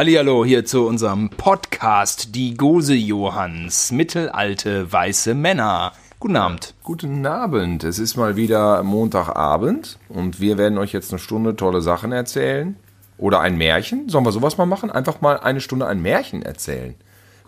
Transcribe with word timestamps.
Hallihallo 0.00 0.46
hier 0.46 0.64
zu 0.64 0.86
unserem 0.86 1.28
Podcast 1.28 2.34
Die 2.34 2.54
Gose 2.54 2.94
Johanns, 2.94 3.92
mittelalte 3.92 4.90
weiße 4.90 5.34
Männer. 5.34 5.92
Guten 6.18 6.36
Abend. 6.36 6.72
Guten 6.82 7.26
Abend. 7.26 7.84
Es 7.84 7.98
ist 7.98 8.16
mal 8.16 8.34
wieder 8.34 8.82
Montagabend 8.82 9.98
und 10.08 10.40
wir 10.40 10.56
werden 10.56 10.78
euch 10.78 10.94
jetzt 10.94 11.12
eine 11.12 11.18
Stunde 11.18 11.54
tolle 11.54 11.82
Sachen 11.82 12.12
erzählen. 12.12 12.76
Oder 13.18 13.40
ein 13.40 13.58
Märchen. 13.58 14.08
Sollen 14.08 14.24
wir 14.24 14.32
sowas 14.32 14.56
mal 14.56 14.64
machen? 14.64 14.90
Einfach 14.90 15.20
mal 15.20 15.38
eine 15.38 15.60
Stunde 15.60 15.86
ein 15.86 16.00
Märchen 16.00 16.40
erzählen. 16.40 16.94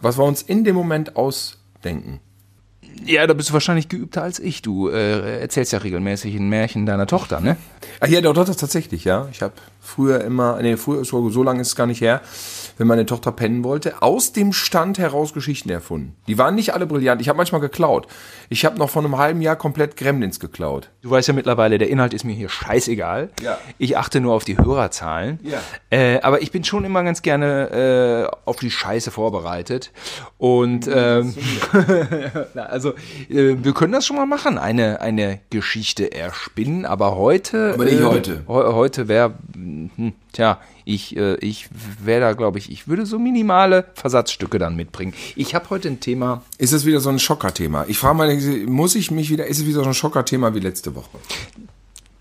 Was 0.02 0.18
wir 0.18 0.24
uns 0.24 0.42
in 0.42 0.62
dem 0.62 0.76
Moment 0.76 1.16
ausdenken. 1.16 2.20
Ja, 3.04 3.26
da 3.26 3.34
bist 3.34 3.50
du 3.50 3.52
wahrscheinlich 3.52 3.88
geübter 3.88 4.22
als 4.22 4.38
ich. 4.38 4.62
Du 4.62 4.88
äh, 4.88 5.40
erzählst 5.40 5.72
ja 5.72 5.78
regelmäßig 5.78 6.34
ein 6.34 6.48
Märchen 6.48 6.86
deiner 6.86 7.06
Tochter, 7.06 7.40
ne? 7.40 7.56
Ach 8.00 8.08
ja, 8.08 8.20
doch, 8.20 8.34
das 8.34 8.56
tatsächlich, 8.56 9.04
ja. 9.04 9.28
Ich 9.30 9.42
habe 9.42 9.54
früher 9.80 10.22
immer, 10.22 10.60
nee, 10.62 10.76
früher, 10.76 11.04
so 11.04 11.42
lange 11.42 11.60
ist 11.60 11.68
es 11.68 11.76
gar 11.76 11.86
nicht 11.86 12.00
her, 12.00 12.20
wenn 12.78 12.86
meine 12.86 13.06
Tochter 13.06 13.32
pennen 13.32 13.64
wollte, 13.64 14.02
aus 14.02 14.32
dem 14.32 14.52
Stand 14.52 14.98
heraus 14.98 15.32
Geschichten 15.32 15.70
erfunden. 15.70 16.16
Die 16.26 16.38
waren 16.38 16.54
nicht 16.54 16.74
alle 16.74 16.86
brillant. 16.86 17.20
Ich 17.20 17.28
habe 17.28 17.36
manchmal 17.36 17.60
geklaut. 17.60 18.06
Ich 18.48 18.64
habe 18.64 18.78
noch 18.78 18.90
vor 18.90 19.02
einem 19.04 19.18
halben 19.18 19.40
Jahr 19.42 19.56
komplett 19.56 19.96
Gremlins 19.96 20.40
geklaut. 20.40 20.90
Du 21.02 21.10
weißt 21.10 21.28
ja 21.28 21.34
mittlerweile, 21.34 21.78
der 21.78 21.88
Inhalt 21.88 22.14
ist 22.14 22.24
mir 22.24 22.34
hier 22.34 22.48
scheißegal. 22.48 23.30
Ja. 23.42 23.58
Ich 23.78 23.96
achte 23.96 24.20
nur 24.20 24.34
auf 24.34 24.44
die 24.44 24.56
Hörerzahlen. 24.58 25.38
Ja. 25.42 25.60
Äh, 25.90 26.20
aber 26.20 26.42
ich 26.42 26.50
bin 26.52 26.64
schon 26.64 26.84
immer 26.84 27.02
ganz 27.02 27.22
gerne 27.22 28.28
äh, 28.30 28.36
auf 28.48 28.56
die 28.56 28.70
Scheiße 28.70 29.10
vorbereitet. 29.10 29.90
Und 30.38 30.88
ähm, 30.92 31.34
na, 32.54 32.62
also 32.64 32.90
äh, 33.30 33.56
wir 33.62 33.74
können 33.74 33.92
das 33.92 34.06
schon 34.06 34.16
mal 34.16 34.26
machen, 34.26 34.58
eine, 34.58 35.00
eine 35.00 35.40
Geschichte 35.50 36.12
erspinnen. 36.12 36.84
Aber 36.86 37.16
heute. 37.16 37.72
Aber 37.74 37.84
nicht 37.84 38.00
äh, 38.00 38.04
heute. 38.04 38.42
Heu- 38.48 38.72
heute 38.74 39.08
wäre, 39.08 39.34
hm, 39.54 40.12
tja, 40.32 40.60
ich, 40.84 41.16
äh, 41.16 41.36
ich 41.36 41.68
wäre 42.02 42.20
da, 42.20 42.32
glaube 42.32 42.58
ich, 42.58 42.70
ich 42.70 42.88
würde 42.88 43.06
so 43.06 43.18
minimale 43.18 43.86
Versatzstücke 43.94 44.58
dann 44.58 44.76
mitbringen. 44.76 45.14
Ich 45.36 45.54
habe 45.54 45.70
heute 45.70 45.88
ein 45.88 46.00
Thema. 46.00 46.42
Ist 46.58 46.72
es 46.72 46.84
wieder 46.84 47.00
so 47.00 47.10
ein 47.10 47.18
Schockerthema? 47.18 47.84
Ich 47.88 47.98
frage 47.98 48.16
mal, 48.16 48.36
muss 48.66 48.94
ich 48.94 49.10
mich 49.10 49.30
wieder, 49.30 49.46
ist 49.46 49.58
es 49.58 49.66
wieder 49.66 49.82
so 49.82 49.88
ein 49.88 49.94
Schockerthema 49.94 50.54
wie 50.54 50.60
letzte 50.60 50.94
Woche? 50.94 51.18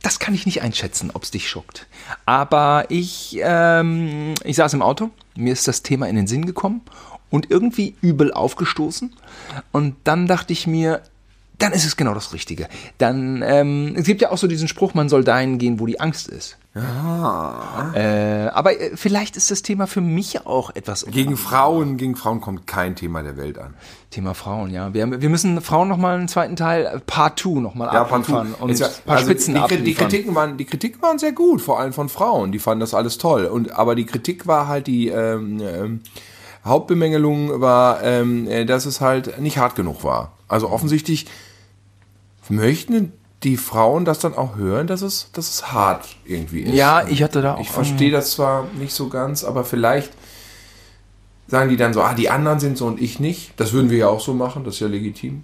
Das 0.03 0.19
kann 0.19 0.33
ich 0.33 0.45
nicht 0.45 0.61
einschätzen, 0.61 1.11
ob 1.13 1.23
es 1.23 1.31
dich 1.31 1.50
schockt. 1.50 1.88
Aber 2.25 2.85
ich, 2.89 3.39
ähm, 3.41 4.33
ich 4.44 4.55
saß 4.55 4.73
im 4.73 4.81
Auto, 4.81 5.11
mir 5.35 5.53
ist 5.53 5.67
das 5.67 5.83
Thema 5.83 6.07
in 6.07 6.16
den 6.16 6.28
Sinn 6.28 6.45
gekommen 6.45 6.81
und 7.30 7.52
irgendwie 7.52 7.95
übel 8.02 8.33
aufgestoßen. 8.33 9.16
Und 9.72 9.95
dann 10.03 10.28
dachte 10.28 10.53
ich 10.53 10.66
mir, 10.66 11.02
dann 11.59 11.73
ist 11.73 11.85
es 11.85 11.95
genau 11.95 12.16
das 12.16 12.33
Richtige. 12.33 12.67
Dann, 12.97 13.44
ähm, 13.45 13.94
es 13.95 14.05
gibt 14.05 14.22
ja 14.22 14.31
auch 14.31 14.38
so 14.39 14.47
diesen 14.47 14.67
Spruch, 14.67 14.95
man 14.95 15.09
soll 15.09 15.23
dahin 15.23 15.59
gehen, 15.59 15.80
wo 15.80 15.85
die 15.85 16.00
Angst 16.00 16.28
ist. 16.28 16.57
Äh, 16.73 18.47
aber 18.53 18.80
äh, 18.80 18.95
vielleicht 18.95 19.36
ist 19.36 19.52
das 19.52 19.61
Thema 19.61 19.88
für 19.88 20.00
mich 20.00 20.45
auch 20.45 20.73
etwas 20.73 21.05
Gegen 21.05 21.36
Frauen, 21.36 21.97
gegen 21.97 22.16
Frauen 22.16 22.39
kommt 22.39 22.66
kein 22.66 22.95
Thema 22.95 23.23
der 23.23 23.36
Welt 23.36 23.58
an. 23.59 23.73
Thema 24.09 24.33
Frauen, 24.33 24.72
ja. 24.72 24.94
Wir, 24.94 25.22
wir 25.22 25.30
müssen 25.30 25.59
Frauen 25.59 25.89
nochmal 25.89 26.17
einen 26.17 26.30
zweiten 26.30 26.55
Teil, 26.55 26.86
äh, 26.86 27.00
Part 27.00 27.39
2 27.39 27.59
nochmal 27.59 27.89
abliefern 27.89 28.55
und 28.58 28.80
ja- 28.80 28.88
ein 28.88 28.94
paar 29.05 29.17
also 29.17 29.30
Spitzen 29.30 29.55
die, 29.55 29.83
die. 29.83 29.94
Kritiken 29.94 30.33
waren, 30.33 30.58
die 30.58 30.66
Kritiken 30.66 31.02
waren 31.02 31.19
sehr 31.19 31.33
gut, 31.33 31.61
vor 31.61 31.78
allem 31.80 31.91
von 31.91 32.08
Frauen. 32.08 32.53
Die 32.53 32.59
fanden 32.59 32.80
das 32.80 32.94
alles 32.94 33.17
toll. 33.17 33.45
Und, 33.45 33.72
aber 33.72 33.95
die 33.95 34.06
Kritik 34.06 34.47
war 34.47 34.67
halt 34.69 34.88
die 34.88 35.09
ähm, 35.09 35.59
ähm, 35.61 36.00
Hauptbemängelung 36.63 37.59
war, 37.59 38.02
ähm, 38.02 38.47
äh, 38.47 38.63
dass 38.63 38.85
es 38.85 39.02
halt 39.02 39.41
nicht 39.41 39.58
hart 39.58 39.75
genug 39.75 40.06
war. 40.06 40.38
Also 40.47 40.69
offensichtlich 40.69 41.25
möchten 42.50 43.13
die 43.44 43.58
Frauen 43.58 44.06
das 44.06 44.20
dann 44.20 44.36
auch 44.36 44.56
hören, 44.56 44.88
dass 44.88 45.02
es, 45.02 45.30
dass 45.34 45.50
es 45.50 45.72
hart 45.72 46.06
irgendwie 46.25 46.61
ist. 46.61 46.73
Ja, 46.75 47.08
ich 47.08 47.23
hatte 47.23 47.42
da 47.42 47.56
auch. 47.56 47.59
Ich 47.59 47.70
verstehe 47.70 48.11
das 48.11 48.31
zwar 48.31 48.67
nicht 48.78 48.94
so 48.94 49.08
ganz, 49.09 49.44
aber 49.44 49.64
vielleicht 49.66 50.11
sagen 51.47 51.69
die 51.69 51.78
dann 51.78 51.94
so, 51.94 52.02
ah, 52.02 52.14
die 52.14 52.30
anderen 52.30 52.59
sind 52.59 52.78
so 52.78 52.86
und 52.88 53.02
ich 53.02 53.19
nicht. 53.19 53.53
Das 53.58 53.73
würden 53.73 53.89
wir 53.89 53.97
ja 53.97 54.08
auch 54.08 54.22
so 54.22 54.34
machen, 54.34 54.64
das 54.64 54.75
ist 54.75 54.80
ja 54.81 54.88
legitim. 54.88 55.44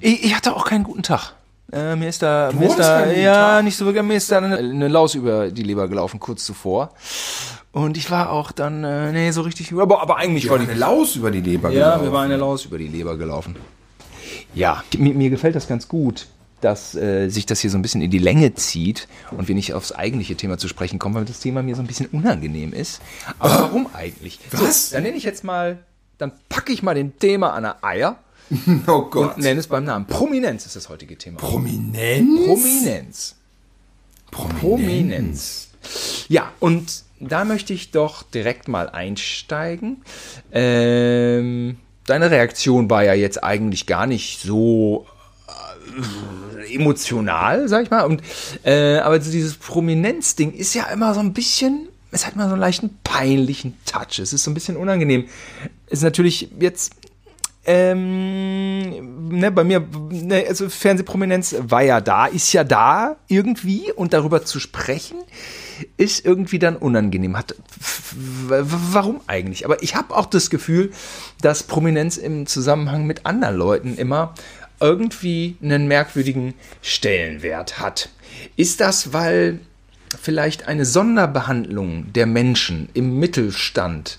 Ich, 0.00 0.24
ich 0.24 0.34
hatte 0.36 0.54
auch 0.56 0.64
keinen 0.64 0.84
guten 0.84 1.02
Tag. 1.02 1.34
Äh, 1.72 1.94
mir 1.94 2.08
ist 2.08 2.22
da, 2.22 2.50
mir 2.52 2.66
ist 2.68 2.78
da 2.78 3.06
ja 3.12 3.34
Tag? 3.56 3.64
nicht 3.64 3.76
so 3.76 3.84
wirklich, 3.84 4.02
mir 4.02 4.16
ist 4.16 4.30
da 4.32 4.38
eine, 4.38 4.56
eine 4.58 4.88
Laus 4.88 5.14
über 5.14 5.50
die 5.50 5.62
Leber 5.62 5.86
gelaufen 5.88 6.18
kurz 6.18 6.44
zuvor. 6.44 6.90
Und 7.72 7.96
ich 7.96 8.10
war 8.10 8.32
auch 8.32 8.50
dann, 8.50 8.82
äh, 8.82 9.12
nee, 9.12 9.30
so 9.30 9.42
richtig, 9.42 9.72
aber, 9.72 10.02
aber 10.02 10.16
eigentlich 10.16 10.50
war 10.50 10.58
eine 10.58 10.74
Laus 10.74 11.14
über 11.14 11.30
die 11.30 11.40
Leber 11.40 11.70
Ja, 11.70 11.90
gelaufen. 11.90 12.04
mir 12.06 12.12
war 12.12 12.22
eine 12.24 12.36
Laus 12.36 12.64
über 12.64 12.78
die 12.78 12.88
Leber 12.88 13.16
gelaufen. 13.16 13.54
Ja, 14.52 14.82
mir, 14.98 15.14
mir 15.14 15.30
gefällt 15.30 15.54
das 15.54 15.68
ganz 15.68 15.86
gut, 15.86 16.26
dass 16.60 16.94
äh, 16.94 17.28
sich 17.28 17.46
das 17.46 17.60
hier 17.60 17.70
so 17.70 17.78
ein 17.78 17.82
bisschen 17.82 18.02
in 18.02 18.10
die 18.10 18.18
Länge 18.18 18.54
zieht 18.54 19.08
und 19.30 19.48
wir 19.48 19.54
nicht 19.54 19.74
aufs 19.74 19.92
eigentliche 19.92 20.36
Thema 20.36 20.58
zu 20.58 20.68
sprechen 20.68 20.98
kommen, 20.98 21.14
weil 21.14 21.24
das 21.24 21.40
Thema 21.40 21.62
mir 21.62 21.74
so 21.76 21.82
ein 21.82 21.86
bisschen 21.86 22.06
unangenehm 22.06 22.72
ist. 22.72 23.00
Aber 23.38 23.54
warum 23.62 23.88
eigentlich? 23.94 24.38
Was? 24.52 24.90
So, 24.90 24.94
dann 24.96 25.04
nenne 25.04 25.16
ich 25.16 25.24
jetzt 25.24 25.44
mal, 25.44 25.78
dann 26.18 26.32
packe 26.48 26.72
ich 26.72 26.82
mal 26.82 26.94
den 26.94 27.18
Thema 27.18 27.52
an 27.54 27.62
der 27.64 27.84
Eier 27.84 28.18
Oh 28.86 29.02
Gott. 29.02 29.36
und 29.36 29.42
nenne 29.42 29.60
es 29.60 29.68
beim 29.68 29.84
Namen. 29.84 30.06
Prominenz 30.06 30.66
ist 30.66 30.76
das 30.76 30.88
heutige 30.88 31.16
Thema. 31.16 31.38
Prominenz? 31.38 32.46
Prominenz. 32.46 33.36
Prominenz. 34.30 35.68
Ja, 36.28 36.52
und 36.60 37.02
da 37.20 37.44
möchte 37.44 37.72
ich 37.72 37.90
doch 37.90 38.22
direkt 38.22 38.68
mal 38.68 38.88
einsteigen. 38.88 40.02
Ähm, 40.52 41.76
deine 42.06 42.30
Reaktion 42.30 42.90
war 42.90 43.04
ja 43.04 43.14
jetzt 43.14 43.42
eigentlich 43.42 43.86
gar 43.86 44.06
nicht 44.06 44.40
so 44.40 45.06
emotional, 46.68 47.68
sag 47.68 47.84
ich 47.84 47.90
mal. 47.90 48.02
Und, 48.02 48.22
äh, 48.64 48.98
aber 48.98 49.18
dieses 49.18 49.56
Prominenz-Ding 49.56 50.52
ist 50.52 50.74
ja 50.74 50.84
immer 50.84 51.14
so 51.14 51.20
ein 51.20 51.32
bisschen, 51.32 51.88
es 52.10 52.26
hat 52.26 52.34
immer 52.34 52.46
so 52.46 52.52
einen 52.52 52.60
leichten 52.60 52.98
peinlichen 53.04 53.76
Touch. 53.84 54.18
Es 54.18 54.32
ist 54.32 54.44
so 54.44 54.50
ein 54.50 54.54
bisschen 54.54 54.76
unangenehm. 54.76 55.26
Ist 55.88 56.02
natürlich 56.02 56.50
jetzt 56.58 56.92
ähm, 57.66 59.28
ne, 59.28 59.50
bei 59.50 59.64
mir, 59.64 59.86
ne, 60.10 60.44
also 60.48 60.68
Fernsehprominenz 60.68 61.54
war 61.60 61.82
ja 61.82 62.00
da, 62.00 62.26
ist 62.26 62.52
ja 62.52 62.64
da 62.64 63.16
irgendwie 63.28 63.92
und 63.92 64.12
darüber 64.12 64.44
zu 64.44 64.58
sprechen 64.58 65.18
ist 65.96 66.24
irgendwie 66.24 66.58
dann 66.58 66.76
unangenehm. 66.76 67.36
Hat, 67.36 67.54
warum 68.48 69.20
eigentlich? 69.26 69.64
Aber 69.64 69.82
ich 69.82 69.94
habe 69.94 70.14
auch 70.16 70.26
das 70.26 70.50
Gefühl, 70.50 70.90
dass 71.40 71.62
Prominenz 71.62 72.16
im 72.16 72.46
Zusammenhang 72.46 73.06
mit 73.06 73.26
anderen 73.26 73.56
Leuten 73.56 73.96
immer 73.96 74.34
irgendwie 74.80 75.56
einen 75.62 75.86
merkwürdigen 75.86 76.54
Stellenwert 76.82 77.78
hat. 77.78 78.08
Ist 78.56 78.80
das, 78.80 79.12
weil 79.12 79.60
vielleicht 80.20 80.66
eine 80.66 80.84
Sonderbehandlung 80.84 82.12
der 82.12 82.26
Menschen 82.26 82.88
im 82.94 83.18
Mittelstand 83.18 84.18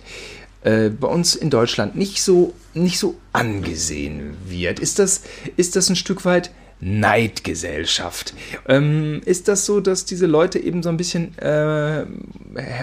äh, 0.64 0.90
bei 0.90 1.08
uns 1.08 1.36
in 1.36 1.50
Deutschland 1.50 1.96
nicht 1.96 2.22
so, 2.22 2.54
nicht 2.74 3.00
so 3.00 3.16
angesehen 3.34 4.38
wird? 4.46 4.80
Ist 4.80 5.00
das, 5.00 5.24
ist 5.58 5.76
das 5.76 5.90
ein 5.90 5.96
Stück 5.96 6.24
weit 6.24 6.52
Neidgesellschaft? 6.80 8.34
Ähm, 8.68 9.22
ist 9.26 9.48
das 9.48 9.66
so, 9.66 9.80
dass 9.82 10.06
diese 10.06 10.26
Leute 10.26 10.60
eben 10.60 10.82
so 10.82 10.90
ein 10.90 10.98
bisschen 10.98 11.38
äh, 11.38 12.06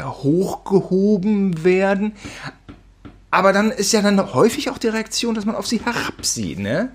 hochgehoben 0.04 1.64
werden? 1.64 2.12
Aber 3.30 3.52
dann 3.52 3.70
ist 3.70 3.92
ja 3.92 4.00
dann 4.00 4.32
häufig 4.32 4.70
auch 4.70 4.78
die 4.78 4.88
Reaktion, 4.88 5.34
dass 5.34 5.44
man 5.44 5.54
auf 5.54 5.66
sie 5.66 5.80
herabsieht, 5.84 6.58
ne? 6.58 6.90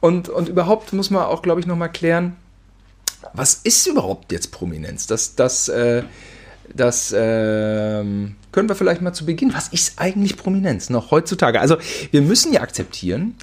Und, 0.00 0.28
und 0.28 0.48
überhaupt 0.48 0.92
muss 0.94 1.10
man 1.10 1.24
auch, 1.24 1.42
glaube 1.42 1.60
ich, 1.60 1.66
nochmal 1.66 1.92
klären, 1.92 2.36
was 3.34 3.54
ist 3.64 3.86
überhaupt 3.86 4.32
jetzt 4.32 4.50
Prominenz? 4.50 5.06
Das, 5.06 5.34
das, 5.34 5.68
äh, 5.68 6.04
das 6.72 7.14
ähm, 7.16 8.36
können 8.52 8.68
wir 8.68 8.76
vielleicht 8.76 9.02
mal 9.02 9.12
zu 9.12 9.26
Beginn. 9.26 9.52
Was 9.52 9.68
ist 9.68 9.98
eigentlich 9.98 10.36
Prominenz 10.36 10.88
noch 10.88 11.10
heutzutage? 11.10 11.60
Also 11.60 11.76
wir 12.10 12.22
müssen 12.22 12.52
ja 12.52 12.62
akzeptieren, 12.62 13.36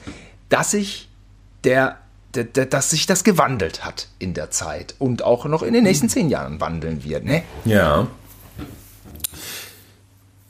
dass 0.49 0.71
sich 0.71 1.09
der 1.63 1.97
dass 2.31 2.91
sich 2.91 3.07
das 3.07 3.25
gewandelt 3.25 3.83
hat 3.83 4.07
in 4.17 4.33
der 4.33 4.51
Zeit 4.51 4.95
und 4.99 5.21
auch 5.21 5.43
noch 5.45 5.63
in 5.63 5.73
den 5.73 5.83
nächsten 5.83 6.07
zehn 6.07 6.29
Jahren 6.29 6.61
wandeln 6.61 7.03
wird. 7.03 7.25
Ne? 7.25 7.43
Ja. 7.65 8.07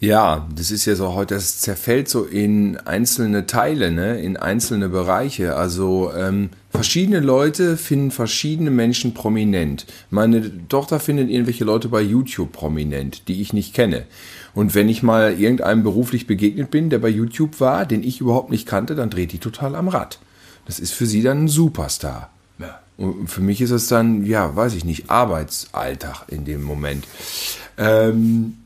Ja, 0.02 0.48
das 0.56 0.72
ist 0.72 0.86
ja 0.86 0.96
so 0.96 1.14
heute, 1.14 1.36
das 1.36 1.60
zerfällt 1.60 2.10
so 2.10 2.24
in 2.24 2.76
einzelne 2.76 3.46
Teile, 3.46 3.92
ne, 3.92 4.20
in 4.20 4.36
einzelne 4.36 4.90
Bereiche. 4.90 5.56
Also 5.56 6.12
ähm, 6.18 6.50
verschiedene 6.72 7.20
Leute 7.20 7.78
finden 7.78 8.10
verschiedene 8.10 8.72
Menschen 8.72 9.14
prominent. 9.14 9.86
Meine 10.10 10.68
Tochter 10.70 11.00
findet 11.00 11.30
irgendwelche 11.30 11.66
Leute 11.66 11.88
bei 11.88 12.02
YouTube 12.02 12.52
prominent, 12.52 13.28
die 13.28 13.44
ich 13.44 13.54
nicht 13.54 13.76
kenne. 13.76 14.08
Und 14.56 14.74
wenn 14.74 14.90
ich 14.90 15.04
mal 15.04 15.40
irgendeinem 15.40 15.84
beruflich 15.84 16.26
begegnet 16.26 16.72
bin, 16.72 16.90
der 16.90 16.98
bei 16.98 17.10
YouTube 17.10 17.60
war, 17.60 17.86
den 17.86 18.04
ich 18.04 18.22
überhaupt 18.22 18.50
nicht 18.50 18.68
kannte, 18.68 18.96
dann 18.96 19.12
dreht 19.12 19.34
die 19.34 19.38
total 19.38 19.76
am 19.76 19.88
Rad. 19.88 20.18
Das 20.66 20.80
ist 20.80 20.94
für 20.94 21.06
sie 21.06 21.22
dann 21.22 21.44
ein 21.44 21.48
Superstar. 21.48 22.32
Und 22.98 23.30
für 23.30 23.42
mich 23.42 23.62
ist 23.62 23.72
es 23.72 23.88
dann, 23.88 24.26
ja, 24.26 24.56
weiß 24.56 24.76
ich 24.76 24.86
nicht, 24.86 25.10
Arbeitsalltag 25.10 26.26
in 26.28 26.46
dem 26.46 26.62
Moment. 26.62 27.06
Ähm, 27.78 28.58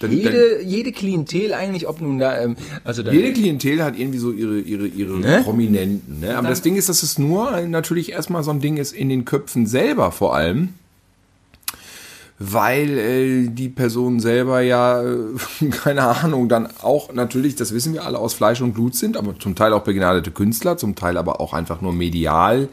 dann, 0.00 0.10
dann, 0.10 0.18
Jede, 0.18 0.62
jede 0.62 0.92
Klientel 0.92 1.52
eigentlich, 1.52 1.88
ob 1.88 2.00
nun 2.00 2.18
da, 2.18 2.40
ähm, 2.40 2.56
also 2.84 3.02
da, 3.02 3.10
jede 3.12 3.32
Klientel 3.32 3.82
hat 3.82 3.98
irgendwie 3.98 4.18
so 4.18 4.30
ihre, 4.32 4.60
ihre, 4.60 4.86
ihre 4.86 5.18
Ne? 5.18 5.40
Prominenten. 5.42 6.20
Ne? 6.20 6.36
Aber 6.36 6.48
das 6.48 6.62
Ding 6.62 6.76
ist, 6.76 6.88
dass 6.88 7.02
es 7.02 7.18
nur 7.18 7.60
natürlich 7.62 8.12
erstmal 8.12 8.44
so 8.44 8.50
ein 8.50 8.60
Ding 8.60 8.76
ist 8.76 8.92
in 8.92 9.08
den 9.08 9.24
Köpfen 9.24 9.66
selber 9.66 10.12
vor 10.12 10.36
allem. 10.36 10.70
weil 12.38 12.98
äh, 12.98 13.48
die 13.48 13.68
Person 13.68 14.20
selber 14.20 14.60
ja, 14.60 15.02
äh, 15.02 15.16
keine 15.70 16.02
Ahnung, 16.02 16.48
dann 16.48 16.68
auch 16.82 17.12
natürlich, 17.12 17.56
das 17.56 17.74
wissen 17.74 17.92
wir 17.94 18.04
alle, 18.04 18.18
aus 18.18 18.34
Fleisch 18.34 18.60
und 18.60 18.74
Blut 18.74 18.94
sind, 18.94 19.16
aber 19.16 19.36
zum 19.38 19.56
Teil 19.56 19.72
auch 19.72 19.82
begnadete 19.82 20.30
Künstler, 20.30 20.76
zum 20.76 20.94
Teil 20.94 21.16
aber 21.16 21.40
auch 21.40 21.52
einfach 21.52 21.80
nur 21.80 21.92
medial 21.92 22.68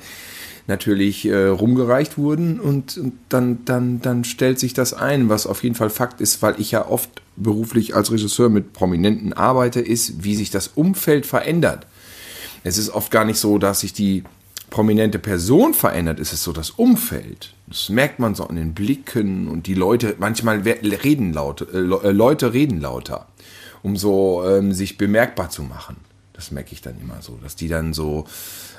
natürlich 0.67 1.25
äh, 1.25 1.47
rumgereicht 1.47 2.17
wurden 2.17 2.59
und, 2.59 2.97
und 2.97 3.13
dann, 3.29 3.63
dann, 3.65 4.01
dann 4.01 4.23
stellt 4.23 4.59
sich 4.59 4.73
das 4.73 4.93
ein, 4.93 5.29
was 5.29 5.45
auf 5.45 5.63
jeden 5.63 5.75
Fall 5.75 5.89
Fakt 5.89 6.21
ist, 6.21 6.41
weil 6.41 6.59
ich 6.59 6.71
ja 6.71 6.87
oft 6.87 7.09
beruflich 7.35 7.95
als 7.95 8.11
Regisseur 8.11 8.49
mit 8.49 8.73
Prominenten 8.73 9.33
arbeite, 9.33 9.79
ist, 9.79 10.23
wie 10.23 10.35
sich 10.35 10.49
das 10.49 10.69
Umfeld 10.69 11.25
verändert. 11.25 11.85
Es 12.63 12.77
ist 12.77 12.89
oft 12.89 13.11
gar 13.11 13.25
nicht 13.25 13.37
so, 13.37 13.59
dass 13.59 13.81
sich 13.81 13.93
die 13.93 14.23
prominente 14.71 15.19
Person 15.19 15.73
verändert, 15.73 16.19
ist 16.19 16.33
es 16.33 16.43
so 16.43 16.51
das 16.51 16.71
Umfeld. 16.71 17.53
Das 17.67 17.89
merkt 17.89 18.19
man 18.19 18.33
so 18.33 18.45
an 18.45 18.55
den 18.55 18.73
Blicken 18.73 19.47
und 19.47 19.67
die 19.67 19.75
Leute, 19.75 20.15
manchmal 20.17 20.59
reden 20.59 21.33
laut, 21.33 21.61
äh, 21.61 21.77
äh, 21.77 22.11
Leute 22.11 22.53
reden 22.53 22.81
lauter, 22.81 23.27
um 23.83 23.95
so 23.95 24.43
ähm, 24.45 24.73
sich 24.73 24.97
bemerkbar 24.97 25.49
zu 25.49 25.61
machen. 25.61 25.97
Das 26.33 26.51
merke 26.51 26.73
ich 26.73 26.81
dann 26.81 26.99
immer 26.99 27.21
so, 27.21 27.37
dass 27.41 27.55
die 27.55 27.67
dann 27.67 27.93
so 27.93 28.25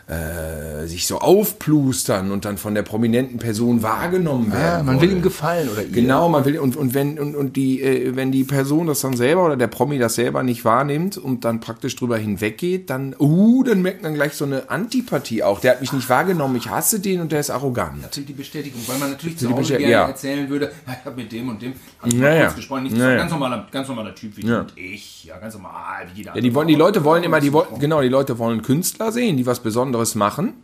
äh, 0.08 0.87
sich 0.87 1.06
so 1.08 1.19
aufplustern 1.19 2.31
und 2.31 2.44
dann 2.44 2.58
von 2.58 2.76
der 2.76 2.82
prominenten 2.82 3.38
Person 3.38 3.82
wahrgenommen 3.82 4.53
ah, 4.53 4.56
werden. 4.56 4.81
Ah, 4.81 4.93
man 4.93 5.00
will 5.00 5.11
ihm 5.11 5.20
gefallen 5.23 5.69
oder 5.69 5.82
ihr. 5.82 5.91
Genau, 5.91 6.29
man 6.29 6.44
will 6.44 6.61
und, 6.61 6.76
und 6.76 6.94
wenn 6.94 7.19
und, 7.19 7.35
und 7.35 7.56
die 7.56 7.82
äh, 7.82 8.14
wenn 8.14 8.31
die 8.31 8.44
Person 8.44 8.87
das 8.87 9.00
dann 9.00 9.17
selber 9.17 9.44
oder 9.44 9.56
der 9.56 9.67
Promi 9.67 9.99
das 9.99 10.14
selber 10.14 10.44
nicht 10.44 10.64
wahrnimmt 10.64 11.19
und 11.19 11.44
dann 11.44 11.58
praktisch 11.58 11.97
drüber 11.97 12.19
hinweggeht, 12.19 12.88
dann 12.88 13.17
uh, 13.19 13.64
dann 13.64 13.82
merkt 13.82 14.05
man 14.05 14.14
gleich 14.14 14.35
so 14.35 14.44
eine 14.44 14.70
Antipathie 14.70 15.43
auch. 15.43 15.58
Der 15.58 15.73
hat 15.73 15.81
mich 15.81 15.93
nicht 15.93 16.08
wahrgenommen, 16.08 16.55
ich 16.55 16.70
hasse 16.70 17.00
den 17.00 17.20
und 17.20 17.32
der 17.32 17.41
ist 17.41 17.50
arrogant. 17.50 18.00
Natürlich 18.03 18.29
die 18.29 18.35
Bestätigung, 18.35 18.82
weil 18.87 18.99
man 18.99 19.11
natürlich 19.11 19.38
zu 19.38 19.50
Hause 19.50 19.76
gerne 19.76 19.91
ja. 19.91 20.06
erzählen 20.06 20.49
würde, 20.49 20.70
ich 20.87 21.05
habe 21.05 21.17
mit 21.17 21.32
dem 21.32 21.49
und 21.49 21.61
dem 21.61 21.73
hab 22.00 22.06
ich 22.06 22.14
naja. 22.14 22.43
kurz 22.43 22.55
gesprochen, 22.55 22.85
nicht 22.85 22.97
naja. 22.97 23.17
ganz 23.17 23.32
normaler 23.32 23.67
ganz 23.73 23.88
normaler 23.88 24.14
Typ 24.14 24.37
wie 24.37 24.47
ja. 24.47 24.61
und 24.61 24.73
ich, 24.76 25.25
ja 25.25 25.37
ganz 25.38 25.55
normal 25.55 26.06
wie 26.12 26.19
jeder. 26.19 26.37
Ja, 26.37 26.41
die 26.41 26.55
wollen 26.55 26.69
die 26.69 26.76
Leute 26.76 27.03
wollen 27.03 27.25
immer 27.25 27.41
die 27.41 27.53
wollen 27.53 27.67
genau, 27.81 28.00
die 28.03 28.08
Leute 28.08 28.38
wollen 28.38 28.62
Künstler 28.62 29.11
sehen, 29.11 29.37
die 29.37 29.47
was 29.47 29.58
Besonderes 29.58 29.95
anderes 29.96 30.14
machen. 30.14 30.54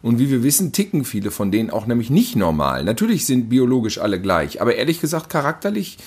Und 0.00 0.18
wie 0.18 0.30
wir 0.30 0.42
wissen, 0.42 0.72
ticken 0.72 1.04
viele 1.04 1.30
von 1.30 1.50
denen 1.50 1.70
auch 1.70 1.86
nämlich 1.86 2.08
nicht 2.08 2.36
normal. 2.36 2.84
Natürlich 2.84 3.26
sind 3.26 3.48
biologisch 3.48 3.98
alle 3.98 4.20
gleich, 4.20 4.60
aber 4.60 4.76
ehrlich 4.76 5.00
gesagt, 5.00 5.28
charakterlich 5.28 5.98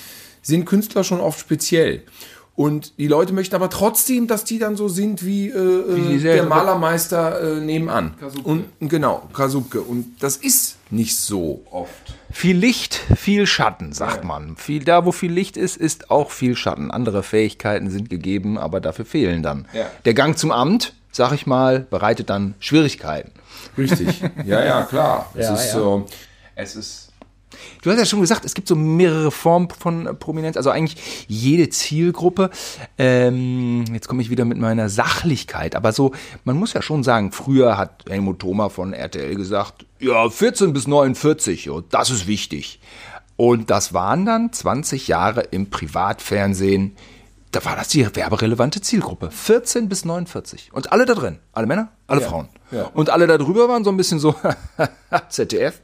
sind 0.42 0.66
Künstler 0.66 1.04
schon 1.04 1.20
oft 1.20 1.40
speziell. 1.40 2.04
Und 2.56 2.98
die 2.98 3.08
Leute 3.08 3.34
möchten 3.34 3.56
aber 3.56 3.70
trotzdem, 3.70 4.28
dass 4.28 4.44
die 4.44 4.60
dann 4.60 4.76
so 4.76 4.88
sind 4.88 5.26
wie, 5.26 5.50
äh, 5.50 5.54
wie 5.96 6.16
äh, 6.16 6.20
der 6.20 6.44
Malermeister 6.44 7.58
äh, 7.58 7.60
nebenan. 7.60 8.14
Kasuke. 8.20 8.48
Und 8.48 8.66
genau, 8.80 9.28
Kasuke. 9.34 9.82
Und 9.82 10.22
das 10.22 10.38
ist 10.38 10.78
nicht 10.90 11.16
so 11.18 11.64
oft. 11.72 12.14
Viel 12.32 12.58
Licht, 12.58 13.02
viel 13.16 13.48
Schatten, 13.48 13.94
sagt 13.94 14.20
ja. 14.20 14.28
man. 14.28 14.58
Viel, 14.58 14.84
da, 14.84 15.06
wo 15.06 15.12
viel 15.12 15.32
Licht 15.32 15.58
ist, 15.58 15.76
ist 15.78 16.12
auch 16.12 16.32
viel 16.32 16.56
Schatten. 16.56 16.92
Andere 16.92 17.24
Fähigkeiten 17.24 17.90
sind 17.90 18.10
gegeben, 18.10 18.58
aber 18.58 18.80
dafür 18.80 19.06
fehlen 19.06 19.44
dann. 19.44 19.68
Ja. 19.74 19.90
Der 20.06 20.14
Gang 20.14 20.38
zum 20.38 20.52
Amt 20.52 20.94
sag 21.12 21.34
ich 21.34 21.46
mal, 21.46 21.82
bereitet 21.82 22.30
dann 22.30 22.56
Schwierigkeiten. 22.60 23.32
Richtig. 23.78 24.22
Ja, 24.46 24.64
ja, 24.64 24.84
klar. 24.84 25.30
Es 25.34 25.46
ja, 25.46 25.54
ist 25.54 25.66
ja. 25.68 25.74
so, 25.74 26.06
es 26.56 26.76
ist 26.76 27.12
Du 27.82 27.90
hast 27.90 27.98
ja 27.98 28.06
schon 28.06 28.22
gesagt, 28.22 28.46
es 28.46 28.54
gibt 28.54 28.68
so 28.68 28.76
mehrere 28.76 29.32
Formen 29.32 29.70
von 29.70 30.18
Prominenz, 30.20 30.58
also 30.58 30.70
eigentlich 30.70 31.26
jede 31.28 31.70
Zielgruppe. 31.70 32.50
Ähm, 32.98 33.86
jetzt 33.94 34.08
komme 34.08 34.22
ich 34.22 34.30
wieder 34.30 34.46
mit 34.46 34.58
meiner 34.58 34.90
Sachlichkeit, 34.90 35.76
aber 35.76 35.92
so, 35.92 36.12
man 36.44 36.58
muss 36.58 36.74
ja 36.74 36.82
schon 36.82 37.04
sagen, 37.04 37.32
früher 37.32 37.78
hat 37.78 38.06
Helmut 38.10 38.40
Thoma 38.40 38.70
von 38.70 38.94
RTL 38.94 39.36
gesagt, 39.36 39.86
ja, 40.00 40.30
14 40.30 40.74
bis 40.74 40.88
49, 40.88 41.66
jo, 41.66 41.82
das 41.82 42.10
ist 42.10 42.28
wichtig. 42.28 42.80
Und 43.36 43.70
das 43.70 43.94
waren 43.94 44.26
dann 44.26 44.54
20 44.54 45.08
Jahre 45.08 45.42
im 45.42 45.70
Privatfernsehen 45.70 46.96
da 47.52 47.66
war 47.66 47.76
das 47.76 47.90
die 47.90 48.16
werberelevante 48.16 48.82
Zielgruppe. 48.82 49.30
14 49.30 49.90
bis 49.90 50.06
49. 50.06 50.72
Und 50.74 50.92
alle 50.92 51.06
da 51.06 51.14
drin. 51.14 51.40
Alle 51.52 51.68
Männer, 51.68 51.90
alle 52.08 52.22
ja, 52.22 52.28
Frauen. 52.28 52.50
Ja. 52.72 52.90
Und 52.94 53.10
alle 53.10 53.28
da 53.28 53.38
drüber 53.38 53.68
waren 53.70 53.84
so 53.84 53.90
ein 53.90 53.98
bisschen 53.98 54.20
so 54.20 54.36
ZDF. 55.30 55.80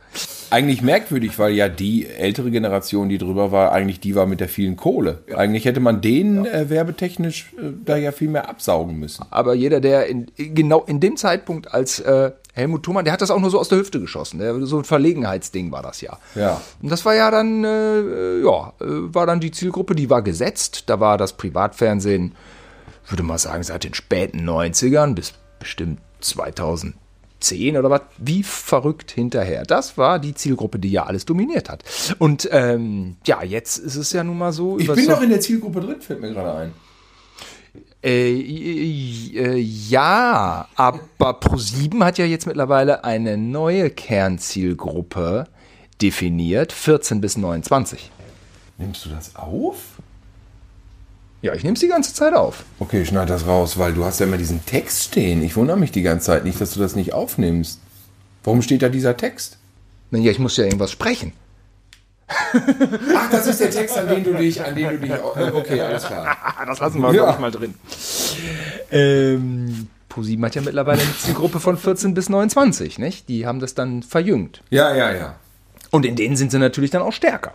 Eigentlich 0.49 0.81
merkwürdig, 0.81 1.37
weil 1.39 1.53
ja 1.53 1.67
die 1.67 2.07
ältere 2.07 2.51
Generation, 2.51 3.09
die 3.09 3.17
drüber 3.17 3.51
war, 3.51 3.73
eigentlich 3.73 3.99
die 3.99 4.15
war 4.15 4.25
mit 4.25 4.39
der 4.39 4.47
vielen 4.47 4.77
Kohle. 4.77 5.19
Ja. 5.27 5.37
Eigentlich 5.37 5.65
hätte 5.65 5.81
man 5.81 6.01
denen 6.01 6.45
äh, 6.45 6.69
werbetechnisch 6.69 7.53
äh, 7.57 7.73
da 7.83 7.97
ja 7.97 8.11
viel 8.11 8.29
mehr 8.29 8.47
absaugen 8.47 8.97
müssen. 8.97 9.25
Aber 9.29 9.53
jeder, 9.53 9.81
der 9.81 10.07
in, 10.07 10.27
genau 10.35 10.83
in 10.83 10.99
dem 10.99 11.17
Zeitpunkt 11.17 11.73
als 11.73 11.99
äh, 11.99 12.31
Helmut 12.53 12.83
Thumann, 12.83 13.03
der 13.03 13.13
hat 13.13 13.21
das 13.21 13.29
auch 13.29 13.39
nur 13.39 13.49
so 13.49 13.59
aus 13.59 13.69
der 13.69 13.77
Hüfte 13.77 13.99
geschossen. 13.99 14.39
Der, 14.39 14.65
so 14.65 14.77
ein 14.77 14.85
Verlegenheitsding 14.85 15.71
war 15.71 15.83
das 15.83 16.01
ja. 16.01 16.17
Ja. 16.35 16.61
Und 16.81 16.89
das 16.89 17.05
war 17.05 17.13
ja 17.13 17.29
dann, 17.29 17.63
äh, 17.65 18.39
ja, 18.39 18.73
äh, 18.79 18.85
war 19.13 19.25
dann 19.25 19.41
die 19.41 19.51
Zielgruppe, 19.51 19.95
die 19.95 20.09
war 20.09 20.21
gesetzt. 20.21 20.83
Da 20.87 20.99
war 20.99 21.17
das 21.17 21.33
Privatfernsehen, 21.33 22.35
würde 23.09 23.23
man 23.23 23.37
sagen, 23.37 23.63
seit 23.63 23.83
den 23.83 23.93
späten 23.93 24.49
90ern 24.49 25.13
bis 25.13 25.33
bestimmt 25.59 25.99
2010 26.19 27.77
oder 27.77 27.89
was, 27.89 28.01
wie 28.17 28.43
verrückt 28.43 29.11
hinterher. 29.11 29.63
Das 29.63 29.97
war 29.97 30.19
die 30.19 30.33
Zielgruppe, 30.33 30.79
die 30.79 30.91
ja 30.91 31.05
alles 31.05 31.25
dominiert 31.25 31.69
hat. 31.69 31.83
Und 32.19 32.47
ähm, 32.51 33.17
ja, 33.25 33.43
jetzt 33.43 33.77
ist 33.77 33.95
es 33.95 34.11
ja 34.11 34.23
nun 34.23 34.37
mal 34.37 34.53
so. 34.53 34.79
Ich 34.79 34.91
bin 34.91 35.07
doch 35.07 35.21
in 35.21 35.29
der 35.29 35.41
Zielgruppe 35.41 35.81
drin, 35.81 36.01
fällt 36.01 36.21
mir 36.21 36.31
gerade 36.31 36.57
ein. 36.57 36.73
Äh, 38.03 38.39
äh, 38.39 39.57
ja, 39.57 40.67
aber 40.75 40.99
Pro7 41.19 42.03
hat 42.03 42.17
ja 42.19 42.25
jetzt 42.25 42.45
mittlerweile 42.45 43.03
eine 43.03 43.37
neue 43.37 43.89
Kernzielgruppe 43.89 45.45
definiert, 46.01 46.71
14 46.71 47.21
bis 47.21 47.37
29. 47.37 48.11
Nimmst 48.77 49.05
du 49.05 49.09
das 49.09 49.35
auf? 49.35 49.96
Ja, 51.41 51.53
ich 51.53 51.63
nehme 51.63 51.75
es 51.75 51.79
die 51.79 51.87
ganze 51.87 52.13
Zeit 52.13 52.33
auf. 52.33 52.63
Okay, 52.79 53.05
schneid 53.05 53.29
das 53.29 53.45
raus, 53.45 53.77
weil 53.77 53.93
du 53.93 54.03
hast 54.05 54.19
ja 54.19 54.25
immer 54.25 54.37
diesen 54.37 54.65
Text 54.65 55.03
stehen. 55.03 55.43
Ich 55.43 55.55
wundere 55.55 55.77
mich 55.77 55.91
die 55.91 56.01
ganze 56.01 56.27
Zeit 56.27 56.43
nicht, 56.43 56.59
dass 56.59 56.73
du 56.73 56.79
das 56.79 56.95
nicht 56.95 57.13
aufnimmst. 57.13 57.79
Warum 58.43 58.61
steht 58.61 58.81
da 58.81 58.89
dieser 58.89 59.17
Text? 59.17 59.57
Ja, 60.11 60.31
ich 60.31 60.39
muss 60.39 60.57
ja 60.57 60.63
irgendwas 60.63 60.91
sprechen. 60.91 61.33
Ach, 62.27 63.29
das 63.29 63.47
ist 63.47 63.61
der 63.61 63.71
Text, 63.71 63.97
an 63.97 64.07
den 64.07 64.23
du 64.23 64.33
dich, 64.33 64.63
an 64.63 64.75
den 64.75 64.89
du 64.89 64.99
dich. 64.99 65.13
Okay, 65.13 65.79
alles 65.81 66.05
klar. 66.05 66.35
Das 66.65 66.79
lassen 66.79 67.01
wir, 67.01 67.13
ja. 67.13 67.37
mal 67.39 67.51
drin. 67.51 67.75
Ähm, 68.91 69.87
ProSieben 70.09 70.43
hat 70.43 70.55
ja 70.55 70.61
mittlerweile 70.61 71.01
eine 71.01 71.17
Zielgruppe 71.17 71.59
von 71.59 71.77
14 71.77 72.13
bis 72.13 72.27
29, 72.27 72.99
nicht? 72.99 73.29
Die 73.29 73.45
haben 73.45 73.59
das 73.59 73.75
dann 73.75 74.03
verjüngt. 74.03 74.63
Ja, 74.69 74.93
ja, 74.95 75.13
ja. 75.13 75.35
Und 75.91 76.05
in 76.05 76.15
denen 76.15 76.35
sind 76.35 76.51
sie 76.51 76.59
natürlich 76.59 76.91
dann 76.91 77.01
auch 77.01 77.13
stärker. 77.13 77.53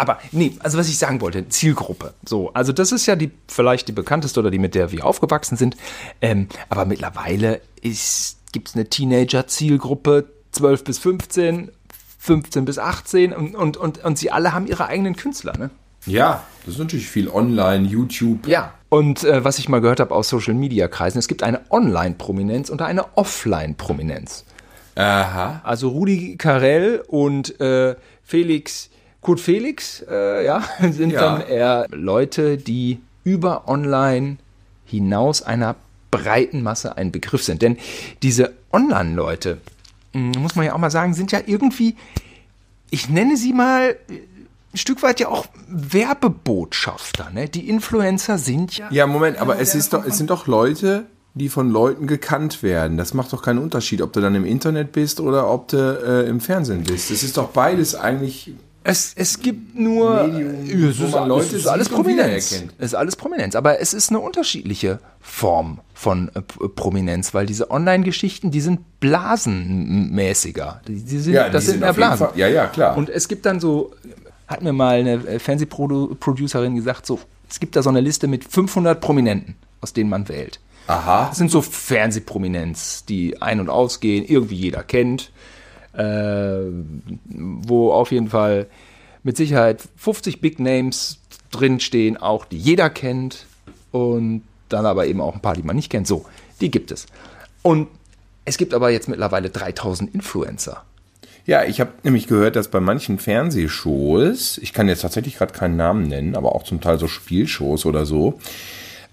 Aber 0.00 0.18
nee, 0.32 0.56
also 0.60 0.78
was 0.78 0.88
ich 0.88 0.96
sagen 0.96 1.20
wollte, 1.20 1.46
Zielgruppe. 1.50 2.14
So, 2.24 2.54
also 2.54 2.72
das 2.72 2.90
ist 2.90 3.04
ja 3.04 3.16
die 3.16 3.30
vielleicht 3.48 3.86
die 3.86 3.92
bekannteste 3.92 4.40
oder 4.40 4.50
die 4.50 4.58
mit 4.58 4.74
der 4.74 4.92
wir 4.92 5.04
aufgewachsen 5.04 5.58
sind. 5.58 5.76
Ähm, 6.22 6.48
aber 6.70 6.86
mittlerweile 6.86 7.60
gibt 7.82 8.68
es 8.68 8.74
eine 8.74 8.88
Teenager-Zielgruppe 8.88 10.24
12 10.52 10.84
bis 10.84 10.98
15 10.98 11.70
15 12.18 12.64
bis 12.64 12.78
18 12.78 13.34
und, 13.34 13.54
und, 13.54 13.76
und, 13.76 14.02
und 14.02 14.18
sie 14.18 14.30
alle 14.30 14.54
haben 14.54 14.66
ihre 14.66 14.86
eigenen 14.86 15.16
Künstler, 15.16 15.56
ne? 15.58 15.70
Ja, 16.06 16.44
das 16.64 16.74
ist 16.74 16.80
natürlich 16.80 17.08
viel 17.08 17.28
online, 17.28 17.86
YouTube. 17.86 18.46
Ja. 18.46 18.72
Und 18.88 19.24
äh, 19.24 19.44
was 19.44 19.58
ich 19.58 19.68
mal 19.68 19.80
gehört 19.80 20.00
habe 20.00 20.14
aus 20.14 20.30
Social 20.30 20.54
Media 20.54 20.88
Kreisen, 20.88 21.18
es 21.18 21.28
gibt 21.28 21.42
eine 21.42 21.60
Online-Prominenz 21.70 22.70
und 22.70 22.80
eine 22.80 23.16
Offline-Prominenz. 23.18 24.44
Aha. 24.96 25.60
Also 25.62 25.88
Rudi 25.88 26.36
Carell 26.36 27.02
und 27.06 27.60
äh, 27.60 27.96
Felix, 28.22 28.89
Kurt 29.20 29.40
Felix, 29.40 30.04
äh, 30.08 30.44
ja, 30.44 30.64
sind 30.90 31.10
ja. 31.10 31.20
dann 31.20 31.46
eher 31.46 31.86
Leute, 31.90 32.56
die 32.56 33.00
über 33.24 33.68
online 33.68 34.38
hinaus 34.86 35.42
einer 35.42 35.76
breiten 36.10 36.62
Masse 36.62 36.96
ein 36.96 37.12
Begriff 37.12 37.44
sind. 37.44 37.62
Denn 37.62 37.76
diese 38.22 38.52
Online-Leute, 38.72 39.58
hm, 40.12 40.32
muss 40.38 40.56
man 40.56 40.66
ja 40.66 40.74
auch 40.74 40.78
mal 40.78 40.90
sagen, 40.90 41.14
sind 41.14 41.32
ja 41.32 41.40
irgendwie, 41.46 41.96
ich 42.90 43.08
nenne 43.08 43.36
sie 43.36 43.52
mal 43.52 43.96
ein 44.72 44.78
Stück 44.78 45.02
weit 45.02 45.20
ja 45.20 45.28
auch 45.28 45.46
Werbebotschafter. 45.68 47.30
Ne? 47.30 47.48
Die 47.48 47.68
Influencer 47.68 48.38
sind 48.38 48.76
ja. 48.76 48.88
Ja, 48.90 49.06
Moment, 49.06 49.38
aber 49.38 49.58
es, 49.58 49.74
ist 49.74 49.92
doch, 49.92 50.04
es 50.04 50.16
sind 50.16 50.30
doch 50.30 50.46
Leute, 50.46 51.06
die 51.34 51.48
von 51.48 51.70
Leuten 51.70 52.06
gekannt 52.06 52.62
werden. 52.62 52.96
Das 52.96 53.14
macht 53.14 53.32
doch 53.32 53.42
keinen 53.42 53.58
Unterschied, 53.58 54.02
ob 54.02 54.12
du 54.12 54.20
dann 54.20 54.34
im 54.34 54.44
Internet 54.44 54.92
bist 54.92 55.20
oder 55.20 55.50
ob 55.50 55.68
du 55.68 55.76
äh, 55.76 56.28
im 56.28 56.40
Fernsehen 56.40 56.84
bist. 56.84 57.10
Das 57.10 57.22
ist 57.22 57.36
doch 57.36 57.48
beides 57.48 57.94
eigentlich 57.94 58.52
es, 58.82 59.12
es 59.14 59.40
gibt 59.40 59.78
nur 59.78 60.24
Medium, 60.26 60.88
es 60.88 61.00
ist, 61.00 61.12
Leute 61.12 61.46
es 61.46 61.52
ist 61.52 61.66
alles 61.66 61.88
Prominenz. 61.88 62.64
Es 62.78 62.86
ist 62.86 62.94
alles 62.94 63.14
Prominenz, 63.14 63.54
aber 63.54 63.80
es 63.80 63.92
ist 63.92 64.10
eine 64.10 64.20
unterschiedliche 64.20 65.00
Form 65.20 65.80
von 65.92 66.30
äh, 66.34 66.40
Prominenz, 66.40 67.34
weil 67.34 67.44
diese 67.44 67.70
Online-Geschichten, 67.70 68.50
die 68.50 68.60
sind 68.62 69.00
blasenmäßiger. 69.00 70.80
Die, 70.88 71.02
die 71.02 71.18
sind, 71.18 71.34
ja, 71.34 71.50
das 71.50 71.64
sind, 71.64 71.72
sind 71.72 71.80
mehr 71.80 71.92
Blasen. 71.92 72.28
Ja, 72.36 72.48
ja, 72.48 72.68
klar. 72.68 72.96
Und 72.96 73.10
es 73.10 73.28
gibt 73.28 73.44
dann 73.44 73.60
so, 73.60 73.92
hat 74.46 74.62
mir 74.62 74.72
mal 74.72 75.00
eine 75.00 75.26
äh, 75.26 75.38
Fernsehproducerin 75.38 76.74
gesagt, 76.74 77.04
so, 77.04 77.20
es 77.50 77.60
gibt 77.60 77.76
da 77.76 77.82
so 77.82 77.90
eine 77.90 78.00
Liste 78.00 78.28
mit 78.28 78.44
500 78.44 78.98
Prominenten, 78.98 79.56
aus 79.82 79.92
denen 79.92 80.08
man 80.08 80.28
wählt. 80.28 80.58
Aha. 80.86 81.26
Das 81.28 81.38
sind 81.38 81.50
so 81.50 81.60
Fernsehprominenz, 81.60 83.04
die 83.04 83.42
ein- 83.42 83.60
und 83.60 83.68
ausgehen, 83.68 84.24
irgendwie 84.24 84.56
jeder 84.56 84.82
kennt 84.82 85.24
äh, 85.24 85.59
wo 85.92 87.92
auf 87.92 88.12
jeden 88.12 88.28
Fall 88.28 88.66
mit 89.22 89.36
Sicherheit 89.36 89.82
50 89.96 90.40
Big 90.40 90.60
Names 90.60 91.18
drinstehen, 91.50 92.16
auch 92.16 92.44
die 92.44 92.58
jeder 92.58 92.90
kennt. 92.90 93.46
Und 93.92 94.42
dann 94.68 94.86
aber 94.86 95.06
eben 95.06 95.20
auch 95.20 95.34
ein 95.34 95.42
paar, 95.42 95.54
die 95.54 95.64
man 95.64 95.76
nicht 95.76 95.90
kennt. 95.90 96.06
So, 96.06 96.24
die 96.60 96.70
gibt 96.70 96.92
es. 96.92 97.06
Und 97.62 97.88
es 98.44 98.56
gibt 98.56 98.72
aber 98.72 98.90
jetzt 98.90 99.08
mittlerweile 99.08 99.50
3000 99.50 100.14
Influencer. 100.14 100.84
Ja, 101.44 101.64
ich 101.64 101.80
habe 101.80 101.90
nämlich 102.04 102.28
gehört, 102.28 102.54
dass 102.54 102.68
bei 102.68 102.80
manchen 102.80 103.18
Fernsehshows, 103.18 104.58
ich 104.58 104.72
kann 104.72 104.88
jetzt 104.88 105.00
tatsächlich 105.00 105.36
gerade 105.36 105.52
keinen 105.52 105.76
Namen 105.76 106.06
nennen, 106.06 106.36
aber 106.36 106.54
auch 106.54 106.62
zum 106.62 106.80
Teil 106.80 106.98
so 106.98 107.08
Spielshows 107.08 107.86
oder 107.86 108.06
so, 108.06 108.38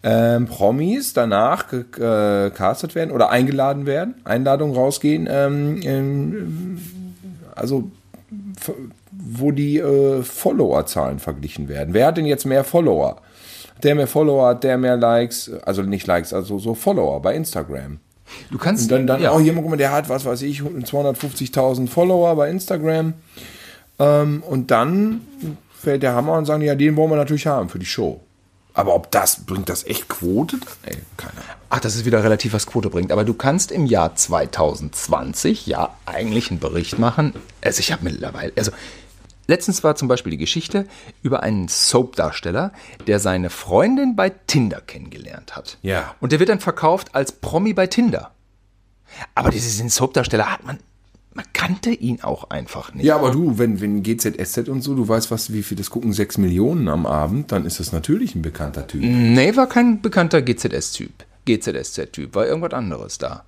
ähm, 0.04 0.46
Promis 0.46 1.14
danach 1.14 1.68
gecastet 1.68 2.96
werden 2.96 3.12
oder 3.12 3.30
eingeladen 3.30 3.86
werden, 3.86 4.16
Einladungen 4.24 4.76
rausgehen, 4.76 5.28
ähm, 5.30 5.80
ähm, 5.84 6.82
also 7.56 7.92
wo 9.12 9.52
die 9.52 9.80
äh, 9.80 10.22
Followerzahlen 10.22 11.20
verglichen 11.20 11.68
werden. 11.68 11.94
Wer 11.94 12.08
hat 12.08 12.18
denn 12.18 12.26
jetzt 12.26 12.46
mehr 12.46 12.64
Follower? 12.64 13.18
Der 13.84 13.96
mehr 13.96 14.08
Follower 14.08 14.50
hat, 14.50 14.64
der 14.64 14.78
mehr 14.78 14.98
Likes, 14.98 15.52
also 15.64 15.82
nicht 15.84 16.08
Likes, 16.08 16.34
also 16.34 16.58
so 16.58 16.74
Follower 16.74 17.22
bei 17.22 17.36
Instagram. 17.36 18.00
Du 18.52 18.58
kannst. 18.58 18.84
Und 18.84 18.92
dann, 18.92 19.08
dann 19.08 19.22
ja. 19.22 19.34
oh, 19.34 19.40
hier, 19.40 19.54
guck 19.54 19.70
mal, 19.70 19.78
der 19.78 19.92
hat, 19.92 20.10
was 20.10 20.26
weiß 20.26 20.42
ich, 20.42 20.62
250.000 20.62 21.88
Follower 21.88 22.36
bei 22.36 22.50
Instagram. 22.50 23.14
Ähm, 24.00 24.44
und 24.44 24.72
dann 24.72 25.22
fällt 25.74 26.04
der 26.04 26.14
Hammer 26.14 26.34
und 26.34 26.46
sagen, 26.46 26.62
ja, 26.64 26.76
den 26.76 26.96
wollen 26.96 27.12
wir 27.12 27.16
natürlich 27.16 27.48
haben 27.48 27.70
für 27.70 27.80
die 27.80 27.86
Show. 27.86 28.20
Aber 28.78 28.94
ob 28.94 29.10
das, 29.10 29.44
bringt 29.44 29.70
das 29.70 29.86
echt 29.88 30.08
Quote? 30.08 30.60
Ey, 30.84 30.98
keine 31.18 31.34
Ahnung. 31.34 31.46
Ach, 31.72 31.80
das 31.80 31.96
ist 31.96 32.06
wieder 32.06 32.24
relativ, 32.24 32.54
was 32.54 32.68
Quote 32.68 32.92
bringt. 32.92 33.12
Aber 33.12 33.24
du 33.24 33.34
kannst 33.34 33.72
im 33.72 33.88
Jahr 33.88 34.16
2020 34.16 35.66
ja 35.66 35.96
eigentlich 36.06 36.52
einen 36.52 36.60
Bericht 36.60 37.00
machen. 37.00 37.34
Also 37.60 37.80
ich 37.80 37.92
habe 37.92 38.04
mittlerweile, 38.04 38.54
also 38.56 38.72
letztens 39.48 39.84
war 39.84 39.96
zum 39.96 40.08
Beispiel 40.08 40.30
die 40.30 40.38
Geschichte 40.38 40.88
über 41.24 41.42
einen 41.42 41.68
Soap-Darsteller, 41.68 42.72
der 43.08 43.20
seine 43.20 43.50
Freundin 43.50 44.16
bei 44.16 44.30
Tinder 44.30 44.80
kennengelernt 44.82 45.56
hat. 45.56 45.80
Ja. 45.82 46.14
Und 46.20 46.32
der 46.32 46.40
wird 46.40 46.50
dann 46.50 46.60
verkauft 46.60 47.16
als 47.16 47.32
Promi 47.32 47.74
bei 47.74 47.88
Tinder. 47.88 48.30
Aber 49.34 49.50
diesen 49.50 49.90
Soap-Darsteller 49.90 50.52
hat 50.52 50.64
man 50.64 50.78
man 51.38 51.46
kannte 51.54 51.92
ihn 51.92 52.22
auch 52.22 52.50
einfach 52.50 52.96
nicht. 52.96 53.06
Ja, 53.06 53.16
aber 53.16 53.30
du, 53.30 53.60
wenn, 53.60 53.80
wenn 53.80 54.02
GZSZ 54.02 54.70
und 54.70 54.82
so, 54.82 54.96
du 54.96 55.08
weißt, 55.08 55.30
was, 55.30 55.54
wie 55.54 55.62
viel 55.62 55.78
das 55.78 55.92
gucken, 55.92 56.12
6 56.12 56.40
Millionen 56.40 56.88
am 56.88 57.06
Abend, 57.06 57.52
dann 57.52 57.64
ist 57.64 57.80
das 57.80 57.92
natürlich 57.92 58.34
ein 58.34 58.42
bekannter 58.42 58.88
Typ. 58.88 59.04
Nee, 59.04 59.56
war 59.56 59.70
kein 59.70 60.02
bekannter 60.02 60.42
GZS-Typ. 60.42 61.12
GZSZ-Typ, 61.46 62.34
war 62.34 62.48
irgendwas 62.48 62.74
anderes 62.74 63.20
da. 63.20 63.46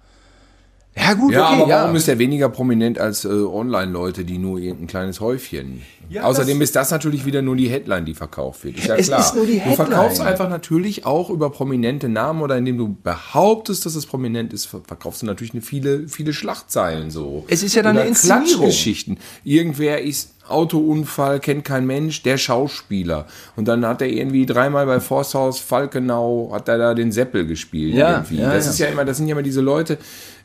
Ja, 1.00 1.14
gut, 1.14 1.34
ja, 1.34 1.46
okay, 1.46 1.62
aber 1.62 1.70
warum 1.70 1.96
ist 1.96 2.08
er 2.08 2.20
weniger 2.20 2.50
prominent 2.50 3.00
als 3.00 3.26
äh, 3.26 3.30
Online-Leute, 3.30 4.26
die 4.26 4.38
nur 4.38 4.60
irgendein 4.60 4.88
kleines 4.88 5.20
Häufchen? 5.20 5.82
Ja, 6.10 6.24
Außerdem 6.24 6.60
das 6.60 6.70
ist 6.70 6.76
das 6.76 6.92
natürlich 6.92 7.26
wieder 7.26 7.42
nur 7.42 7.56
die 7.56 7.70
Headline, 7.70 8.04
die 8.04 8.16
verkauft 8.16 8.64
wird. 8.64 8.78
Ist 8.80 8.88
ja 8.88 8.96
es 8.96 9.08
klar. 9.08 9.20
Ist 9.20 9.36
nur 9.36 9.46
die 9.46 9.60
Headline. 9.60 9.78
Du 9.78 9.92
verkaufst 9.92 10.22
einfach 10.22 10.50
natürlich 10.50 11.06
auch 11.06 11.30
über 11.30 11.52
prominente 11.52 12.10
Namen 12.10 12.42
oder 12.42 12.58
indem 12.58 12.78
du 12.78 12.96
behauptest, 13.04 13.86
dass 13.86 13.96
es 13.96 14.08
prominent 14.08 14.52
ist, 14.52 14.66
verkaufst 14.66 15.22
du 15.22 15.28
natürlich 15.28 15.54
eine 15.54 15.62
viele, 15.62 16.08
viele 16.08 16.34
Schlachtzeilen 16.34 17.12
so. 17.12 17.46
Es 17.48 17.62
ist 17.62 17.76
ja 17.76 17.84
dann 17.84 17.96
oder 17.96 18.02
eine 18.02 18.10
Inszenierung. 18.10 18.66
Geschichten. 18.66 19.18
Irgendwer 19.44 20.02
ist 20.02 20.34
Autounfall, 20.50 21.40
kennt 21.40 21.64
kein 21.64 21.86
Mensch, 21.86 22.24
der 22.24 22.38
Schauspieler. 22.38 23.28
Und 23.56 23.68
dann 23.68 23.86
hat 23.86 24.02
er 24.02 24.10
irgendwie 24.10 24.48
dreimal 24.48 24.88
bei 24.88 25.00
Forsthaus 25.00 25.60
Falkenau, 25.60 26.50
hat 26.52 26.68
er 26.68 26.78
da 26.78 26.94
den 26.96 27.12
Seppel 27.12 27.46
gespielt. 27.46 27.94
Ja, 27.94 28.14
irgendwie. 28.14 28.38
Ja, 28.38 28.54
das 28.54 28.66
ja. 28.66 28.72
ist 28.72 28.80
ja 28.80 28.88
immer, 28.88 29.06
das 29.06 29.18
sind 29.18 29.28
ja 29.28 29.34
immer 29.34 29.44
diese 29.44 29.62
Leute, 29.62 30.00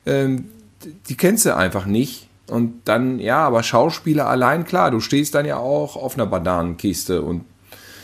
ähm, 0.06 0.46
die 1.08 1.16
kennst 1.16 1.46
du 1.46 1.56
einfach 1.56 1.86
nicht. 1.86 2.28
Und 2.46 2.82
dann, 2.84 3.18
ja, 3.18 3.38
aber 3.46 3.62
Schauspieler 3.62 4.28
allein, 4.28 4.64
klar, 4.64 4.90
du 4.90 5.00
stehst 5.00 5.34
dann 5.34 5.46
ja 5.46 5.56
auch 5.56 5.96
auf 5.96 6.14
einer 6.14 6.26
Bananenkiste 6.26 7.22
und 7.22 7.44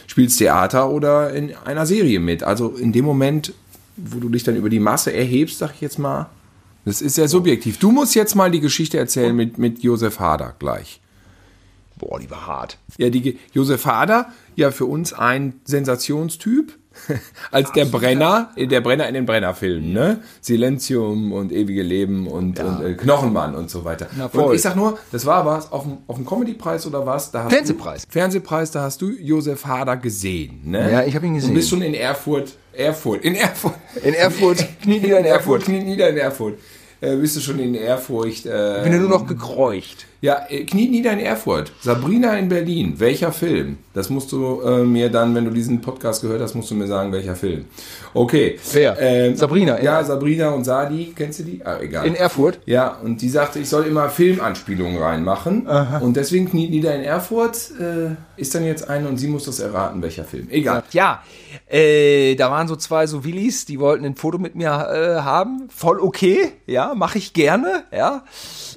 spielst 0.06 0.38
Theater 0.38 0.90
oder 0.90 1.32
in 1.32 1.54
einer 1.64 1.86
Serie 1.86 2.20
mit. 2.20 2.42
Also 2.42 2.70
in 2.70 2.92
dem 2.92 3.04
Moment, 3.04 3.52
wo 3.96 4.18
du 4.18 4.28
dich 4.28 4.42
dann 4.42 4.56
über 4.56 4.70
die 4.70 4.80
Masse 4.80 5.12
erhebst, 5.12 5.58
sag 5.58 5.74
ich 5.74 5.80
jetzt 5.82 5.98
mal, 5.98 6.30
das 6.84 7.02
ist 7.02 7.14
sehr 7.14 7.28
subjektiv. 7.28 7.78
Du 7.78 7.92
musst 7.92 8.14
jetzt 8.14 8.34
mal 8.34 8.50
die 8.50 8.60
Geschichte 8.60 8.98
erzählen 8.98 9.36
mit, 9.36 9.58
mit 9.58 9.82
Josef 9.82 10.18
Hader 10.18 10.54
gleich. 10.58 11.00
Boah, 11.98 12.18
die 12.18 12.30
war 12.30 12.46
hart. 12.46 12.78
Ja, 12.96 13.10
die 13.10 13.38
Josef 13.52 13.84
Hader, 13.84 14.32
ja 14.56 14.70
für 14.70 14.86
uns 14.86 15.12
ein 15.12 15.60
Sensationstyp 15.64 16.72
als 17.50 17.72
der 17.72 17.84
Brenner, 17.86 18.50
der 18.56 18.80
Brenner 18.80 19.08
in 19.08 19.14
den 19.14 19.26
Brennerfilmen, 19.26 19.92
ne? 19.92 20.22
Silenzium 20.40 21.32
und 21.32 21.52
ewige 21.52 21.82
Leben 21.82 22.26
und, 22.26 22.58
Ja. 22.58 22.64
und 22.64 22.84
äh, 22.84 22.94
Knochenmann 22.94 23.54
und 23.54 23.70
so 23.70 23.84
weiter. 23.84 24.08
Na, 24.16 24.26
und 24.26 24.54
ich 24.54 24.62
sag 24.62 24.76
nur, 24.76 24.98
das 25.12 25.26
war 25.26 25.44
was 25.46 25.72
auf 25.72 25.84
dem, 25.84 25.98
auf 26.06 26.16
dem 26.16 26.26
Comedy-Preis 26.26 26.86
oder 26.86 27.04
was? 27.06 27.30
Da 27.30 27.48
Fernsehpreis. 27.48 28.06
Du, 28.06 28.12
Fernsehpreis, 28.12 28.70
da 28.70 28.82
hast 28.82 29.00
du 29.02 29.10
Josef 29.10 29.64
Hader 29.64 29.96
gesehen, 29.96 30.60
ne? 30.64 30.90
Ja, 30.90 31.02
ich 31.04 31.14
hab 31.16 31.22
ihn 31.22 31.34
gesehen. 31.34 31.50
Du 31.50 31.54
bist 31.56 31.68
schon 31.70 31.82
in 31.82 31.94
Erfurt, 31.94 32.54
Erfurt, 32.72 33.22
in 33.24 33.34
Erfurt. 33.34 33.74
In 34.02 34.14
Erfurt, 34.14 34.64
knie 34.82 35.00
nieder 35.00 35.18
in 35.18 35.24
Erfurt. 35.24 35.62
Knie 35.64 35.80
nieder 35.82 36.08
in 36.10 36.16
Erfurt. 36.16 36.58
Äh, 37.00 37.16
bist 37.16 37.34
du 37.36 37.40
schon 37.40 37.58
in 37.58 37.74
Ehrfurcht. 37.74 38.44
Äh, 38.46 38.78
Ich 38.78 38.82
bin 38.84 38.92
ja 38.92 38.98
nur 38.98 39.08
noch 39.08 39.26
gekreucht. 39.26 40.06
Ja, 40.20 40.46
äh, 40.48 40.64
Kniet 40.64 40.90
nieder 40.90 41.12
in 41.12 41.18
Erfurt. 41.20 41.72
Sabrina 41.80 42.36
in 42.38 42.48
Berlin. 42.48 42.94
Welcher 42.98 43.32
Film? 43.32 43.78
Das 43.94 44.10
musst 44.10 44.30
du 44.32 44.60
äh, 44.60 44.84
mir 44.84 45.08
dann, 45.10 45.34
wenn 45.34 45.44
du 45.46 45.50
diesen 45.50 45.80
Podcast 45.80 46.22
gehört 46.22 46.40
hast, 46.42 46.54
musst 46.54 46.70
du 46.70 46.74
mir 46.74 46.86
sagen, 46.86 47.10
welcher 47.12 47.34
Film. 47.34 47.64
Okay. 48.14 48.58
Wer? 48.72 48.96
Ähm, 49.00 49.36
Sabrina, 49.36 49.76
in- 49.76 49.84
Ja, 49.84 50.04
Sabrina 50.04 50.50
und 50.50 50.64
Sadi. 50.64 51.12
Kennst 51.16 51.40
du 51.40 51.44
die? 51.44 51.60
Ah, 51.64 51.78
egal. 51.80 52.06
In 52.06 52.14
Erfurt? 52.14 52.60
Ja, 52.66 52.98
und 53.02 53.22
die 53.22 53.28
sagte, 53.28 53.58
ich 53.58 53.68
soll 53.68 53.86
immer 53.86 54.08
Filmanspielungen 54.10 54.98
reinmachen. 55.02 55.66
Und 56.00 56.16
deswegen 56.16 56.48
Kniet 56.50 56.70
nieder 56.70 56.94
in 56.94 57.02
Erfurt 57.02 57.70
äh, 57.80 58.10
ist 58.40 58.54
dann 58.54 58.64
jetzt 58.64 58.88
eine 58.88 59.08
und 59.08 59.16
sie 59.16 59.28
muss 59.28 59.44
das 59.44 59.58
erraten, 59.60 60.02
welcher 60.02 60.24
Film. 60.24 60.48
Egal. 60.50 60.82
Ja, 60.92 61.22
äh, 61.68 62.34
da 62.36 62.50
waren 62.50 62.68
so 62.68 62.76
zwei 62.76 63.06
so 63.06 63.24
Willis, 63.24 63.64
die 63.64 63.80
wollten 63.80 64.04
ein 64.04 64.16
Foto 64.16 64.38
mit 64.38 64.54
mir 64.54 64.68
äh, 64.68 65.20
haben. 65.22 65.68
Voll 65.74 65.98
okay, 66.00 66.52
ja, 66.66 66.94
mache 66.94 67.18
ich 67.18 67.32
gerne, 67.32 67.84
ja. 67.92 68.24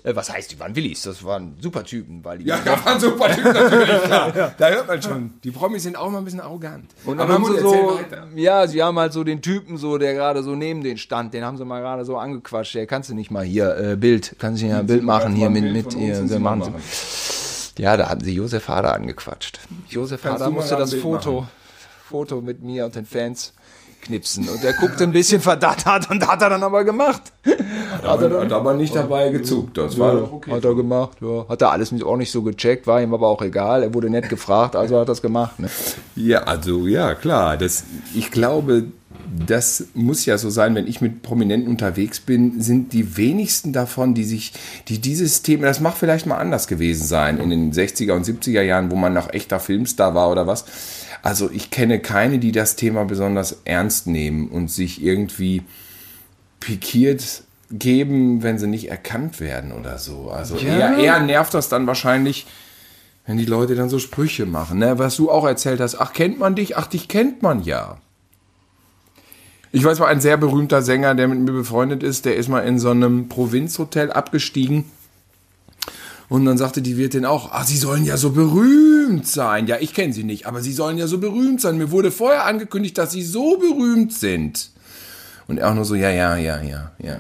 Äh, 0.04 0.16
was 0.16 0.32
heißt, 0.32 0.52
die 0.52 0.60
waren 0.60 0.76
Willis? 0.76 1.04
Das 1.04 1.24
waren 1.24 1.56
super 1.62 1.84
Typen, 1.84 2.24
weil 2.24 2.40
die 2.40 2.46
Ja, 2.46 2.60
da 2.66 2.84
waren 2.86 3.00
super 3.00 3.34
Typen 3.34 3.54
natürlich, 3.54 4.04
klar. 4.04 4.54
Da 4.58 4.70
hört 4.70 4.88
man 4.88 5.02
schon. 5.02 5.34
Die 5.44 5.52
Promis 5.52 5.84
sind 5.84 5.96
auch 5.96 6.10
mal 6.10 6.18
ein 6.18 6.26
bisschen 6.26 6.42
arrogant. 6.42 6.92
Und 7.06 7.18
dann 7.18 7.30
haben 7.30 7.46
sie 7.46 7.60
so, 7.60 8.00
ja, 8.36 8.68
sie 8.68 8.84
haben 8.84 9.00
halt 9.00 9.14
so 9.14 9.24
den 9.24 9.42
Typen 9.42 9.78
so, 9.78 9.98
der 9.98 10.14
gerade 10.14 10.44
so 10.44 10.56
neben 10.56 10.84
den 10.84 10.98
stand, 10.98 11.34
den 11.34 11.44
haben 11.46 11.58
sie 11.58 11.66
mal 11.66 11.82
gerade 11.82 12.04
so 12.04 12.18
angequatscht. 12.18 12.76
Der 12.76 12.86
kannst 12.86 13.10
du 13.10 13.16
nicht 13.16 13.32
mal 13.32 13.46
hier 13.46 13.78
äh, 13.78 13.96
Bild, 13.96 14.36
kannst 14.40 14.62
du 14.62 14.66
nicht 14.66 14.76
ein 14.76 14.86
Bild 14.86 15.04
machen 15.04 15.34
hier 15.34 15.50
mit 15.50 15.72
mit 15.72 15.94
ihr, 15.96 16.30
wir 16.30 16.40
machen 16.40 16.64
so. 16.64 16.74
Ja, 17.82 17.98
da 17.98 18.10
hatten 18.10 18.24
sie 18.24 18.36
Josef 18.36 18.68
Hader 18.68 18.94
angequatscht. 18.94 19.60
Josef 19.90 20.22
Kannst 20.22 20.42
Hader 20.42 20.52
musste 20.52 20.76
das 20.76 20.92
Bild 20.92 21.02
Foto, 21.02 21.48
Foto 22.08 22.42
mit 22.42 22.62
mir 22.62 22.86
und 22.86 22.96
den 22.96 23.06
Fans 23.06 23.54
knipsen 24.04 24.48
und 24.50 24.64
der 24.64 24.74
guckte 24.74 25.04
ein 25.04 25.12
bisschen 25.12 25.42
verdattert 25.42 26.10
und 26.10 26.28
hat 26.28 26.42
er 26.42 26.50
dann 26.50 26.64
aber 26.64 26.84
gemacht. 26.84 27.22
Hat 28.04 28.22
er 28.22 28.42
hat 28.42 28.52
aber 28.52 28.74
nicht 28.74 28.96
dabei 28.96 29.30
gezuckt. 29.30 29.78
Das 29.78 29.98
war 29.98 30.14
doch 30.16 30.32
okay. 30.32 30.52
Hat 30.52 30.66
er 30.66 30.76
gemacht, 30.76 31.18
ja. 31.22 31.46
Hat 31.48 31.62
er 31.62 31.72
alles 31.72 31.92
nicht, 31.92 32.04
auch 32.04 32.18
nicht 32.18 32.32
so 32.32 32.42
gecheckt, 32.42 32.88
war 32.88 33.02
ihm 33.02 33.14
aber 33.14 33.28
auch 33.28 33.42
egal. 33.42 33.84
Er 33.84 33.94
wurde 33.94 34.10
nett 34.10 34.30
gefragt, 34.30 34.76
also 34.76 35.00
hat 35.00 35.10
er 35.10 35.14
es 35.14 35.22
gemacht. 35.22 35.60
Ne? 35.60 35.70
Ja, 36.16 36.44
also 36.44 36.88
ja, 36.88 37.16
klar. 37.16 37.58
Das, 37.58 37.84
ich 38.14 38.32
glaube, 38.32 38.86
das 39.46 39.88
muss 39.94 40.26
ja 40.26 40.38
so 40.38 40.50
sein, 40.50 40.76
wenn 40.76 40.88
ich 40.88 41.02
mit 41.02 41.22
Prominenten 41.24 41.70
unterwegs 41.70 42.20
bin, 42.20 42.62
sind 42.62 42.94
die 42.94 43.18
wenigsten 43.18 43.74
davon, 43.74 44.14
die 44.14 44.24
sich, 44.24 44.54
die 44.88 45.00
dieses 45.00 45.42
Thema, 45.42 45.66
das 45.66 45.80
mag 45.80 45.96
vielleicht 45.96 46.26
mal 46.26 46.38
anders 46.38 46.68
gewesen 46.68 47.06
sein 47.06 47.40
in 47.40 47.50
den 47.50 47.74
60er 47.74 48.14
und 48.14 48.26
70er 48.26 48.62
Jahren, 48.62 48.92
wo 48.92 48.96
man 48.96 49.14
noch 49.14 49.34
echter 49.34 49.60
Filmstar 49.60 50.14
war 50.14 50.30
oder 50.30 50.46
was. 50.46 50.66
Also 51.24 51.50
ich 51.50 51.72
kenne 51.72 52.00
keine, 52.00 52.38
die 52.38 52.52
das 52.52 52.76
Thema 52.76 53.06
besonders 53.06 53.62
ernst 53.64 54.08
nehmen 54.08 54.50
und 54.50 54.70
sich 54.70 55.02
irgendwie 55.02 55.64
pikiert 56.60 57.44
geben, 57.72 58.44
wenn 58.44 58.60
sie 58.60 58.68
nicht 58.68 58.90
erkannt 58.92 59.40
werden 59.40 59.72
oder 59.72 59.98
so. 59.98 60.30
Also 60.30 60.58
Ja. 60.58 60.92
eher, 60.92 60.98
eher 60.98 61.20
nervt 61.22 61.54
das 61.54 61.70
dann 61.70 61.88
wahrscheinlich, 61.88 62.46
wenn 63.26 63.38
die 63.38 63.46
Leute 63.46 63.74
dann 63.74 63.90
so 63.90 64.00
Sprüche 64.00 64.46
machen, 64.46 64.80
ne? 64.80 65.00
was 65.00 65.16
du 65.16 65.32
auch 65.32 65.46
erzählt 65.46 65.80
hast. 65.80 65.96
Ach, 65.96 66.12
kennt 66.12 66.40
man 66.40 66.56
dich? 66.56 66.76
Ach, 66.76 66.88
dich 66.88 67.08
kennt 67.08 67.42
man 67.42 67.64
ja. 67.64 67.98
Ich 69.72 69.84
weiß 69.84 70.00
mal, 70.00 70.08
ein 70.08 70.22
sehr 70.22 70.36
berühmter 70.38 70.82
Sänger, 70.82 71.16
der 71.16 71.30
mit 71.30 71.40
mir 71.40 71.54
befreundet 71.54 72.04
ist, 72.04 72.26
der 72.26 72.36
ist 72.36 72.50
mal 72.50 72.60
in 72.60 72.78
so 72.80 72.92
einem 72.92 73.30
Provinzhotel 73.30 74.12
abgestiegen. 74.12 74.84
Und 76.34 76.46
dann 76.46 76.58
sagte 76.58 76.82
die 76.82 76.98
Wirtin 76.98 77.26
auch, 77.26 77.52
ah, 77.52 77.64
sie 77.64 77.78
sollen 77.78 78.06
ja 78.06 78.18
so 78.18 78.32
berühmt 78.32 79.28
sein. 79.28 79.68
Ja, 79.68 79.76
ich 79.80 79.94
kenne 79.94 80.14
sie 80.14 80.24
nicht, 80.24 80.48
aber 80.48 80.62
sie 80.62 80.74
sollen 80.74 80.98
ja 80.98 81.06
so 81.06 81.20
berühmt 81.20 81.62
sein. 81.62 81.78
Mir 81.78 81.92
wurde 81.92 82.10
vorher 82.10 82.48
angekündigt, 82.48 82.98
dass 82.98 83.12
sie 83.12 83.22
so 83.22 83.58
berühmt 83.58 84.12
sind. 84.12 84.72
Und 85.48 85.60
er 85.60 85.70
auch 85.70 85.76
nur 85.76 85.86
so, 85.86 85.94
ja, 85.94 86.10
ja, 86.10 86.36
ja, 86.36 86.60
ja, 86.64 86.92
ja. 86.98 87.18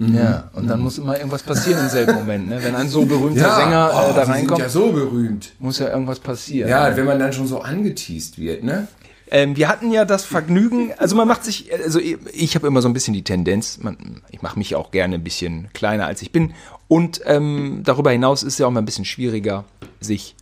Ja, 0.00 0.50
und 0.54 0.66
dann 0.66 0.80
muss 0.80 0.98
immer 0.98 1.16
irgendwas 1.16 1.44
passieren 1.44 1.84
im 1.84 1.88
selben 1.88 2.14
Moment. 2.14 2.48
Ne? 2.48 2.58
Wenn 2.60 2.74
ein 2.74 2.88
so 2.88 3.04
berühmter 3.04 3.54
Sänger 3.54 3.90
äh, 3.92 4.10
oh, 4.10 4.12
da 4.12 4.24
sie 4.24 4.32
reinkommt, 4.32 4.60
sind 4.60 4.66
ja 4.66 4.68
so 4.68 4.90
berühmt. 4.90 5.52
muss 5.60 5.78
ja 5.78 5.90
irgendwas 5.90 6.18
passieren. 6.18 6.68
Ja, 6.68 6.96
wenn 6.96 7.06
man 7.06 7.20
dann 7.20 7.32
schon 7.32 7.46
so 7.46 7.60
angeteased 7.60 8.40
wird, 8.40 8.64
ne? 8.64 8.88
Ähm, 9.34 9.56
wir 9.56 9.68
hatten 9.68 9.90
ja 9.90 10.04
das 10.04 10.26
Vergnügen, 10.26 10.92
also 10.98 11.16
man 11.16 11.26
macht 11.26 11.42
sich, 11.42 11.72
also 11.72 11.98
ich, 11.98 12.18
ich 12.34 12.54
habe 12.54 12.66
immer 12.66 12.82
so 12.82 12.88
ein 12.88 12.92
bisschen 12.92 13.14
die 13.14 13.24
Tendenz, 13.24 13.78
man, 13.78 14.20
ich 14.30 14.42
mache 14.42 14.58
mich 14.58 14.76
auch 14.76 14.90
gerne 14.90 15.14
ein 15.14 15.24
bisschen 15.24 15.70
kleiner 15.72 16.04
als 16.04 16.20
ich 16.20 16.32
bin 16.32 16.52
und 16.86 17.22
ähm, 17.24 17.80
darüber 17.82 18.10
hinaus 18.10 18.42
ist 18.42 18.52
es 18.52 18.58
ja 18.58 18.66
auch 18.66 18.70
mal 18.70 18.82
ein 18.82 18.84
bisschen 18.84 19.06
schwieriger, 19.06 19.64
sich 20.00 20.36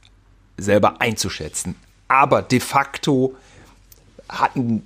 selber 0.59 1.01
einzuschätzen. 1.01 1.77
Aber 2.09 2.43
de 2.43 2.59
facto 2.59 3.37
hatten 4.29 4.83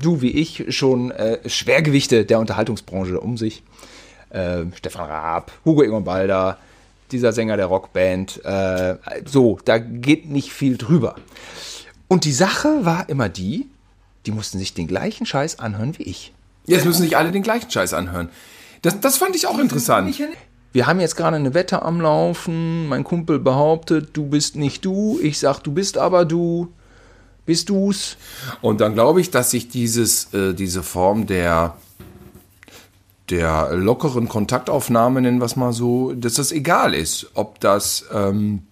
du 0.00 0.20
wie 0.20 0.32
ich 0.32 0.64
schon 0.74 1.12
äh, 1.12 1.48
Schwergewichte 1.48 2.24
der 2.24 2.40
Unterhaltungsbranche 2.40 3.20
um 3.20 3.36
sich. 3.36 3.62
Äh, 4.30 4.64
Stefan 4.74 5.06
Raab, 5.06 5.52
Hugo 5.64 5.84
Egon 5.84 6.02
Balder, 6.02 6.58
dieser 7.12 7.32
Sänger 7.32 7.56
der 7.56 7.66
Rockband. 7.66 8.44
Äh, 8.44 8.96
so, 9.24 9.60
da 9.64 9.78
geht 9.78 10.28
nicht 10.28 10.52
viel 10.52 10.76
drüber. 10.76 11.14
Und 12.14 12.24
die 12.24 12.32
Sache 12.32 12.84
war 12.84 13.08
immer 13.08 13.28
die, 13.28 13.66
die 14.24 14.30
mussten 14.30 14.60
sich 14.60 14.72
den 14.72 14.86
gleichen 14.86 15.26
Scheiß 15.26 15.58
anhören 15.58 15.98
wie 15.98 16.04
ich. 16.04 16.32
Jetzt 16.64 16.84
müssen 16.84 17.02
sich 17.02 17.16
alle 17.16 17.32
den 17.32 17.42
gleichen 17.42 17.68
Scheiß 17.68 17.92
anhören. 17.92 18.28
Das, 18.82 19.00
das 19.00 19.16
fand 19.16 19.34
ich 19.34 19.48
auch 19.48 19.58
interessant. 19.58 20.16
Wir 20.72 20.86
haben 20.86 21.00
jetzt 21.00 21.16
gerade 21.16 21.34
eine 21.34 21.54
Wette 21.54 21.82
am 21.82 22.00
Laufen. 22.00 22.86
Mein 22.86 23.02
Kumpel 23.02 23.40
behauptet, 23.40 24.10
du 24.12 24.26
bist 24.26 24.54
nicht 24.54 24.84
du. 24.84 25.18
Ich 25.20 25.40
sag, 25.40 25.58
du 25.64 25.72
bist 25.72 25.98
aber 25.98 26.24
du. 26.24 26.72
Bist 27.46 27.68
du's? 27.68 28.16
Und 28.62 28.80
dann 28.80 28.94
glaube 28.94 29.20
ich, 29.20 29.32
dass 29.32 29.50
sich 29.50 29.68
dieses, 29.68 30.32
äh, 30.32 30.54
diese 30.54 30.84
Form 30.84 31.26
der, 31.26 31.76
der 33.28 33.74
lockeren 33.74 34.28
Kontaktaufnahme, 34.28 35.20
nennen 35.20 35.38
wir 35.38 35.46
es 35.46 35.56
mal 35.56 35.72
so, 35.72 36.12
dass 36.12 36.34
das 36.34 36.52
egal 36.52 36.94
ist, 36.94 37.32
ob 37.34 37.58
das 37.58 38.04
ähm, 38.14 38.62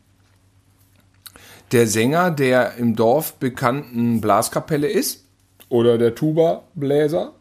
der 1.72 1.86
Sänger 1.86 2.30
der 2.30 2.76
im 2.76 2.96
Dorf 2.96 3.34
bekannten 3.34 4.20
Blaskapelle 4.20 4.88
ist 4.88 5.24
oder 5.68 5.98
der 5.98 6.14
Tuba-Bläser 6.14 7.32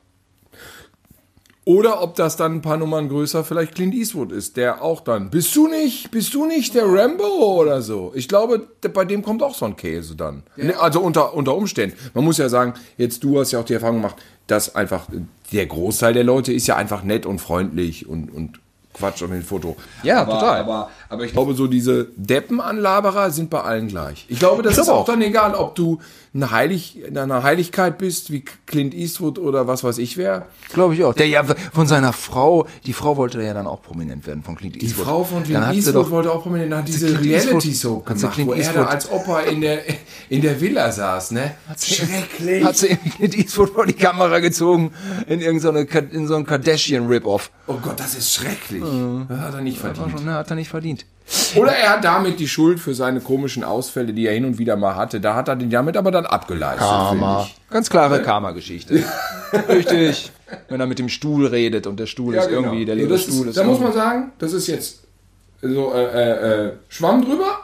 oder 1.63 2.01
ob 2.01 2.15
das 2.15 2.37
dann 2.37 2.55
ein 2.55 2.61
paar 2.61 2.77
Nummern 2.77 3.07
größer 3.07 3.43
vielleicht 3.43 3.75
Clint 3.75 3.93
Eastwood 3.93 4.31
ist, 4.31 4.57
der 4.57 4.81
auch 4.81 5.01
dann, 5.01 5.29
bist 5.29 5.55
du 5.55 5.67
nicht, 5.67 6.09
bist 6.09 6.33
du 6.33 6.45
nicht 6.45 6.73
der 6.73 6.85
Rambo 6.85 7.61
oder 7.61 7.83
so? 7.83 8.11
Ich 8.15 8.27
glaube, 8.27 8.67
bei 8.93 9.05
dem 9.05 9.21
kommt 9.21 9.43
auch 9.43 9.53
so 9.53 9.65
ein 9.65 9.75
Käse 9.75 10.15
dann. 10.15 10.43
Ja. 10.55 10.79
Also 10.79 11.01
unter, 11.01 11.35
unter 11.35 11.55
Umständen. 11.55 11.95
Man 12.15 12.23
muss 12.23 12.39
ja 12.39 12.49
sagen, 12.49 12.73
jetzt 12.97 13.23
du 13.23 13.39
hast 13.39 13.51
ja 13.51 13.59
auch 13.59 13.65
die 13.65 13.75
Erfahrung 13.75 13.97
gemacht, 13.97 14.15
dass 14.47 14.73
einfach 14.73 15.07
der 15.51 15.67
Großteil 15.67 16.13
der 16.13 16.23
Leute 16.23 16.51
ist 16.51 16.65
ja 16.65 16.77
einfach 16.77 17.03
nett 17.03 17.27
und 17.27 17.39
freundlich 17.39 18.07
und, 18.07 18.33
und 18.33 18.59
Quatsch 18.93 19.21
um 19.21 19.31
den 19.31 19.43
Foto. 19.43 19.77
Ja, 20.03 20.21
aber, 20.21 20.33
total. 20.33 20.59
Aber, 20.61 20.89
aber 21.11 21.25
ich 21.25 21.33
glaube, 21.33 21.53
so 21.53 21.67
diese 21.67 22.07
Deppenanlaberer 22.15 23.31
sind 23.31 23.49
bei 23.49 23.61
allen 23.61 23.89
gleich. 23.89 24.25
Ich 24.29 24.39
glaube, 24.39 24.63
das 24.63 24.73
ich 24.73 24.79
ist 24.79 24.89
auch, 24.89 25.01
auch 25.01 25.05
dann 25.05 25.21
egal, 25.21 25.55
ob 25.55 25.75
du 25.75 25.99
eine, 26.33 26.51
Heilig, 26.51 27.01
eine 27.13 27.43
Heiligkeit 27.43 27.97
bist, 27.97 28.31
wie 28.31 28.45
Clint 28.65 28.93
Eastwood 28.93 29.37
oder 29.37 29.67
was 29.67 29.83
weiß 29.83 29.97
ich 29.97 30.15
wer. 30.15 30.47
Glaube 30.71 30.93
ich 30.93 31.03
auch. 31.03 31.13
Der 31.13 31.27
ja 31.27 31.43
von 31.43 31.85
seiner 31.85 32.13
Frau, 32.13 32.65
die 32.85 32.93
Frau 32.93 33.17
wollte 33.17 33.43
ja 33.43 33.53
dann 33.53 33.67
auch 33.67 33.81
prominent 33.81 34.25
werden 34.25 34.41
von 34.41 34.55
Clint 34.55 34.81
Eastwood. 34.81 34.99
Die 34.99 35.03
Frau 35.03 35.23
von 35.25 35.43
Clint 35.43 35.73
Eastwood 35.73 36.09
wollte 36.09 36.31
auch 36.31 36.43
prominent, 36.43 36.73
hat 36.73 36.87
diese 36.87 37.19
Reality-Soap 37.19 38.05
gemacht, 38.05 38.39
wo 38.45 38.53
er 38.53 38.71
da 38.71 38.85
als 38.85 39.11
Opa 39.11 39.41
in 39.41 39.59
der, 39.59 39.81
in 40.29 40.41
der 40.41 40.61
Villa 40.61 40.89
saß, 40.89 41.31
ne? 41.31 41.55
Schrecklich. 41.77 42.63
Hat 42.63 42.77
sie 42.77 42.95
Clint 42.95 43.37
Eastwood 43.37 43.71
vor 43.71 43.85
die 43.85 43.93
Kamera 43.93 44.39
gezogen 44.39 44.93
in 45.27 45.41
irgendeine, 45.41 45.81
in 46.11 46.27
so 46.27 46.35
ein 46.35 46.45
Kardashian-Rip-Off. 46.45 47.51
Oh 47.67 47.75
Gott, 47.81 47.99
das 47.99 48.15
ist 48.15 48.33
schrecklich. 48.33 48.81
Mhm. 48.81 49.27
Hat 49.27 49.53
er 49.53 49.61
nicht 49.61 49.79
verdient. 49.79 50.11
Schon, 50.11 50.25
ne, 50.25 50.35
hat 50.35 50.49
er 50.49 50.55
nicht 50.55 50.69
verdient. 50.69 51.00
Oder 51.55 51.71
er 51.71 51.91
hat 51.91 52.03
damit 52.03 52.39
die 52.39 52.47
Schuld 52.47 52.79
für 52.79 52.93
seine 52.93 53.21
komischen 53.21 53.63
Ausfälle, 53.63 54.13
die 54.13 54.27
er 54.27 54.33
hin 54.33 54.45
und 54.45 54.57
wieder 54.57 54.75
mal 54.75 54.95
hatte, 54.95 55.21
da 55.21 55.35
hat 55.35 55.47
er 55.47 55.55
den 55.55 55.69
damit 55.69 55.95
aber 55.95 56.11
dann 56.11 56.25
abgeleistet. 56.25 56.79
Karma. 56.79 57.47
Ganz 57.69 57.89
klare 57.89 58.21
Karma-Geschichte. 58.21 59.03
Richtig. 59.69 60.31
Wenn 60.67 60.81
er 60.81 60.87
mit 60.87 60.99
dem 60.99 61.07
Stuhl 61.07 61.47
redet 61.47 61.87
und 61.87 61.99
der 61.99 62.05
Stuhl 62.05 62.35
ja, 62.35 62.41
ist 62.41 62.49
genau. 62.49 62.63
irgendwie, 62.63 62.85
der 62.85 62.95
leere 62.95 63.17
Stuhl 63.17 63.47
ist. 63.47 63.57
Da 63.57 63.63
muss 63.63 63.79
man 63.79 63.93
sagen, 63.93 64.31
das 64.39 64.51
ist 64.51 64.67
jetzt 64.67 65.03
so 65.61 65.93
äh, 65.93 66.03
äh, 66.03 66.67
äh, 66.67 66.73
Schwamm 66.89 67.23
drüber. 67.23 67.61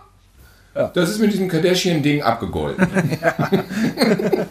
Ja. 0.74 0.91
Das 0.94 1.10
ist 1.10 1.20
mit 1.20 1.34
diesem 1.34 1.50
Kardashian-Ding 1.50 2.22
abgegolten. 2.22 2.88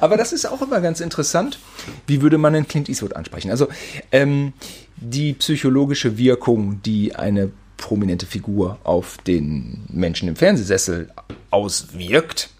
Aber 0.00 0.16
das 0.16 0.32
ist 0.32 0.46
auch 0.46 0.60
immer 0.62 0.80
ganz 0.80 1.00
interessant. 1.00 1.58
Wie 2.06 2.22
würde 2.22 2.38
man 2.38 2.54
einen 2.54 2.68
Clint 2.68 2.88
Eastwood 2.88 3.16
ansprechen? 3.16 3.50
Also 3.50 3.68
ähm, 4.12 4.52
die 4.96 5.32
psychologische 5.32 6.18
Wirkung, 6.18 6.82
die 6.82 7.16
eine 7.16 7.50
prominente 7.76 8.26
Figur 8.26 8.78
auf 8.84 9.18
den 9.18 9.84
Menschen 9.88 10.28
im 10.28 10.36
Fernsehsessel 10.36 11.10
auswirkt, 11.50 12.50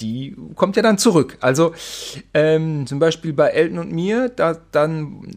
die 0.00 0.36
kommt 0.56 0.76
ja 0.76 0.82
dann 0.82 0.98
zurück. 0.98 1.38
Also 1.40 1.74
ähm, 2.34 2.86
zum 2.86 2.98
Beispiel 2.98 3.32
bei 3.32 3.48
Elton 3.48 3.78
und 3.78 3.92
mir, 3.92 4.28
da 4.28 4.56
dann, 4.72 5.28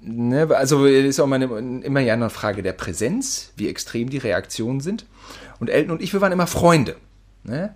ne, 0.00 0.48
also 0.54 0.86
ist 0.86 1.20
auch 1.20 1.26
meine, 1.26 1.46
immer 1.46 2.00
ja 2.00 2.14
eine 2.14 2.30
Frage 2.30 2.62
der 2.62 2.72
Präsenz, 2.72 3.52
wie 3.56 3.68
extrem 3.68 4.10
die 4.10 4.18
Reaktionen 4.18 4.80
sind. 4.80 5.06
Und 5.58 5.70
Elton 5.70 5.92
und 5.92 6.02
ich, 6.02 6.12
wir 6.12 6.20
waren 6.20 6.32
immer 6.32 6.46
Freunde. 6.46 6.96
Ne? 7.44 7.74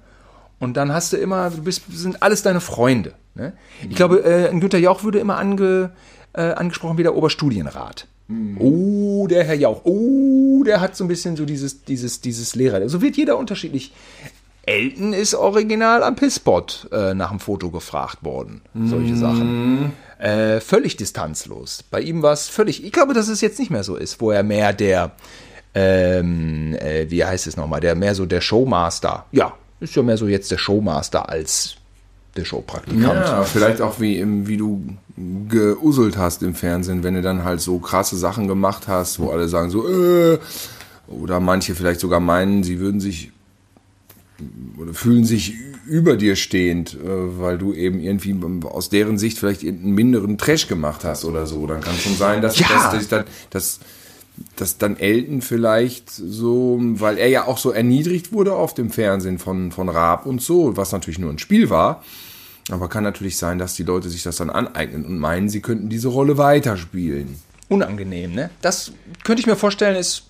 Und 0.59 0.77
dann 0.77 0.93
hast 0.93 1.13
du 1.13 1.17
immer, 1.17 1.51
du 1.51 1.63
bist, 1.63 1.83
sind 1.91 2.23
alles 2.23 2.43
deine 2.43 2.61
Freunde. 2.61 3.15
Ne? 3.35 3.55
Ich 3.89 3.97
glaube, 3.97 4.23
äh, 4.25 4.51
Günther 4.51 4.79
Jauch 4.79 5.03
würde 5.03 5.19
immer 5.19 5.39
ange, 5.39 5.91
äh, 6.35 6.43
angesprochen 6.53 6.99
wie 6.99 7.03
der 7.03 7.17
Oberstudienrat. 7.17 8.07
Mhm. 8.31 8.57
Oh, 8.61 9.27
der 9.27 9.45
Herr 9.45 9.55
Jauch. 9.55 9.85
Oh, 9.85 10.63
der 10.65 10.81
hat 10.81 10.97
so 10.97 11.05
ein 11.05 11.09
bisschen 11.09 11.37
so 11.37 11.45
dieses, 11.45 11.85
dieses, 11.85 12.21
dieses 12.21 12.55
Lehrer. 12.55 12.89
So 12.89 13.03
wird 13.03 13.17
jeder 13.17 13.37
unterschiedlich. 13.37 13.93
Elton 14.63 15.13
ist 15.13 15.35
original 15.35 16.03
am 16.05 16.15
Pisspot 16.15 16.89
äh, 16.93 17.13
nach 17.15 17.31
dem 17.31 17.41
Foto 17.41 17.71
gefragt 17.71 18.19
worden. 18.23 18.61
Solche 18.85 19.15
mhm. 19.15 19.19
Sachen. 19.19 19.93
Äh, 20.19 20.61
völlig 20.61 20.97
distanzlos. 20.97 21.83
Bei 21.91 22.01
ihm 22.01 22.23
war 22.23 22.33
es 22.33 22.49
völlig. 22.49 22.85
Ich 22.85 22.93
glaube, 22.93 23.15
dass 23.15 23.29
es 23.29 23.41
jetzt 23.41 23.59
nicht 23.59 23.71
mehr 23.71 23.83
so 23.83 23.97
ist, 23.97 24.21
wo 24.21 24.31
er 24.31 24.43
mehr 24.43 24.73
der, 24.73 25.13
ähm, 25.75 26.77
äh, 26.79 27.11
wie 27.11 27.25
heißt 27.25 27.47
es 27.47 27.57
nochmal, 27.57 27.81
der 27.81 27.95
mehr 27.95 28.15
so 28.15 28.27
der 28.27 28.41
Showmaster. 28.41 29.27
Ja, 29.33 29.55
ist 29.81 29.97
ja 29.97 30.03
mehr 30.03 30.19
so 30.19 30.29
jetzt 30.29 30.51
der 30.51 30.59
Showmaster 30.59 31.29
als 31.29 31.77
der 32.37 32.45
Showpraktikant. 32.45 33.27
Ja, 33.27 33.43
vielleicht 33.43 33.81
auch 33.81 33.99
wie, 33.99 34.23
wie 34.47 34.57
du 34.57 34.85
geuselt 35.49 36.17
hast 36.17 36.43
im 36.43 36.55
Fernsehen, 36.55 37.03
wenn 37.03 37.15
du 37.15 37.23
dann 37.23 37.45
halt 37.45 37.61
so 37.61 37.79
krasse 37.79 38.17
Sachen 38.17 38.49
gemacht 38.49 38.89
hast, 38.89 39.19
wo 39.19 39.31
alle 39.31 39.49
sagen 39.49 39.71
so, 39.71 39.89
äh, 39.89 40.39
oder 41.09 41.41
manche 41.41 41.75
vielleicht 41.75 42.01
sogar 42.01 42.21
meinen, 42.21 42.63
sie 42.63 42.79
würden 42.79 43.01
sich 43.01 43.33
oder 44.79 44.95
fühlen 44.95 45.25
sich 45.25 45.55
über 45.87 46.17
dir 46.17 46.37
stehend, 46.37 46.95
äh, 46.95 47.39
weil 47.39 47.59
du 47.59 47.73
eben 47.73 48.01
irgendwie 48.01 48.35
aus 48.65 48.89
deren 48.89 49.19
Sicht 49.19 49.39
vielleicht 49.39 49.63
einen 49.63 49.93
minderen 49.93 50.39
Trash 50.39 50.69
gemacht 50.69 51.05
hast 51.05 51.25
oder 51.25 51.47
so. 51.47 51.67
Dann 51.67 51.81
kann 51.81 51.95
es 51.95 52.03
schon 52.03 52.17
sein, 52.17 52.41
dass, 52.41 52.59
ja. 52.59 52.67
dass, 52.69 53.09
dass, 53.09 53.25
dass, 53.51 53.81
dass 54.57 54.79
dann 54.79 54.97
Elton 54.97 55.43
vielleicht 55.43 56.11
so, 56.11 56.79
weil 56.81 57.19
er 57.19 57.29
ja 57.29 57.47
auch 57.47 57.59
so 57.59 57.71
erniedrigt 57.71 58.33
wurde 58.33 58.55
auf 58.55 58.73
dem 58.73 58.91
Fernsehen 58.91 59.39
von, 59.39 59.73
von 59.73 59.89
Raab 59.89 60.27
und 60.27 60.41
so, 60.41 60.77
was 60.77 60.93
natürlich 60.93 61.19
nur 61.19 61.31
ein 61.31 61.39
Spiel 61.39 61.71
war, 61.71 62.03
aber 62.71 62.89
kann 62.89 63.05
natürlich 63.05 63.37
sein, 63.37 63.59
dass 63.59 63.75
die 63.75 63.83
Leute 63.83 64.09
sich 64.09 64.23
das 64.23 64.37
dann 64.37 64.51
aneignen 64.51 65.05
und 65.05 65.19
meinen, 65.19 65.49
sie 65.49 65.61
könnten 65.61 65.89
diese 65.89 66.09
Rolle 66.09 66.39
weiterspielen. 66.39 67.37
Unangenehm, 67.69 68.35
ne? 68.35 68.51
Das 68.63 68.93
könnte 69.25 69.41
ich 69.41 69.47
mir 69.47 69.57
vorstellen, 69.57 69.97
ist 69.97 70.30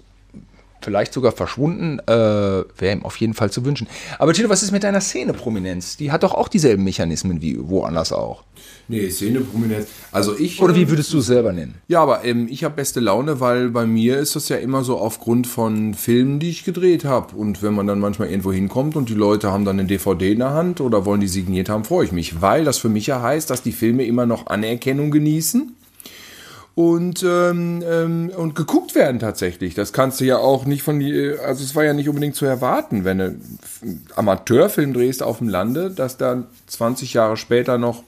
vielleicht 0.81 1.13
sogar 1.13 1.33
verschwunden, 1.33 1.99
äh, 2.07 2.13
wäre 2.13 2.93
ihm 2.93 3.05
auf 3.05 3.17
jeden 3.17 3.35
Fall 3.35 3.51
zu 3.51 3.65
wünschen. 3.65 3.87
Aber 4.19 4.33
Tilo, 4.33 4.49
was 4.49 4.63
ist 4.63 4.73
mit 4.73 4.85
deiner 4.85 5.01
Szene-Prominenz? 5.01 5.97
Die 5.97 6.13
hat 6.13 6.23
doch 6.23 6.35
auch 6.35 6.49
dieselben 6.49 6.85
Mechanismen 6.85 7.43
wie 7.43 7.59
woanders 7.61 8.13
auch. 8.13 8.45
Nee, 8.89 9.09
Szene-Prominenz. 9.09 9.87
Also 10.11 10.37
ich. 10.37 10.61
Oder 10.61 10.75
wie 10.75 10.89
würdest 10.89 11.13
du 11.13 11.19
es 11.19 11.27
selber 11.27 11.53
nennen? 11.53 11.77
Ja, 11.89 12.03
aber 12.03 12.25
ähm, 12.25 12.49
ich 12.51 12.65
habe 12.65 12.75
beste 12.75 13.01
Laune, 13.01 13.41
weil 13.41 13.71
bei 13.71 13.87
mir 13.87 14.19
ist 14.19 14.37
das 14.37 14.49
ja 14.49 14.57
immer 14.57 14.83
so 14.83 14.99
aufgrund 14.99 15.47
von 15.47 15.95
Filmen, 15.95 16.41
die 16.41 16.51
ich 16.51 16.65
gedreht 16.65 17.05
habe. 17.05 17.37
Und 17.37 17.63
wenn 17.63 17.75
man 17.75 17.87
dann 17.87 18.01
manchmal 18.01 18.29
irgendwo 18.29 18.53
hinkommt 18.53 18.97
und 18.97 19.09
die 19.09 19.15
Leute 19.15 19.53
haben 19.53 19.65
dann 19.65 19.79
eine 19.79 19.89
DVD 19.89 20.33
in 20.33 20.41
der 20.41 20.51
Hand 20.51 20.81
oder 20.81 21.05
wollen 21.05 21.21
die 21.21 21.29
signiert 21.29 21.69
haben, 21.69 21.85
freue 21.85 22.05
ich 22.05 22.13
mich. 22.13 22.41
Weil 22.41 22.65
das 22.65 22.79
für 22.79 22.89
mich 22.89 23.07
ja 23.07 23.23
heißt, 23.23 23.49
dass 23.49 23.63
die 23.63 23.73
Filme 23.73 24.05
immer 24.05 24.27
noch 24.27 24.47
Anerkennung 24.49 25.11
genießen 25.11 25.77
und, 26.75 27.23
ähm, 27.23 27.83
ähm, 27.85 28.31
und 28.37 28.55
geguckt 28.55 28.95
werden 28.95 29.19
tatsächlich. 29.19 29.75
Das 29.75 29.93
kannst 29.93 30.21
du 30.21 30.25
ja 30.25 30.39
auch 30.39 30.65
nicht 30.65 30.83
von 30.83 30.99
die, 31.01 31.35
also 31.45 31.63
es 31.65 31.75
war 31.75 31.85
ja 31.85 31.93
nicht 31.93 32.09
unbedingt 32.09 32.37
zu 32.37 32.47
erwarten, 32.47 33.05
wenn 33.05 33.19
du 33.19 33.35
Amateurfilm 34.17 34.93
drehst 34.93 35.23
auf 35.23 35.39
dem 35.39 35.49
Lande, 35.49 35.91
dass 35.91 36.17
dann 36.17 36.47
20 36.67 37.15
Jahre 37.15 37.37
später 37.37 37.79
noch 37.79 38.05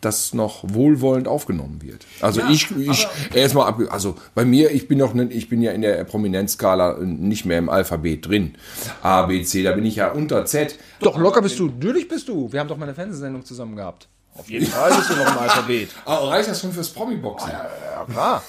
das 0.00 0.32
noch 0.32 0.62
wohlwollend 0.62 1.26
aufgenommen 1.26 1.82
wird. 1.82 2.06
Also 2.20 2.40
ja, 2.40 2.50
ich, 2.50 2.70
ich 2.76 3.08
erstmal 3.34 3.66
ab, 3.66 3.80
also 3.90 4.16
bei 4.34 4.44
mir, 4.44 4.70
ich 4.70 4.86
bin 4.86 4.98
noch, 4.98 5.14
ich 5.14 5.48
bin 5.48 5.60
ja 5.60 5.72
in 5.72 5.82
der 5.82 6.04
Prominenzskala 6.04 6.98
nicht 7.00 7.44
mehr 7.44 7.58
im 7.58 7.68
Alphabet 7.68 8.28
drin. 8.28 8.54
A, 9.02 9.22
B, 9.22 9.42
C, 9.42 9.62
da 9.62 9.72
bin 9.72 9.84
ich 9.84 9.96
ja 9.96 10.12
unter 10.12 10.44
Z. 10.46 10.78
Doch, 11.00 11.18
locker 11.18 11.42
bist 11.42 11.58
du, 11.58 11.66
natürlich 11.66 12.08
bist 12.08 12.28
du. 12.28 12.52
Wir 12.52 12.60
haben 12.60 12.68
doch 12.68 12.76
mal 12.76 12.84
eine 12.84 12.94
Fernsehsendung 12.94 13.44
zusammen 13.44 13.76
gehabt. 13.76 14.08
Auf 14.38 14.48
jeden 14.48 14.66
Fall 14.66 14.90
bist 14.94 15.10
du 15.10 15.16
noch 15.16 15.32
im 15.32 15.38
Alphabet. 15.38 15.90
Aber 16.04 16.20
ah, 16.20 16.28
reicht 16.28 16.48
das 16.48 16.60
schon 16.60 16.72
fürs 16.72 16.90
Promi-Boxen? 16.90 17.50
Ja, 17.50 17.66
ja, 17.92 18.04
klar. 18.12 18.42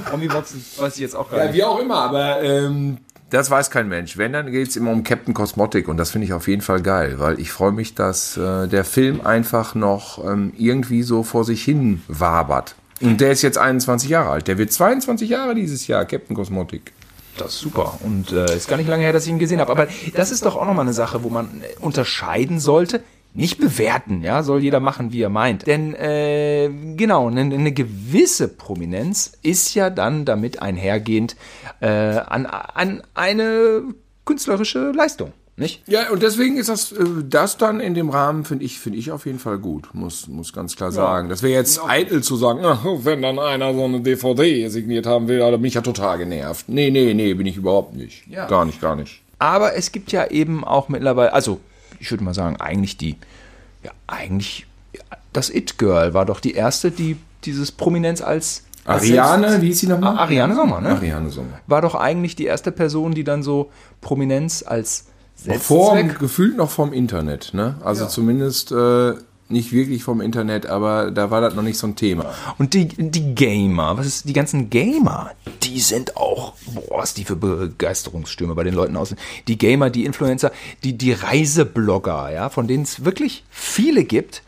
Promi-Boxen 0.04 0.64
weiß 0.76 0.94
ich 0.94 1.00
jetzt 1.00 1.16
auch 1.16 1.30
gar 1.30 1.38
nicht. 1.38 1.48
Ja, 1.48 1.54
wie 1.54 1.64
auch 1.64 1.78
immer, 1.80 1.96
aber 1.96 2.42
ähm, 2.42 2.98
das 3.30 3.50
weiß 3.50 3.70
kein 3.70 3.88
Mensch. 3.88 4.18
Wenn, 4.18 4.34
dann 4.34 4.52
geht 4.52 4.68
es 4.68 4.76
immer 4.76 4.90
um 4.90 5.04
Captain 5.04 5.32
Cosmotic 5.32 5.88
und 5.88 5.96
das 5.96 6.10
finde 6.10 6.26
ich 6.26 6.34
auf 6.34 6.48
jeden 6.48 6.60
Fall 6.60 6.82
geil, 6.82 7.14
weil 7.18 7.40
ich 7.40 7.50
freue 7.50 7.72
mich, 7.72 7.94
dass 7.94 8.36
äh, 8.36 8.68
der 8.68 8.84
Film 8.84 9.26
einfach 9.26 9.74
noch 9.74 10.22
ähm, 10.22 10.52
irgendwie 10.58 11.02
so 11.02 11.22
vor 11.22 11.44
sich 11.44 11.64
hin 11.64 12.02
wabert. 12.08 12.74
Und 13.00 13.20
der 13.22 13.32
ist 13.32 13.40
jetzt 13.40 13.56
21 13.56 14.10
Jahre 14.10 14.30
alt. 14.30 14.48
Der 14.48 14.58
wird 14.58 14.70
22 14.70 15.30
Jahre 15.30 15.54
dieses 15.54 15.86
Jahr, 15.86 16.04
Captain 16.04 16.36
Cosmotic. 16.36 16.92
Das 17.38 17.54
ist 17.54 17.60
super. 17.60 17.98
Und 18.04 18.32
äh, 18.32 18.54
ist 18.54 18.68
gar 18.68 18.76
nicht 18.76 18.88
lange 18.88 19.02
her, 19.02 19.14
dass 19.14 19.24
ich 19.24 19.30
ihn 19.30 19.38
gesehen 19.38 19.60
habe. 19.60 19.72
Aber 19.72 19.88
das 20.14 20.30
ist 20.30 20.44
doch 20.44 20.54
auch 20.54 20.66
nochmal 20.66 20.84
eine 20.84 20.92
Sache, 20.92 21.24
wo 21.24 21.30
man 21.30 21.62
äh, 21.62 21.80
unterscheiden 21.80 22.60
sollte. 22.60 23.02
Nicht 23.34 23.58
bewerten, 23.58 24.22
ja, 24.22 24.42
soll 24.42 24.62
jeder 24.62 24.80
machen, 24.80 25.12
wie 25.12 25.22
er 25.22 25.30
meint. 25.30 25.66
Denn 25.66 25.94
äh, 25.94 26.68
genau, 26.96 27.28
eine, 27.28 27.40
eine 27.40 27.72
gewisse 27.72 28.48
Prominenz 28.48 29.32
ist 29.42 29.74
ja 29.74 29.88
dann 29.88 30.26
damit 30.26 30.60
einhergehend 30.60 31.36
äh, 31.80 31.88
an, 31.88 32.44
an 32.44 33.02
eine 33.14 33.84
künstlerische 34.26 34.92
Leistung. 34.92 35.32
Nicht? 35.56 35.82
Ja, 35.86 36.10
und 36.10 36.22
deswegen 36.22 36.56
ist 36.56 36.70
das, 36.70 36.92
äh, 36.92 37.04
das 37.24 37.58
dann 37.58 37.80
in 37.80 37.94
dem 37.94 38.08
Rahmen, 38.08 38.44
finde 38.44 38.64
ich, 38.64 38.78
finde 38.78 38.98
ich 38.98 39.12
auf 39.12 39.26
jeden 39.26 39.38
Fall 39.38 39.58
gut, 39.58 39.90
muss, 39.92 40.26
muss 40.26 40.52
ganz 40.52 40.76
klar 40.76 40.92
sagen. 40.92 41.28
Das 41.28 41.42
wäre 41.42 41.52
jetzt 41.52 41.80
eitel 41.86 42.22
zu 42.22 42.36
sagen, 42.36 42.62
wenn 43.04 43.20
dann 43.20 43.38
einer 43.38 43.74
so 43.74 43.84
eine 43.84 44.00
DVD 44.00 44.68
signiert 44.68 45.06
haben 45.06 45.28
will, 45.28 45.38
da 45.38 45.50
bin 45.50 45.64
ich 45.64 45.74
ja 45.74 45.82
total 45.82 46.18
genervt. 46.18 46.68
Nee, 46.68 46.90
nee, 46.90 47.12
nee, 47.12 47.34
bin 47.34 47.46
ich 47.46 47.56
überhaupt 47.56 47.94
nicht. 47.94 48.26
Ja. 48.28 48.46
Gar 48.46 48.64
nicht, 48.64 48.80
gar 48.80 48.96
nicht. 48.96 49.20
Aber 49.38 49.74
es 49.74 49.92
gibt 49.92 50.10
ja 50.10 50.26
eben 50.30 50.64
auch 50.64 50.88
mittlerweile, 50.88 51.32
also 51.32 51.60
ich 52.02 52.10
würde 52.10 52.24
mal 52.24 52.34
sagen, 52.34 52.56
eigentlich 52.56 52.96
die, 52.96 53.16
ja, 53.84 53.92
eigentlich, 54.08 54.66
ja, 54.92 55.00
das 55.32 55.48
It-Girl 55.48 56.14
war 56.14 56.26
doch 56.26 56.40
die 56.40 56.52
erste, 56.52 56.90
die 56.90 57.16
dieses 57.44 57.72
Prominenz 57.72 58.20
als. 58.20 58.64
Ariane, 58.84 59.62
wie 59.62 59.68
hieß 59.68 59.80
sie 59.80 59.86
nochmal? 59.86 60.16
Ah, 60.16 60.22
Ariane 60.22 60.56
Sommer, 60.56 60.80
ne? 60.80 60.88
Ariane 60.88 61.30
Sommer. 61.30 61.60
War 61.68 61.80
doch 61.80 61.94
eigentlich 61.94 62.34
die 62.34 62.46
erste 62.46 62.72
Person, 62.72 63.14
die 63.14 63.22
dann 63.22 63.44
so 63.44 63.70
Prominenz 64.00 64.64
als 64.66 65.06
Vor, 65.60 65.96
gefühlt 66.02 66.56
noch 66.56 66.70
vom 66.70 66.92
Internet, 66.92 67.54
ne? 67.54 67.76
Also 67.84 68.06
zumindest 68.06 68.72
äh, 68.72 69.14
nicht 69.52 69.72
wirklich 69.72 70.02
vom 70.02 70.20
Internet, 70.20 70.66
aber 70.66 71.10
da 71.10 71.30
war 71.30 71.40
das 71.40 71.54
noch 71.54 71.62
nicht 71.62 71.78
so 71.78 71.86
ein 71.86 71.96
Thema. 71.96 72.34
Und 72.58 72.74
die, 72.74 72.88
die 72.88 73.34
Gamer, 73.34 73.96
was 73.96 74.06
ist, 74.06 74.28
die 74.28 74.32
ganzen 74.32 74.70
Gamer, 74.70 75.30
die 75.62 75.80
sind 75.80 76.16
auch, 76.16 76.54
boah, 76.66 76.98
was 76.98 77.14
die 77.14 77.24
für 77.24 77.36
Begeisterungsstürme 77.36 78.54
bei 78.54 78.64
den 78.64 78.74
Leuten 78.74 78.96
aus. 78.96 79.14
Die 79.48 79.58
Gamer, 79.58 79.90
die 79.90 80.04
Influencer, 80.04 80.52
die, 80.82 80.96
die 80.96 81.12
Reiseblogger, 81.12 82.32
ja, 82.32 82.48
von 82.48 82.66
denen 82.66 82.82
es 82.82 83.04
wirklich 83.04 83.44
viele 83.50 84.04
gibt. 84.04 84.42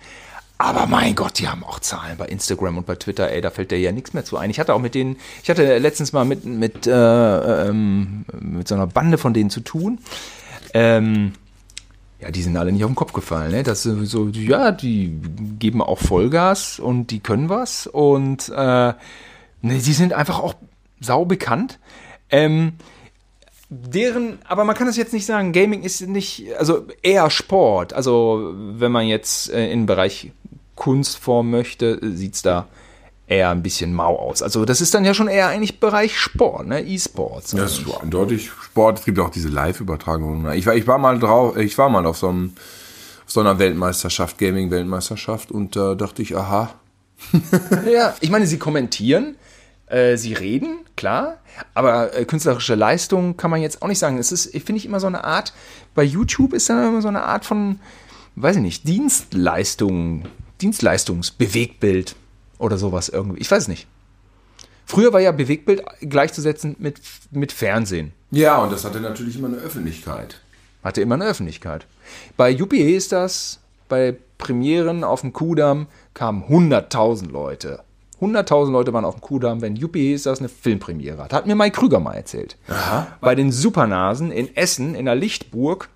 Aber 0.56 0.86
mein 0.86 1.14
Gott, 1.14 1.40
die 1.40 1.48
haben 1.48 1.64
auch 1.64 1.80
Zahlen 1.80 2.16
bei 2.16 2.26
Instagram 2.26 2.78
und 2.78 2.86
bei 2.86 2.94
Twitter, 2.94 3.30
ey, 3.30 3.40
da 3.40 3.50
fällt 3.50 3.70
dir 3.70 3.78
ja 3.78 3.92
nichts 3.92 4.14
mehr 4.14 4.24
zu 4.24 4.36
ein. 4.36 4.50
Ich 4.50 4.60
hatte 4.60 4.72
auch 4.72 4.80
mit 4.80 4.94
denen, 4.94 5.16
ich 5.42 5.50
hatte 5.50 5.78
letztens 5.78 6.12
mal 6.12 6.24
mit, 6.24 6.44
mit, 6.44 6.86
äh, 6.86 7.68
ähm, 7.68 8.24
mit 8.40 8.68
so 8.68 8.76
einer 8.76 8.86
Bande 8.86 9.18
von 9.18 9.34
denen 9.34 9.50
zu 9.50 9.60
tun. 9.60 9.98
Ähm, 10.72 11.32
ja, 12.24 12.30
die 12.30 12.42
sind 12.42 12.56
alle 12.56 12.72
nicht 12.72 12.82
auf 12.84 12.90
den 12.90 12.96
Kopf 12.96 13.12
gefallen. 13.12 13.52
Ne? 13.52 13.62
Das 13.62 13.82
so, 13.82 14.28
ja, 14.28 14.72
die 14.72 15.14
geben 15.58 15.82
auch 15.82 15.98
Vollgas 15.98 16.78
und 16.78 17.08
die 17.08 17.20
können 17.20 17.50
was 17.50 17.86
und 17.86 18.48
äh, 18.48 18.52
ne, 18.54 18.94
die 19.62 19.92
sind 19.92 20.14
einfach 20.14 20.40
auch 20.40 20.54
sau 21.00 21.26
bekannt. 21.26 21.78
Ähm, 22.30 22.72
deren, 23.68 24.38
aber 24.46 24.64
man 24.64 24.74
kann 24.74 24.86
das 24.86 24.96
jetzt 24.96 25.12
nicht 25.12 25.26
sagen, 25.26 25.52
Gaming 25.52 25.82
ist 25.82 26.00
nicht, 26.00 26.46
also 26.58 26.86
eher 27.02 27.28
Sport. 27.28 27.92
Also 27.92 28.54
wenn 28.54 28.90
man 28.90 29.06
jetzt 29.06 29.52
äh, 29.52 29.70
in 29.70 29.80
den 29.80 29.86
Bereich 29.86 30.32
Kunstform 30.76 31.50
möchte, 31.50 31.98
sieht's 32.16 32.40
da 32.40 32.68
eher 33.26 33.50
ein 33.50 33.62
bisschen 33.62 33.94
mau 33.94 34.16
aus. 34.16 34.42
Also 34.42 34.64
das 34.64 34.80
ist 34.80 34.94
dann 34.94 35.04
ja 35.04 35.14
schon 35.14 35.28
eher 35.28 35.48
eigentlich 35.48 35.80
Bereich 35.80 36.18
Sport, 36.18 36.66
ne? 36.66 36.82
E-Sports. 36.82 37.52
Das 37.52 37.78
ist 37.78 38.00
eindeutig 38.02 38.50
Sport. 38.50 38.98
Es 38.98 39.04
gibt 39.04 39.18
auch 39.18 39.30
diese 39.30 39.48
Live-Übertragungen. 39.48 40.52
Ich 40.54 40.66
war, 40.66 40.74
ich 40.74 40.86
war 40.86 40.98
mal 40.98 41.18
drauf, 41.18 41.56
ich 41.56 41.78
war 41.78 41.88
mal 41.88 42.04
auf 42.06 42.18
so, 42.18 42.28
einem, 42.28 42.52
auf 43.24 43.30
so 43.32 43.40
einer 43.40 43.58
Weltmeisterschaft, 43.58 44.38
Gaming-Weltmeisterschaft 44.38 45.50
und 45.50 45.74
da 45.74 45.94
dachte 45.94 46.20
ich, 46.20 46.36
aha, 46.36 46.74
Ja, 47.90 48.14
ich 48.20 48.30
meine, 48.30 48.46
sie 48.46 48.58
kommentieren, 48.58 49.36
äh, 49.86 50.16
sie 50.16 50.32
reden, 50.32 50.78
klar, 50.96 51.38
aber 51.74 52.14
äh, 52.14 52.24
künstlerische 52.24 52.74
Leistung 52.74 53.36
kann 53.36 53.50
man 53.50 53.60
jetzt 53.60 53.82
auch 53.82 53.88
nicht 53.88 53.98
sagen. 53.98 54.18
Es 54.18 54.32
ist, 54.32 54.50
finde 54.52 54.76
ich, 54.76 54.86
immer 54.86 55.00
so 55.00 55.06
eine 55.06 55.24
Art, 55.24 55.52
bei 55.94 56.02
YouTube 56.02 56.52
ist 56.52 56.68
da 56.70 56.88
immer 56.88 57.02
so 57.02 57.08
eine 57.08 57.22
Art 57.22 57.44
von, 57.44 57.80
weiß 58.36 58.56
ich 58.56 58.62
nicht, 58.62 58.88
Dienstleistung, 58.88 60.24
Dienstleistungsbewegtbild 60.60 62.16
oder 62.64 62.78
sowas 62.78 63.08
irgendwie. 63.08 63.40
Ich 63.40 63.50
weiß 63.50 63.68
nicht. 63.68 63.86
Früher 64.86 65.12
war 65.12 65.20
ja 65.20 65.32
Bewegtbild 65.32 65.82
gleichzusetzen 66.00 66.76
mit, 66.78 67.00
mit 67.30 67.52
Fernsehen. 67.52 68.12
Ja, 68.30 68.58
und 68.58 68.72
das 68.72 68.84
hatte 68.84 69.00
natürlich 69.00 69.36
immer 69.36 69.48
eine 69.48 69.56
Öffentlichkeit. 69.56 70.40
Hatte 70.82 71.00
immer 71.00 71.14
eine 71.14 71.26
Öffentlichkeit. 71.26 71.86
Bei 72.36 72.54
UPA 72.60 72.76
ist 72.76 73.12
das, 73.12 73.60
bei 73.88 74.16
Premieren 74.38 75.04
auf 75.04 75.22
dem 75.22 75.32
Kudamm 75.32 75.86
kamen 76.12 76.44
100.000 76.44 77.30
Leute. 77.30 77.80
100.000 78.20 78.70
Leute 78.70 78.92
waren 78.92 79.04
auf 79.04 79.16
dem 79.16 79.20
Kudamm, 79.20 79.60
wenn 79.60 79.82
UPA 79.82 79.98
ist 79.98 80.26
das 80.26 80.38
eine 80.38 80.48
Filmpremiere 80.48 81.22
hat. 81.22 81.32
Hat 81.32 81.46
mir 81.46 81.54
Mike 81.54 81.78
Krüger 81.78 82.00
mal 82.00 82.14
erzählt. 82.14 82.56
Bei 83.20 83.34
den 83.34 83.52
Supernasen 83.52 84.30
in 84.30 84.54
Essen, 84.56 84.94
in 84.94 85.06
der 85.06 85.14
Lichtburg, 85.14 85.88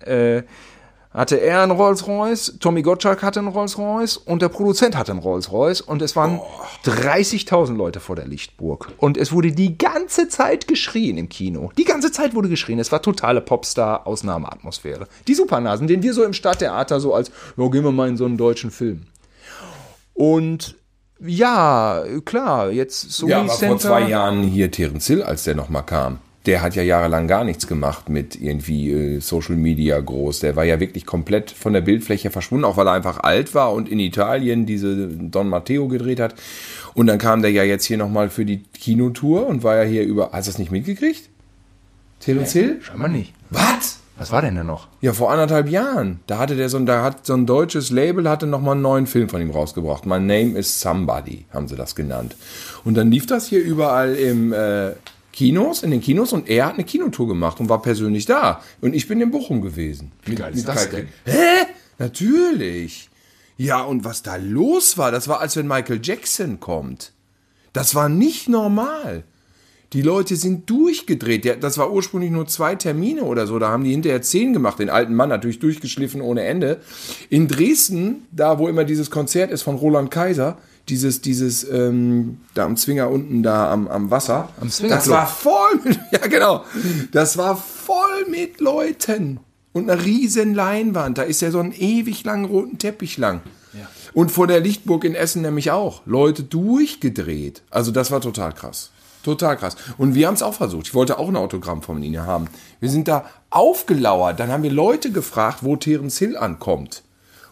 äh, 0.00 0.42
hatte 1.12 1.40
er 1.40 1.62
einen 1.62 1.72
Rolls-Royce, 1.72 2.58
Tommy 2.60 2.82
Gottschalk 2.82 3.22
hatte 3.22 3.40
einen 3.40 3.48
Rolls-Royce 3.48 4.16
und 4.16 4.42
der 4.42 4.48
Produzent 4.48 4.96
hatte 4.96 5.10
einen 5.10 5.20
Rolls-Royce 5.20 5.80
und 5.80 6.02
es 6.02 6.14
waren 6.14 6.40
30.000 6.84 7.74
Leute 7.74 7.98
vor 7.98 8.14
der 8.14 8.28
Lichtburg. 8.28 8.92
Und 8.98 9.16
es 9.16 9.32
wurde 9.32 9.50
die 9.50 9.76
ganze 9.76 10.28
Zeit 10.28 10.68
geschrien 10.68 11.18
im 11.18 11.28
Kino. 11.28 11.72
Die 11.76 11.84
ganze 11.84 12.12
Zeit 12.12 12.34
wurde 12.34 12.48
geschrien. 12.48 12.78
Es 12.78 12.92
war 12.92 13.02
totale 13.02 13.40
Popstar-Ausnahmeatmosphäre. 13.40 15.08
Die 15.26 15.34
Supernasen, 15.34 15.88
den 15.88 16.02
wir 16.02 16.14
so 16.14 16.22
im 16.22 16.32
Stadttheater 16.32 17.00
so 17.00 17.12
als, 17.12 17.32
ja, 17.56 17.68
gehen 17.68 17.82
wir 17.84 17.90
mal 17.92 18.08
in 18.08 18.16
so 18.16 18.24
einen 18.24 18.36
deutschen 18.36 18.70
Film. 18.70 19.02
Und 20.14 20.76
ja, 21.18 22.04
klar, 22.24 22.70
jetzt 22.70 23.10
Sony 23.12 23.32
Ja, 23.32 23.40
aber 23.40 23.48
Center. 23.48 23.68
vor 23.68 23.78
zwei 23.78 24.08
Jahren 24.08 24.42
hier 24.42 24.70
Terence 24.70 25.06
Hill, 25.08 25.22
als 25.22 25.44
der 25.44 25.54
nochmal 25.54 25.84
kam. 25.84 26.18
Der 26.46 26.62
hat 26.62 26.74
ja 26.74 26.82
jahrelang 26.82 27.28
gar 27.28 27.44
nichts 27.44 27.66
gemacht 27.66 28.08
mit 28.08 28.40
irgendwie 28.40 28.90
äh, 28.90 29.20
Social 29.20 29.56
Media 29.56 30.00
groß. 30.00 30.40
Der 30.40 30.56
war 30.56 30.64
ja 30.64 30.80
wirklich 30.80 31.04
komplett 31.04 31.50
von 31.50 31.74
der 31.74 31.82
Bildfläche 31.82 32.30
verschwunden, 32.30 32.64
auch 32.64 32.76
weil 32.76 32.86
er 32.86 32.94
einfach 32.94 33.20
alt 33.20 33.54
war 33.54 33.72
und 33.72 33.88
in 33.88 33.98
Italien 33.98 34.64
diese 34.64 35.08
Don 35.08 35.48
Matteo 35.48 35.88
gedreht 35.88 36.18
hat. 36.20 36.34
Und 36.94 37.08
dann 37.08 37.18
kam 37.18 37.42
der 37.42 37.50
ja 37.50 37.62
jetzt 37.64 37.84
hier 37.84 37.98
nochmal 37.98 38.30
für 38.30 38.44
die 38.44 38.62
Kinotour 38.62 39.46
und 39.46 39.62
war 39.62 39.76
ja 39.76 39.84
hier 39.84 40.02
über. 40.04 40.30
Hast 40.32 40.48
du 40.48 40.52
das 40.52 40.58
nicht 40.58 40.72
mitgekriegt? 40.72 41.28
Terence 42.20 42.52
Hill? 42.52 42.78
Scheinbar 42.80 43.08
nicht. 43.08 43.34
Was? 43.50 44.00
Was 44.20 44.30
war 44.30 44.42
denn 44.42 44.54
da 44.54 44.64
noch? 44.64 44.88
Ja, 45.00 45.14
vor 45.14 45.32
anderthalb 45.32 45.70
Jahren. 45.70 46.20
Da 46.26 46.36
hatte 46.36 46.54
der 46.54 46.68
so 46.68 46.76
ein, 46.76 46.84
da 46.84 47.02
hat 47.02 47.24
so 47.24 47.32
ein 47.32 47.46
deutsches 47.46 47.90
Label 47.90 48.28
hatte 48.28 48.46
noch 48.46 48.60
mal 48.60 48.72
einen 48.72 48.82
neuen 48.82 49.06
Film 49.06 49.30
von 49.30 49.40
ihm 49.40 49.50
rausgebracht. 49.50 50.04
My 50.04 50.20
Name 50.20 50.58
is 50.58 50.78
Somebody, 50.78 51.46
haben 51.54 51.68
sie 51.68 51.76
das 51.76 51.94
genannt. 51.94 52.36
Und 52.84 52.98
dann 52.98 53.10
lief 53.10 53.24
das 53.24 53.46
hier 53.46 53.62
überall 53.62 54.14
im 54.14 54.52
äh, 54.52 54.90
Kinos, 55.40 55.82
in 55.82 55.90
den 55.90 56.02
Kinos 56.02 56.34
und 56.34 56.50
er 56.50 56.66
hat 56.66 56.74
eine 56.74 56.84
Kinotour 56.84 57.26
gemacht 57.26 57.60
und 57.60 57.70
war 57.70 57.80
persönlich 57.80 58.26
da. 58.26 58.60
Und 58.82 58.92
ich 58.92 59.08
bin 59.08 59.22
in 59.22 59.30
Bochum 59.30 59.62
gewesen. 59.62 60.12
Wie 60.26 60.34
geil 60.34 60.52
ist 60.54 60.68
das 60.68 60.90
denn? 60.90 61.08
Hä? 61.24 61.64
Natürlich. 61.98 63.08
Ja, 63.56 63.80
und 63.80 64.04
was 64.04 64.22
da 64.22 64.36
los 64.36 64.98
war, 64.98 65.10
das 65.10 65.28
war, 65.28 65.40
als 65.40 65.56
wenn 65.56 65.66
Michael 65.66 66.00
Jackson 66.02 66.60
kommt. 66.60 67.12
Das 67.72 67.94
war 67.94 68.10
nicht 68.10 68.50
normal. 68.50 69.24
Die 69.94 70.02
Leute 70.02 70.36
sind 70.36 70.68
durchgedreht. 70.68 71.64
Das 71.64 71.78
war 71.78 71.90
ursprünglich 71.90 72.30
nur 72.30 72.46
zwei 72.46 72.74
Termine 72.74 73.22
oder 73.22 73.46
so. 73.46 73.58
Da 73.58 73.70
haben 73.70 73.84
die 73.84 73.92
hinterher 73.92 74.20
zehn 74.20 74.52
gemacht. 74.52 74.78
Den 74.78 74.90
alten 74.90 75.14
Mann 75.14 75.30
natürlich 75.30 75.58
durchgeschliffen 75.58 76.20
ohne 76.20 76.44
Ende. 76.44 76.82
In 77.30 77.48
Dresden, 77.48 78.26
da 78.30 78.58
wo 78.58 78.68
immer 78.68 78.84
dieses 78.84 79.10
Konzert 79.10 79.50
ist 79.50 79.62
von 79.62 79.76
Roland 79.76 80.10
Kaiser, 80.10 80.58
dieses, 80.90 81.20
dieses, 81.20 81.68
ähm, 81.68 82.38
da 82.54 82.64
am 82.64 82.76
Zwinger 82.76 83.10
unten 83.10 83.42
da 83.42 83.72
am, 83.72 83.88
am 83.88 84.10
Wasser. 84.10 84.48
Am 84.60 84.70
Zwinger 84.70 84.96
Das 84.96 85.08
war 85.08 85.26
voll 85.26 85.80
mit, 85.84 85.98
ja 86.12 86.26
genau. 86.26 86.64
Das 87.12 87.38
war 87.38 87.56
voll 87.56 88.26
mit 88.28 88.60
Leuten. 88.60 89.40
Und 89.72 89.88
eine 89.88 90.04
riesen 90.04 90.54
Leinwand. 90.54 91.18
Da 91.18 91.22
ist 91.22 91.42
ja 91.42 91.50
so 91.50 91.60
ein 91.60 91.72
ewig 91.72 92.24
langen 92.24 92.44
roten 92.44 92.78
Teppich 92.78 93.16
lang. 93.18 93.40
Und 94.12 94.32
vor 94.32 94.46
der 94.46 94.60
Lichtburg 94.60 95.04
in 95.04 95.14
Essen 95.14 95.42
nämlich 95.42 95.70
auch. 95.70 96.02
Leute 96.06 96.42
durchgedreht. 96.42 97.62
Also 97.70 97.92
das 97.92 98.10
war 98.10 98.20
total 98.20 98.52
krass. 98.52 98.90
Total 99.22 99.56
krass. 99.56 99.76
Und 99.98 100.14
wir 100.14 100.26
haben 100.26 100.34
es 100.34 100.42
auch 100.42 100.54
versucht. 100.54 100.88
Ich 100.88 100.94
wollte 100.94 101.18
auch 101.18 101.28
ein 101.28 101.36
Autogramm 101.36 101.82
von 101.82 102.02
Ihnen 102.02 102.26
haben. 102.26 102.48
Wir 102.80 102.90
sind 102.90 103.06
da 103.06 103.26
aufgelauert. 103.50 104.40
Dann 104.40 104.50
haben 104.50 104.62
wir 104.62 104.72
Leute 104.72 105.12
gefragt, 105.12 105.58
wo 105.62 105.76
Terence 105.76 106.18
Hill 106.18 106.36
ankommt. 106.36 107.02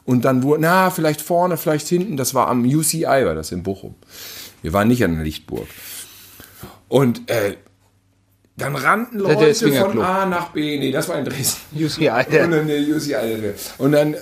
Und 0.09 0.25
dann 0.25 0.43
wurde, 0.43 0.63
na, 0.63 0.89
vielleicht 0.89 1.21
vorne, 1.21 1.59
vielleicht 1.59 1.87
hinten. 1.87 2.17
Das 2.17 2.33
war 2.33 2.49
am 2.49 2.65
UCI, 2.65 3.03
war 3.05 3.35
das 3.35 3.53
in 3.53 3.63
Bochum. 3.63 3.95
Wir 4.63 4.73
waren 4.73 4.89
nicht 4.89 5.05
an 5.05 5.17
der 5.17 5.23
Lichtburg. 5.23 5.67
Und 6.89 7.29
äh, 7.31 7.59
dann 8.57 8.75
rannten 8.75 9.19
Leute 9.19 9.55
von. 9.55 10.01
A 10.01 10.25
nach 10.25 10.49
B. 10.53 10.79
Nee, 10.79 10.93
das 10.93 11.11
war 11.11 11.19
in 11.19 11.27
Dresden. 11.27 11.61
UCI, 11.85 12.09
Und 12.09 12.51
dann 12.53 12.67
der 12.69 12.81
UCI. 12.81 13.53
Und 13.77 13.93
dann, 13.93 14.17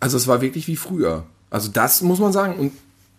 also 0.00 0.16
es 0.16 0.26
war 0.26 0.40
wirklich 0.40 0.66
wie 0.66 0.76
früher. 0.76 1.26
Also 1.50 1.68
das 1.68 2.00
muss 2.00 2.18
man 2.18 2.32
sagen. 2.32 2.54
Und 2.58 2.72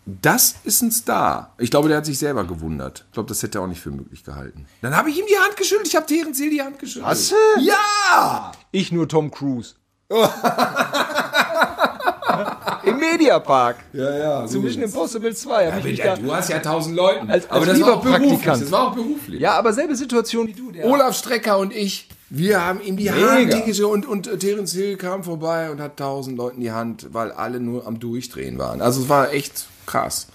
das 0.06 0.56
ist 0.64 0.82
ein 0.82 0.90
Star. 0.90 1.54
Ich 1.58 1.70
glaube, 1.70 1.86
der 1.86 1.98
hat 1.98 2.06
sich 2.06 2.18
selber 2.18 2.42
gewundert. 2.42 3.04
Ich 3.06 3.12
glaube, 3.12 3.28
das 3.28 3.40
hätte 3.40 3.58
er 3.58 3.62
auch 3.62 3.68
nicht 3.68 3.80
für 3.80 3.92
möglich 3.92 4.24
gehalten. 4.24 4.66
Dann 4.82 4.96
habe 4.96 5.10
ich 5.10 5.16
ihm 5.16 5.26
die 5.28 5.38
Hand 5.38 5.56
geschüttelt. 5.56 5.86
Ich 5.86 5.94
habe 5.94 6.06
Terence 6.06 6.38
Hill 6.38 6.50
die 6.50 6.60
Hand 6.60 6.80
geschüttelt. 6.80 7.30
Du? 7.30 7.60
Ja! 7.60 8.50
Ich 8.72 8.90
nur 8.90 9.08
Tom 9.08 9.30
Cruise. 9.30 9.76
Im 12.84 12.98
Mediapark. 12.98 13.76
Ja, 13.92 14.16
ja. 14.16 14.46
Zu 14.46 14.60
Mission 14.60 14.82
Impossible 14.82 15.34
2. 15.34 15.72
hab 15.72 15.84
ich 15.84 15.98
Ja, 15.98 16.16
du 16.16 16.34
hast 16.34 16.50
ja 16.50 16.58
tausend 16.58 16.96
Leuten. 16.96 17.30
Als- 17.30 17.44
als 17.50 17.52
aber 17.52 17.66
das 17.66 17.80
war 17.80 17.94
auch 17.94 18.02
beruflich. 18.02 18.42
Das 18.44 18.70
war 18.70 18.88
auch 18.88 18.94
beruflich. 18.94 19.40
ja, 19.40 19.52
aber 19.54 19.72
selbe 19.72 19.96
Situation 19.96 20.46
wie 20.46 20.52
du. 20.52 20.70
Der 20.70 20.84
Olaf 20.86 21.16
Strecker 21.16 21.58
und 21.58 21.74
ich, 21.74 22.08
wir 22.28 22.64
haben 22.64 22.80
ihm 22.82 22.96
die 22.96 23.04
Mega. 23.10 23.56
Hand 23.56 23.80
und, 23.80 24.06
und 24.06 24.26
äh, 24.26 24.36
Terence 24.36 24.72
Hill 24.72 24.96
kam 24.96 25.24
vorbei 25.24 25.70
und 25.70 25.80
hat 25.80 25.96
tausend 25.96 26.36
Leuten 26.36 26.60
die 26.60 26.72
Hand, 26.72 27.08
weil 27.12 27.32
alle 27.32 27.60
nur 27.60 27.86
am 27.86 27.98
Durchdrehen 27.98 28.58
waren. 28.58 28.82
Also 28.82 29.02
es 29.02 29.08
war 29.08 29.32
echt 29.32 29.66
krass. 29.86 30.26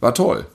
War 0.00 0.14
toll. 0.14 0.46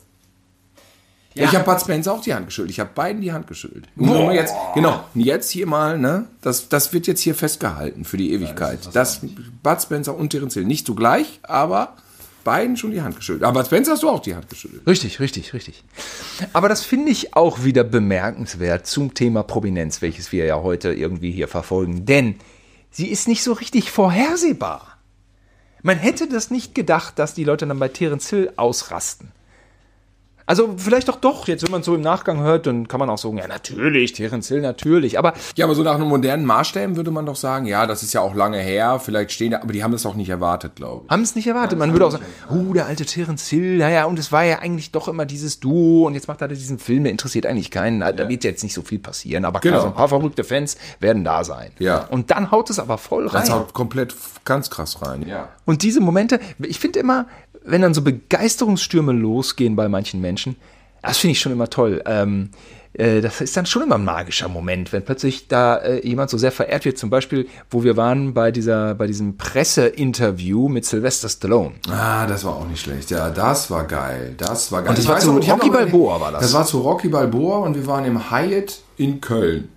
Ja. 1.37 1.45
Ich 1.45 1.55
habe 1.55 1.65
Bud 1.65 1.79
Spencer 1.79 2.13
auch 2.13 2.21
die 2.21 2.33
Hand 2.33 2.47
geschüttelt. 2.47 2.71
Ich 2.71 2.79
habe 2.79 2.89
beiden 2.93 3.21
die 3.21 3.31
Hand 3.31 3.47
geschüttelt. 3.47 3.85
Wir 3.95 4.33
jetzt, 4.33 4.53
genau, 4.73 5.03
jetzt 5.13 5.51
hier 5.51 5.67
mal, 5.67 5.97
ne, 5.97 6.27
das, 6.41 6.69
das 6.69 6.93
wird 6.93 7.07
jetzt 7.07 7.21
hier 7.21 7.35
festgehalten 7.35 8.05
für 8.05 8.17
die 8.17 8.33
Ewigkeit. 8.33 8.79
das 8.93 9.21
Bud 9.63 9.81
Spencer 9.81 10.15
und 10.15 10.29
Terence 10.29 10.55
Hill. 10.55 10.65
Nicht 10.65 10.85
zugleich, 10.85 11.39
aber 11.43 11.93
beiden 12.47 12.77
schon 12.77 12.91
die 12.91 13.01
Hand 13.01 13.17
geschüttelt. 13.17 13.43
Aber 13.43 13.65
Spencer 13.65 13.91
hast 13.91 14.03
du 14.03 14.09
auch 14.09 14.21
die 14.21 14.33
Hand 14.33 14.49
geschüttelt. 14.49 14.87
Richtig, 14.87 15.19
richtig, 15.19 15.53
richtig. 15.53 15.83
Aber 16.53 16.69
das 16.69 16.81
finde 16.81 17.11
ich 17.11 17.35
auch 17.35 17.65
wieder 17.65 17.83
bemerkenswert 17.83 18.87
zum 18.87 19.13
Thema 19.13 19.43
Prominenz, 19.43 20.01
welches 20.01 20.31
wir 20.31 20.45
ja 20.45 20.61
heute 20.61 20.93
irgendwie 20.93 21.31
hier 21.31 21.49
verfolgen. 21.49 22.05
Denn 22.05 22.35
sie 22.89 23.07
ist 23.07 23.27
nicht 23.27 23.43
so 23.43 23.51
richtig 23.51 23.91
vorhersehbar. 23.91 24.97
Man 25.83 25.97
hätte 25.97 26.27
das 26.29 26.49
nicht 26.49 26.73
gedacht, 26.73 27.19
dass 27.19 27.33
die 27.33 27.43
Leute 27.43 27.67
dann 27.67 27.79
bei 27.79 27.89
Terence 27.89 28.29
Hill 28.29 28.53
ausrasten. 28.55 29.33
Also 30.47 30.73
vielleicht 30.77 31.09
doch 31.09 31.17
doch, 31.17 31.47
jetzt 31.47 31.63
wenn 31.63 31.71
man 31.71 31.83
so 31.83 31.93
im 31.93 32.01
Nachgang 32.01 32.39
hört, 32.39 32.65
dann 32.67 32.87
kann 32.87 32.99
man 32.99 33.09
auch 33.09 33.17
sagen, 33.17 33.37
ja 33.37 33.47
natürlich, 33.47 34.13
Terence 34.13 34.47
Hill 34.47 34.61
natürlich. 34.61 35.19
Aber 35.19 35.33
Ja, 35.55 35.65
aber 35.65 35.75
so 35.75 35.83
nach 35.83 35.95
einem 35.95 36.07
modernen 36.07 36.45
Maßstäben 36.45 36.95
würde 36.95 37.11
man 37.11 37.25
doch 37.25 37.35
sagen, 37.35 37.65
ja, 37.65 37.85
das 37.85 38.01
ist 38.01 38.13
ja 38.13 38.21
auch 38.21 38.33
lange 38.33 38.57
her, 38.59 38.99
vielleicht 39.03 39.33
stehen 39.33 39.51
da, 39.51 39.61
aber 39.61 39.73
die 39.73 39.83
haben 39.83 39.91
das 39.91 40.05
auch 40.05 40.15
nicht 40.15 40.29
erwartet, 40.29 40.75
glaube 40.77 41.03
ich. 41.05 41.11
haben 41.11 41.21
es 41.21 41.35
nicht 41.35 41.47
erwartet. 41.47 41.77
Man 41.77 41.91
würde 41.91 42.05
auch 42.07 42.11
sagen, 42.11 42.23
uh, 42.49 42.73
der 42.73 42.85
alte 42.85 43.05
Terence 43.05 43.47
Hill, 43.49 43.77
ja, 43.77 43.89
ja, 43.89 44.05
und 44.05 44.17
es 44.17 44.31
war 44.31 44.43
ja 44.45 44.59
eigentlich 44.59 44.91
doch 44.91 45.07
immer 45.09 45.25
dieses 45.25 45.59
Duo 45.59 46.07
und 46.07 46.13
jetzt 46.13 46.27
macht 46.29 46.41
er 46.41 46.47
diesen 46.47 46.79
Film, 46.79 47.03
der 47.03 47.11
interessiert 47.11 47.45
eigentlich 47.45 47.69
keinen. 47.69 47.99
Da 47.99 48.29
wird 48.29 48.43
jetzt 48.45 48.63
nicht 48.63 48.73
so 48.73 48.81
viel 48.81 48.99
passieren, 48.99 49.43
aber 49.45 49.59
klar, 49.59 49.73
Genau. 49.73 49.81
so 49.81 49.87
ein 49.89 49.95
paar 49.95 50.07
verrückte 50.07 50.45
Fans 50.45 50.77
werden 51.01 51.25
da 51.25 51.43
sein. 51.43 51.71
Ja. 51.77 52.05
Und 52.09 52.31
dann 52.31 52.51
haut 52.51 52.69
es 52.69 52.79
aber 52.79 52.97
voll 52.97 53.27
rein. 53.27 53.41
Das 53.41 53.51
haut 53.51 53.73
komplett 53.73 54.15
ganz 54.45 54.69
krass 54.69 55.01
rein. 55.01 55.27
Ja. 55.27 55.49
Und 55.65 55.83
diese 55.83 55.99
Momente, 55.99 56.39
ich 56.59 56.79
finde 56.79 56.99
immer, 56.99 57.27
wenn 57.69 57.81
dann 57.81 57.93
so 57.93 58.01
Begeisterungsstürme 58.01 59.11
losgehen 59.11 59.75
bei 59.75 59.89
manchen 59.89 60.21
Menschen, 60.21 60.36
das 61.01 61.17
finde 61.17 61.31
ich 61.33 61.39
schon 61.39 61.51
immer 61.51 61.69
toll. 61.69 62.01
Ähm, 62.05 62.49
äh, 62.93 63.21
das 63.21 63.41
ist 63.41 63.55
dann 63.55 63.65
schon 63.65 63.83
immer 63.83 63.95
ein 63.95 64.05
magischer 64.05 64.49
Moment, 64.49 64.91
wenn 64.91 65.03
plötzlich 65.03 65.47
da 65.47 65.77
äh, 65.77 66.05
jemand 66.05 66.29
so 66.29 66.37
sehr 66.37 66.51
verehrt 66.51 66.85
wird. 66.85 66.97
Zum 66.97 67.09
Beispiel, 67.09 67.47
wo 67.69 67.83
wir 67.83 67.95
waren 67.95 68.33
bei 68.33 68.51
dieser, 68.51 68.95
bei 68.95 69.07
diesem 69.07 69.37
Presseinterview 69.37 70.67
mit 70.67 70.85
Sylvester 70.85 71.29
Stallone. 71.29 71.75
Ah, 71.89 72.25
das 72.25 72.43
war 72.43 72.55
auch 72.55 72.67
nicht 72.67 72.81
schlecht. 72.81 73.11
Ja, 73.11 73.29
das 73.29 73.69
war 73.69 73.85
geil. 73.85 74.33
Das 74.37 74.71
war 74.71 74.81
geil. 74.81 74.89
Und 74.89 74.97
das 74.97 75.05
Ich 75.05 75.09
war 75.09 75.17
weiß 75.17 75.23
zu 75.23 75.33
noch, 75.33 75.47
Rocky 75.47 75.69
Balboa 75.69 76.19
war 76.19 76.31
das. 76.31 76.41
Das 76.41 76.53
war 76.53 76.65
zu 76.65 76.79
Rocky 76.79 77.09
Balboa 77.09 77.59
und 77.59 77.75
wir 77.75 77.85
waren 77.87 78.05
im 78.05 78.31
Hyatt 78.31 78.79
in 78.97 79.21
Köln. 79.21 79.69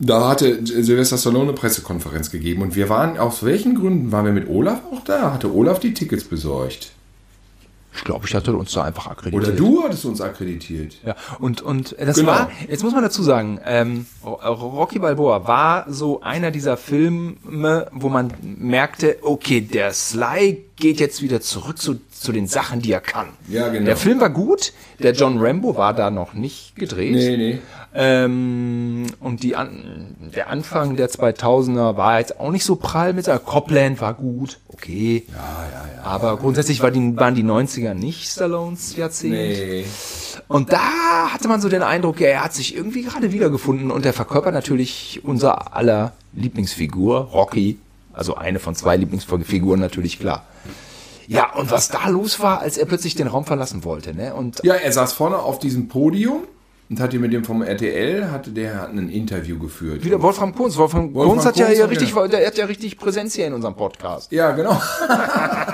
Da 0.00 0.28
hatte 0.28 0.64
Sylvester 0.64 1.18
Stallone 1.18 1.44
eine 1.44 1.52
Pressekonferenz 1.54 2.30
gegeben 2.30 2.62
und 2.62 2.76
wir 2.76 2.88
waren, 2.88 3.18
aus 3.18 3.42
welchen 3.42 3.74
Gründen 3.74 4.12
waren 4.12 4.26
wir 4.26 4.32
mit 4.32 4.48
Olaf 4.48 4.80
auch 4.92 5.02
da? 5.02 5.32
Hatte 5.32 5.52
Olaf 5.52 5.80
die 5.80 5.92
Tickets 5.92 6.22
besorgt? 6.22 6.92
Ich 7.98 8.04
glaube, 8.04 8.26
ich 8.26 8.34
hatte 8.34 8.56
uns 8.56 8.72
da 8.72 8.84
einfach 8.84 9.08
akkreditiert. 9.08 9.48
Oder 9.48 9.52
du 9.56 9.82
hattest 9.82 10.04
uns 10.04 10.20
akkreditiert? 10.20 10.94
Ja, 11.04 11.16
und, 11.40 11.60
und 11.62 11.96
das 11.98 12.16
Genau. 12.16 12.30
war, 12.30 12.50
jetzt 12.68 12.84
muss 12.84 12.92
man 12.94 13.02
dazu 13.02 13.22
sagen, 13.24 13.60
ähm, 13.66 14.06
Rocky 14.24 15.00
Balboa 15.00 15.46
war 15.48 15.84
so 15.92 16.20
einer 16.20 16.50
dieser 16.52 16.76
Filme, 16.76 17.88
wo 17.92 18.08
man 18.08 18.32
merkte, 18.42 19.18
okay, 19.22 19.60
der 19.60 19.92
Sly 19.92 20.64
geht 20.76 21.00
jetzt 21.00 21.22
wieder 21.22 21.40
zurück 21.40 21.76
zu, 21.78 21.98
zu 22.20 22.32
den 22.32 22.46
Sachen, 22.46 22.82
die 22.82 22.92
er 22.92 23.00
kann. 23.00 23.28
Ja, 23.48 23.68
genau. 23.68 23.86
Der 23.86 23.96
Film 23.96 24.20
war 24.20 24.30
gut, 24.30 24.72
der 24.98 25.12
John 25.12 25.38
Rambo 25.38 25.76
war 25.76 25.94
da 25.94 26.10
noch 26.10 26.34
nicht 26.34 26.76
gedreht. 26.76 27.14
Nee, 27.14 27.36
nee. 27.36 27.58
Ähm, 27.94 29.06
und 29.20 29.42
die 29.42 29.56
an, 29.56 30.16
der 30.34 30.50
Anfang 30.50 30.96
der 30.96 31.08
2000er 31.08 31.96
war 31.96 32.18
jetzt 32.18 32.38
auch 32.38 32.50
nicht 32.50 32.64
so 32.64 32.76
prall 32.76 33.12
mit 33.14 33.26
der 33.26 33.38
Copland 33.38 34.00
war 34.00 34.14
gut, 34.14 34.58
okay. 34.68 35.24
Ja, 35.28 35.34
ja, 35.34 35.96
ja. 35.96 36.02
Aber 36.02 36.36
grundsätzlich 36.36 36.82
war 36.82 36.90
die, 36.90 37.16
waren 37.16 37.34
die 37.34 37.44
90er 37.44 37.94
nicht 37.94 38.28
Stallones 38.28 38.96
Jahrzehnt. 38.96 39.32
Nee. 39.32 39.84
Und 40.48 40.72
da 40.72 41.32
hatte 41.32 41.48
man 41.48 41.60
so 41.60 41.68
den 41.68 41.82
Eindruck, 41.82 42.20
ja, 42.20 42.28
er 42.28 42.44
hat 42.44 42.54
sich 42.54 42.76
irgendwie 42.76 43.02
gerade 43.02 43.32
wiedergefunden 43.32 43.90
und 43.90 44.04
der 44.04 44.12
verkörpert 44.12 44.54
natürlich 44.54 45.20
unser 45.24 45.74
aller 45.74 46.12
Lieblingsfigur, 46.34 47.18
Rocky. 47.32 47.78
Also 48.12 48.34
eine 48.34 48.58
von 48.58 48.74
zwei 48.74 48.96
Lieblingsfiguren 48.96 49.80
natürlich 49.80 50.18
klar. 50.18 50.44
Ja, 51.30 51.52
und 51.54 51.70
was 51.70 51.88
da 51.90 52.08
los 52.08 52.40
war, 52.40 52.60
als 52.60 52.78
er 52.78 52.86
plötzlich 52.86 53.14
den 53.14 53.26
Raum 53.26 53.44
verlassen 53.44 53.84
wollte, 53.84 54.14
ne? 54.14 54.34
Und 54.34 54.60
Ja, 54.64 54.74
er 54.74 54.90
saß 54.90 55.12
vorne 55.12 55.38
auf 55.38 55.58
diesem 55.58 55.86
Podium 55.88 56.44
und 56.88 57.00
hatte 57.00 57.18
mit 57.18 57.34
dem 57.34 57.44
vom 57.44 57.60
RTL, 57.62 58.30
hatte 58.30 58.50
der 58.50 58.80
hat 58.80 58.88
ein 58.94 59.10
Interview 59.10 59.58
geführt. 59.58 60.02
wieder 60.04 60.22
Wolfram 60.22 60.54
Kunz. 60.54 60.76
Wolfram, 60.78 61.12
Wolfram 61.12 61.34
Kunz 61.34 61.44
hat 61.44 61.56
ja 61.58 61.66
Kunz 61.66 61.76
hier 61.76 61.84
hat 61.84 61.90
richtig, 61.90 62.14
ja- 62.14 62.28
der 62.28 62.46
hat 62.46 62.56
ja 62.56 62.64
richtig 62.64 62.96
Präsenz 62.98 63.34
hier 63.34 63.46
in 63.46 63.52
unserem 63.52 63.76
Podcast. 63.76 64.32
Ja, 64.32 64.52
genau. 64.52 64.72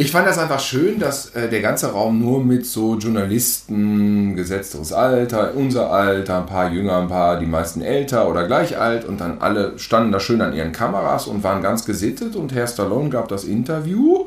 Ich 0.00 0.12
fand 0.12 0.26
das 0.26 0.38
einfach 0.38 0.60
schön, 0.60 0.98
dass 0.98 1.34
äh, 1.34 1.50
der 1.50 1.60
ganze 1.60 1.92
Raum 1.92 2.20
nur 2.20 2.42
mit 2.42 2.64
so 2.64 2.96
Journalisten, 2.96 4.34
gesetzteres 4.34 4.94
Alter, 4.94 5.54
unser 5.54 5.92
Alter, 5.92 6.38
ein 6.38 6.46
paar 6.46 6.72
jünger, 6.72 7.02
ein 7.02 7.08
paar, 7.08 7.38
die 7.38 7.44
meisten 7.44 7.82
älter 7.82 8.26
oder 8.26 8.46
gleich 8.46 8.78
alt 8.78 9.04
und 9.04 9.20
dann 9.20 9.42
alle 9.42 9.78
standen 9.78 10.10
da 10.10 10.18
schön 10.18 10.40
an 10.40 10.54
ihren 10.54 10.72
Kameras 10.72 11.26
und 11.26 11.44
waren 11.44 11.60
ganz 11.60 11.84
gesittet 11.84 12.34
und 12.34 12.54
Herr 12.54 12.66
Stallone 12.66 13.10
gab 13.10 13.28
das 13.28 13.44
Interview. 13.44 14.24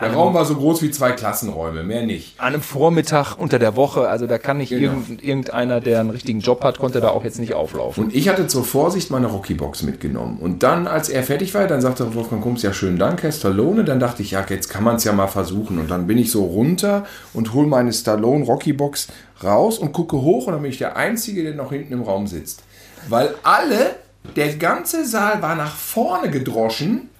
Der 0.00 0.12
Raum 0.12 0.34
war 0.34 0.44
so 0.44 0.56
groß 0.56 0.82
wie 0.82 0.90
zwei 0.90 1.12
Klassenräume, 1.12 1.84
mehr 1.84 2.02
nicht. 2.04 2.40
An 2.40 2.54
einem 2.54 2.62
Vormittag 2.62 3.36
unter 3.36 3.60
der 3.60 3.76
Woche, 3.76 4.08
also 4.08 4.26
da 4.26 4.38
kann 4.38 4.58
nicht 4.58 4.70
Genau. 4.70 4.92
irgend, 4.92 5.22
irgendeiner, 5.22 5.80
der 5.80 6.00
einen 6.00 6.10
richtigen 6.10 6.40
Job 6.40 6.64
hat, 6.64 6.80
konnte 6.80 7.00
da 7.00 7.10
auch 7.10 7.22
jetzt 7.22 7.38
nicht 7.38 7.54
auflaufen. 7.54 8.04
Und 8.04 8.14
ich 8.14 8.28
hatte 8.28 8.48
zur 8.48 8.64
Vorsicht 8.64 9.12
meine 9.12 9.28
Rocky-Box 9.28 9.84
mitgenommen. 9.84 10.38
Und 10.40 10.64
dann, 10.64 10.88
als 10.88 11.08
er 11.08 11.22
fertig 11.22 11.54
war, 11.54 11.68
dann 11.68 11.80
sagte 11.80 12.12
Wolfgang 12.16 12.42
Kumps, 12.42 12.62
ja, 12.62 12.72
schönen 12.72 12.98
Dank, 12.98 13.22
Herr 13.22 13.30
Stallone. 13.30 13.84
Dann 13.84 14.00
dachte 14.00 14.22
ich, 14.22 14.32
ja, 14.32 14.44
jetzt 14.48 14.68
kann 14.68 14.82
man 14.82 14.96
es 14.96 15.04
ja 15.04 15.12
mal 15.12 15.28
versuchen. 15.28 15.78
Und 15.78 15.88
dann 15.88 16.08
bin 16.08 16.18
ich 16.18 16.32
so 16.32 16.44
runter 16.44 17.04
und 17.32 17.54
hole 17.54 17.68
meine 17.68 17.92
Stallone-Rocky-Box 17.92 19.08
raus 19.44 19.78
und 19.78 19.92
gucke 19.92 20.16
hoch. 20.20 20.48
Und 20.48 20.54
dann 20.54 20.62
bin 20.62 20.72
ich 20.72 20.78
der 20.78 20.96
Einzige, 20.96 21.44
der 21.44 21.54
noch 21.54 21.70
hinten 21.70 21.92
im 21.92 22.02
Raum 22.02 22.26
sitzt. 22.26 22.64
Weil 23.08 23.34
alle, 23.44 23.94
der 24.34 24.54
ganze 24.56 25.04
Saal 25.06 25.40
war 25.40 25.54
nach 25.54 25.76
vorne 25.76 26.30
gedroschen. 26.30 27.10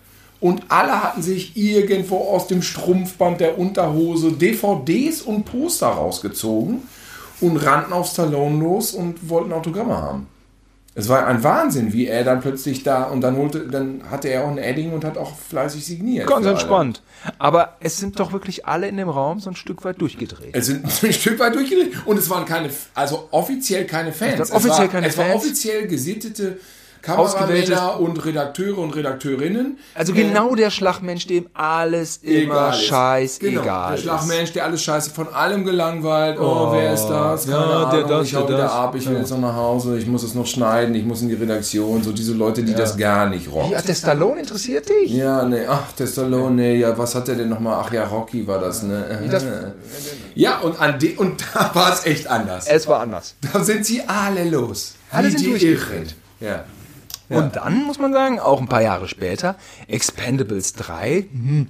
Und 0.44 0.64
alle 0.68 1.02
hatten 1.02 1.22
sich 1.22 1.56
irgendwo 1.56 2.18
aus 2.18 2.48
dem 2.48 2.60
Strumpfband 2.60 3.40
der 3.40 3.58
Unterhose 3.58 4.32
DVDs 4.32 5.22
und 5.22 5.44
Poster 5.44 5.86
rausgezogen 5.86 6.82
und 7.40 7.56
rannten 7.56 7.94
auf 7.94 8.08
Stallone 8.08 8.58
los 8.58 8.92
und 8.92 9.30
wollten 9.30 9.54
Autogramme 9.54 9.96
haben. 9.96 10.26
Es 10.94 11.08
war 11.08 11.26
ein 11.26 11.42
Wahnsinn, 11.42 11.94
wie 11.94 12.08
er 12.08 12.24
dann 12.24 12.42
plötzlich 12.42 12.82
da 12.82 13.04
und 13.04 13.22
dann 13.22 13.38
holte, 13.38 13.66
dann 13.68 14.02
hatte 14.10 14.28
er 14.28 14.44
auch 14.44 14.50
ein 14.50 14.58
Edding 14.58 14.92
und 14.92 15.02
hat 15.02 15.16
auch 15.16 15.34
fleißig 15.34 15.82
signiert. 15.82 16.26
Ganz 16.26 16.44
entspannt. 16.44 17.00
Aber 17.38 17.78
es 17.80 17.96
sind 17.96 18.20
doch 18.20 18.34
wirklich 18.34 18.66
alle 18.66 18.86
in 18.86 18.98
dem 18.98 19.08
Raum 19.08 19.40
so 19.40 19.48
ein 19.48 19.56
Stück 19.56 19.82
weit 19.86 19.98
durchgedreht. 20.02 20.50
Es 20.52 20.66
sind 20.66 20.84
ein 21.02 21.12
Stück 21.14 21.38
weit 21.38 21.54
durchgedreht 21.54 21.94
und 22.04 22.18
es 22.18 22.28
waren 22.28 22.44
keine, 22.44 22.68
also 22.92 23.28
offiziell 23.30 23.86
keine 23.86 24.12
Fans. 24.12 24.40
Es 24.40 24.50
waren 24.50 24.58
offiziell 24.58 24.72
es 24.72 24.78
war, 24.78 24.88
keine 24.88 25.06
es 25.06 25.16
war 25.16 25.24
Fans. 25.24 25.36
offiziell 25.36 25.86
gesittete 25.86 26.58
Kameramänner 27.04 28.00
und 28.00 28.24
Redakteure 28.24 28.78
und 28.78 28.94
Redakteurinnen. 28.96 29.78
Also 29.94 30.12
Äh, 30.12 30.16
genau 30.16 30.54
der 30.54 30.70
Schlagmensch, 30.70 31.26
dem 31.26 31.46
alles 31.54 32.18
immer 32.22 32.72
scheißegal 32.72 33.50
genau, 33.62 33.90
Der. 33.90 33.96
Schlagmensch, 33.98 34.52
der 34.52 34.64
alles 34.64 34.82
scheiße, 34.82 35.10
von 35.10 35.28
allem 35.32 35.64
gelangweilt. 35.64 36.38
Oh, 36.40 36.72
wer 36.72 36.94
ist 36.94 37.06
das? 37.06 37.44
Keine 37.46 37.56
ja, 37.58 37.84
der 37.90 37.98
Ahnung, 38.04 38.08
das, 38.08 38.26
ich 38.28 38.34
hau 38.34 38.40
der 38.40 38.48
wieder 38.48 38.58
das. 38.64 38.72
ab, 38.72 38.94
ich 38.96 39.06
will 39.06 39.14
Ja. 39.14 39.18
jetzt 39.20 39.30
noch 39.30 39.38
nach 39.40 39.54
Hause, 39.54 39.98
ich 39.98 40.06
muss 40.06 40.22
es 40.22 40.34
noch 40.34 40.46
schneiden, 40.46 40.94
ich 40.94 41.04
muss 41.04 41.22
in 41.22 41.28
die 41.28 41.34
Redaktion. 41.34 42.02
So 42.02 42.12
diese 42.12 42.32
Leute, 42.32 42.62
die 42.62 42.74
das 42.74 42.96
gar 42.96 43.28
nicht 43.28 43.50
rocken. 43.52 43.72
Ja, 43.72 43.82
der 43.82 43.94
Stallone 43.94 44.40
interessiert 44.40 44.88
dich? 44.88 45.10
Ja, 45.12 45.44
nee, 45.44 45.66
ach, 45.68 45.92
der 45.98 46.06
Stallone, 46.06 46.54
nee, 46.56 46.76
ja, 46.76 46.96
was 46.96 47.14
hat 47.14 47.28
der 47.28 47.34
denn 47.36 47.48
nochmal? 47.48 47.82
Ach 47.84 47.92
ja, 47.92 48.04
Rocky 48.06 48.46
war 48.46 48.58
das, 48.58 48.82
ne? 48.82 49.28
Das- 49.30 49.44
ja, 50.34 50.58
und, 50.60 50.80
an 50.80 50.98
de 50.98 51.16
und 51.16 51.44
da 51.54 51.70
war 51.74 51.92
es 51.92 52.06
echt 52.06 52.26
anders. 52.28 52.66
Es 52.66 52.86
war 52.88 53.00
anders. 53.00 53.34
Da 53.52 53.62
sind 53.62 53.84
sie 53.86 54.02
alle 54.06 54.44
los. 54.48 54.94
Alle 55.10 55.30
sind 55.30 55.40
die 55.40 55.50
durchgedreht. 55.50 56.14
Irren. 56.40 56.60
Ja. 57.28 57.38
Und 57.38 57.56
dann 57.56 57.84
muss 57.84 57.98
man 57.98 58.12
sagen, 58.12 58.40
auch 58.40 58.60
ein 58.60 58.68
paar 58.68 58.82
Jahre 58.82 59.08
später, 59.08 59.56
Expendables 59.88 60.74
3, 60.74 61.26
hm, 61.30 61.68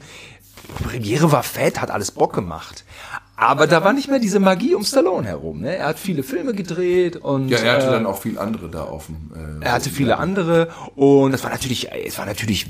Premiere 0.82 1.30
war 1.30 1.42
fett, 1.42 1.80
hat 1.80 1.90
alles 1.90 2.10
Bock 2.10 2.32
gemacht. 2.32 2.84
Aber 3.36 3.66
da 3.66 3.82
war 3.82 3.92
nicht 3.92 4.08
mehr 4.08 4.20
diese 4.20 4.38
Magie 4.38 4.74
um 4.74 4.84
Stallone 4.84 5.26
herum. 5.26 5.60
Ne? 5.60 5.76
Er 5.76 5.86
hat 5.88 5.98
viele 5.98 6.22
Filme 6.22 6.54
gedreht 6.54 7.16
und 7.16 7.48
Ja, 7.48 7.58
er 7.58 7.72
hatte 7.74 7.86
äh, 7.88 7.90
dann 7.90 8.06
auch 8.06 8.18
viel 8.18 8.38
andere 8.38 8.68
da 8.68 8.84
offen. 8.84 9.60
Äh, 9.60 9.64
er 9.64 9.72
hatte 9.72 9.90
viele 9.90 10.18
andere 10.18 10.68
und 10.94 11.34
es 11.34 11.42
war 11.42 11.50
natürlich, 11.50 11.90
es 11.92 12.16
war 12.16 12.26
natürlich 12.26 12.66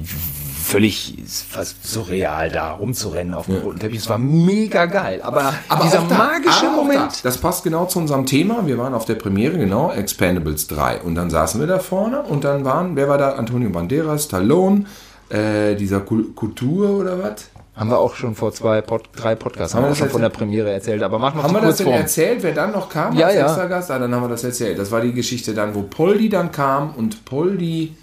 völlig 0.75 1.15
fast 1.51 1.87
surreal 1.87 2.51
da 2.51 2.73
rumzurennen 2.73 3.33
auf 3.33 3.47
dem 3.47 3.59
roten 3.59 3.79
Teppich. 3.79 3.99
Es 4.01 4.09
war 4.09 4.19
mega 4.19 4.87
geil. 4.87 5.21
Aber, 5.23 5.55
dieser 5.85 6.01
auch 6.03 6.09
da, 6.09 6.19
magische 6.19 6.67
aber 6.67 6.77
Moment. 6.83 7.01
Da, 7.23 7.29
das 7.29 7.39
passt 7.39 7.63
genau 7.63 7.85
zu 7.87 8.01
unserem 8.01 8.27
Thema. 8.27 8.67
Wir 8.67 8.77
waren 8.77 8.93
auf 8.93 9.05
der 9.05 9.15
Premiere, 9.15 9.57
genau, 9.57 9.93
Expendables 9.93 10.67
3. 10.67 11.03
Und 11.03 11.15
dann 11.15 11.31
saßen 11.31 11.61
wir 11.61 11.69
da 11.69 11.79
vorne 11.79 12.23
und 12.23 12.43
dann 12.43 12.65
waren, 12.65 12.97
wer 12.97 13.09
war 13.09 13.19
da? 13.19 13.35
Antonio 13.35 13.71
Banderas, 13.71 14.25
Stallone, 14.25 14.87
äh, 15.29 15.77
dieser 15.77 15.99
Kul- 16.01 16.35
Kultur 16.35 16.91
oder 16.91 17.23
was? 17.23 17.45
Haben 17.77 17.91
wir 17.91 17.99
auch 17.99 18.15
schon 18.17 18.35
vor 18.35 18.53
zwei, 18.53 18.81
Pod, 18.83 19.03
drei 19.15 19.37
Podcasts, 19.37 19.75
haben 19.75 19.83
Haben 19.85 19.89
wir 19.91 19.93
auch 19.93 19.97
schon 19.97 20.07
das 20.07 20.13
von 20.13 20.23
der 20.23 20.29
Premiere 20.31 20.73
erzählt, 20.73 21.03
aber 21.05 21.21
machen 21.21 21.39
wir 21.39 21.43
Haben 21.45 21.55
wir 21.55 21.61
das 21.61 21.77
denn 21.77 21.87
erzählt, 21.89 22.43
wer 22.43 22.53
dann 22.53 22.73
noch 22.73 22.89
kam 22.89 23.17
Ja, 23.17 23.27
als 23.27 23.37
ja. 23.37 23.47
extra 23.47 23.67
Gast? 23.67 23.91
Ah, 23.93 23.99
dann 24.01 24.13
haben 24.13 24.23
wir 24.25 24.29
das 24.29 24.43
erzählt. 24.45 24.77
Das 24.79 24.91
war 24.91 25.01
die 25.01 25.13
Geschichte 25.13 25.55
dann, 25.55 25.75
wo 25.77 25.83
Poldi 25.83 26.29
dann 26.29 26.51
kam 26.51 26.95
und 26.97 27.25
Poldi 27.25 27.95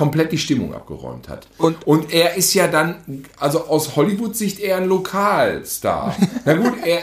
komplett 0.00 0.32
die 0.32 0.38
Stimmung 0.38 0.72
abgeräumt 0.74 1.28
hat. 1.28 1.46
Und- 1.58 1.86
und 1.86 2.10
er 2.10 2.34
ist 2.34 2.54
ja 2.54 2.68
dann, 2.68 2.94
also 3.38 3.66
aus 3.66 3.96
Hollywood-Sicht 3.96 4.58
eher 4.58 4.78
ein 4.78 4.86
Lokalstar. 4.86 6.16
Na 6.46 6.54
gut, 6.54 6.72
er, 6.86 7.00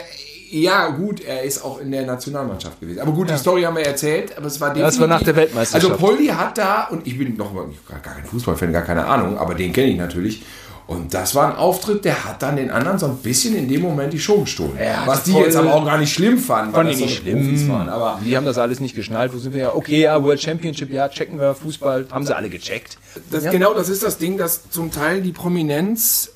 ja 0.50 0.88
gut, 0.88 1.20
er 1.24 1.44
ist 1.44 1.64
auch 1.64 1.78
in 1.80 1.92
der 1.92 2.04
Nationalmannschaft 2.04 2.80
gewesen. 2.80 2.98
Aber 2.98 3.12
gut, 3.12 3.30
die 3.30 3.36
Story 3.36 3.62
haben 3.62 3.76
wir 3.76 3.86
erzählt, 3.86 4.36
aber 4.36 4.46
es 4.48 4.60
war 4.60 4.70
definitiv... 4.70 4.94
Das 4.96 5.00
war 5.00 5.06
nach 5.06 5.22
der 5.22 5.36
Weltmeisterschaft. 5.36 5.92
Also 5.92 6.04
Poldi 6.04 6.26
hat 6.26 6.58
da, 6.58 6.88
und 6.90 7.06
ich 7.06 7.16
bin 7.16 7.36
noch 7.36 7.54
gar 7.88 8.00
kein 8.00 8.24
Fußballfan, 8.24 8.72
gar 8.72 8.82
keine 8.82 9.06
Ahnung, 9.06 9.38
aber 9.38 9.54
den 9.54 9.72
kenne 9.72 9.92
ich 9.92 9.96
natürlich. 9.96 10.42
Und 10.88 11.12
das 11.12 11.34
war 11.34 11.50
ein 11.50 11.54
Auftritt, 11.56 12.06
der 12.06 12.24
hat 12.24 12.40
dann 12.42 12.56
den 12.56 12.70
anderen 12.70 12.98
so 12.98 13.04
ein 13.06 13.18
bisschen 13.18 13.54
in 13.54 13.68
dem 13.68 13.82
Moment 13.82 14.10
die 14.14 14.18
Show 14.18 14.40
gestohlen. 14.40 14.72
Ja, 14.82 15.02
Was 15.04 15.22
die 15.22 15.32
jetzt 15.34 15.54
aber 15.54 15.74
auch 15.74 15.84
gar 15.84 15.98
nicht 15.98 16.12
schlimm 16.14 16.38
fanden, 16.38 16.72
weil 16.72 16.86
Fand 16.86 16.88
das 16.94 16.94
ich 16.94 17.16
so 17.18 17.22
nicht 17.24 17.24
Profis 17.34 17.58
schlimm. 17.60 17.68
waren. 17.68 17.88
Aber 17.90 18.18
Die 18.24 18.34
haben 18.34 18.46
das 18.46 18.56
alles 18.56 18.80
nicht 18.80 18.96
geschnallt. 18.96 19.34
Wo 19.34 19.38
sind 19.38 19.52
wir 19.52 19.60
ja? 19.60 19.74
Okay, 19.74 20.00
ja, 20.00 20.22
World 20.24 20.40
Championship, 20.40 20.90
ja, 20.90 21.10
checken 21.10 21.38
wir 21.38 21.54
Fußball. 21.54 22.06
Haben 22.10 22.24
sie 22.24 22.34
alle 22.34 22.48
gecheckt. 22.48 22.96
das, 23.30 23.44
Ja. 23.44 23.50
genau 23.50 23.74
das 23.74 23.90
ist 23.90 24.02
das 24.02 24.16
Ding, 24.16 24.38
dass 24.38 24.70
zum 24.70 24.90
Teil 24.90 25.20
die 25.20 25.32
Prominenz. 25.32 26.30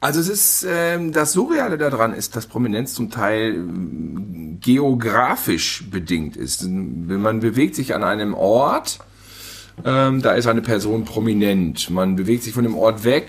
Also 0.00 0.20
es 0.20 0.28
ist 0.28 0.66
ähm, 0.68 1.12
das 1.12 1.32
Surreale 1.32 1.78
daran 1.78 2.12
ist, 2.12 2.36
dass 2.36 2.46
Prominenz 2.46 2.92
zum 2.92 3.10
Teil 3.10 3.54
ähm, 3.54 4.58
geografisch 4.60 5.84
bedingt 5.90 6.36
ist. 6.36 6.64
Wenn 6.66 7.22
man 7.22 7.40
bewegt 7.40 7.74
sich 7.74 7.94
an 7.94 8.04
einem 8.04 8.34
Ort, 8.34 8.98
ähm, 9.84 10.22
da 10.22 10.32
ist 10.32 10.46
eine 10.46 10.62
Person 10.62 11.04
prominent. 11.04 11.90
Man 11.90 12.16
bewegt 12.16 12.42
sich 12.42 12.54
von 12.54 12.64
dem 12.64 12.76
Ort 12.76 13.04
weg, 13.04 13.28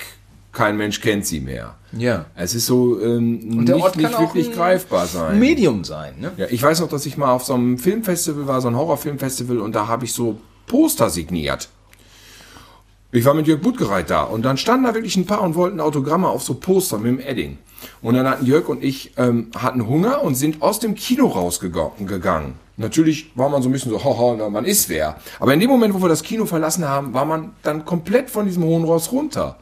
kein 0.51 0.77
Mensch 0.77 1.01
kennt 1.01 1.25
sie 1.25 1.39
mehr. 1.39 1.75
Ja. 1.91 2.25
Es 2.35 2.55
ist 2.55 2.65
so 2.65 2.99
ähm, 3.01 3.39
nicht, 3.39 3.95
nicht 3.95 4.19
wirklich 4.19 4.51
greifbar 4.51 5.05
sein. 5.05 5.39
Medium 5.39 5.83
sein, 5.83 6.15
ne? 6.19 6.31
Ja, 6.37 6.47
ich 6.49 6.61
weiß 6.61 6.81
noch, 6.81 6.89
dass 6.89 7.05
ich 7.05 7.17
mal 7.17 7.31
auf 7.31 7.43
so 7.43 7.53
einem 7.53 7.77
Filmfestival 7.77 8.47
war, 8.47 8.61
so 8.61 8.67
ein 8.67 8.75
Horrorfilmfestival, 8.75 9.59
und 9.59 9.75
da 9.75 9.87
habe 9.87 10.05
ich 10.05 10.13
so 10.13 10.39
Poster 10.65 11.09
signiert. 11.09 11.69
Ich 13.11 13.23
war 13.23 13.33
mit 13.33 13.47
Jörg 13.47 13.61
Buttgereit 13.61 14.09
da 14.09 14.23
und 14.23 14.43
dann 14.43 14.57
standen 14.57 14.85
da 14.85 14.93
wirklich 14.93 15.15
ein 15.15 15.25
paar 15.25 15.41
und 15.41 15.55
wollten 15.55 15.79
Autogramme 15.79 16.27
auf 16.27 16.43
so 16.43 16.55
Poster 16.55 16.97
mit 16.97 17.07
dem 17.07 17.19
Edding. 17.19 17.57
Und 18.01 18.15
dann 18.15 18.27
hatten 18.27 18.45
Jörg 18.45 18.67
und 18.67 18.83
ich 18.83 19.13
ähm, 19.17 19.49
hatten 19.57 19.87
Hunger 19.87 20.23
und 20.23 20.35
sind 20.35 20.61
aus 20.61 20.79
dem 20.79 20.95
Kino 20.95 21.27
rausgegangen. 21.27 22.53
Natürlich 22.77 23.31
war 23.33 23.49
man 23.49 23.63
so 23.63 23.69
ein 23.69 23.71
bisschen 23.71 23.91
so, 23.91 24.03
haha, 24.03 24.35
na, 24.37 24.49
man 24.49 24.63
ist 24.63 24.87
wer. 24.87 25.17
Aber 25.39 25.53
in 25.53 25.59
dem 25.59 25.69
Moment, 25.69 25.95
wo 25.95 26.01
wir 26.01 26.09
das 26.09 26.21
Kino 26.21 26.45
verlassen 26.45 26.87
haben, 26.87 27.13
war 27.13 27.25
man 27.25 27.53
dann 27.63 27.85
komplett 27.85 28.29
von 28.29 28.45
diesem 28.45 28.63
hohen 28.63 28.83
Ross 28.83 29.11
runter. 29.11 29.57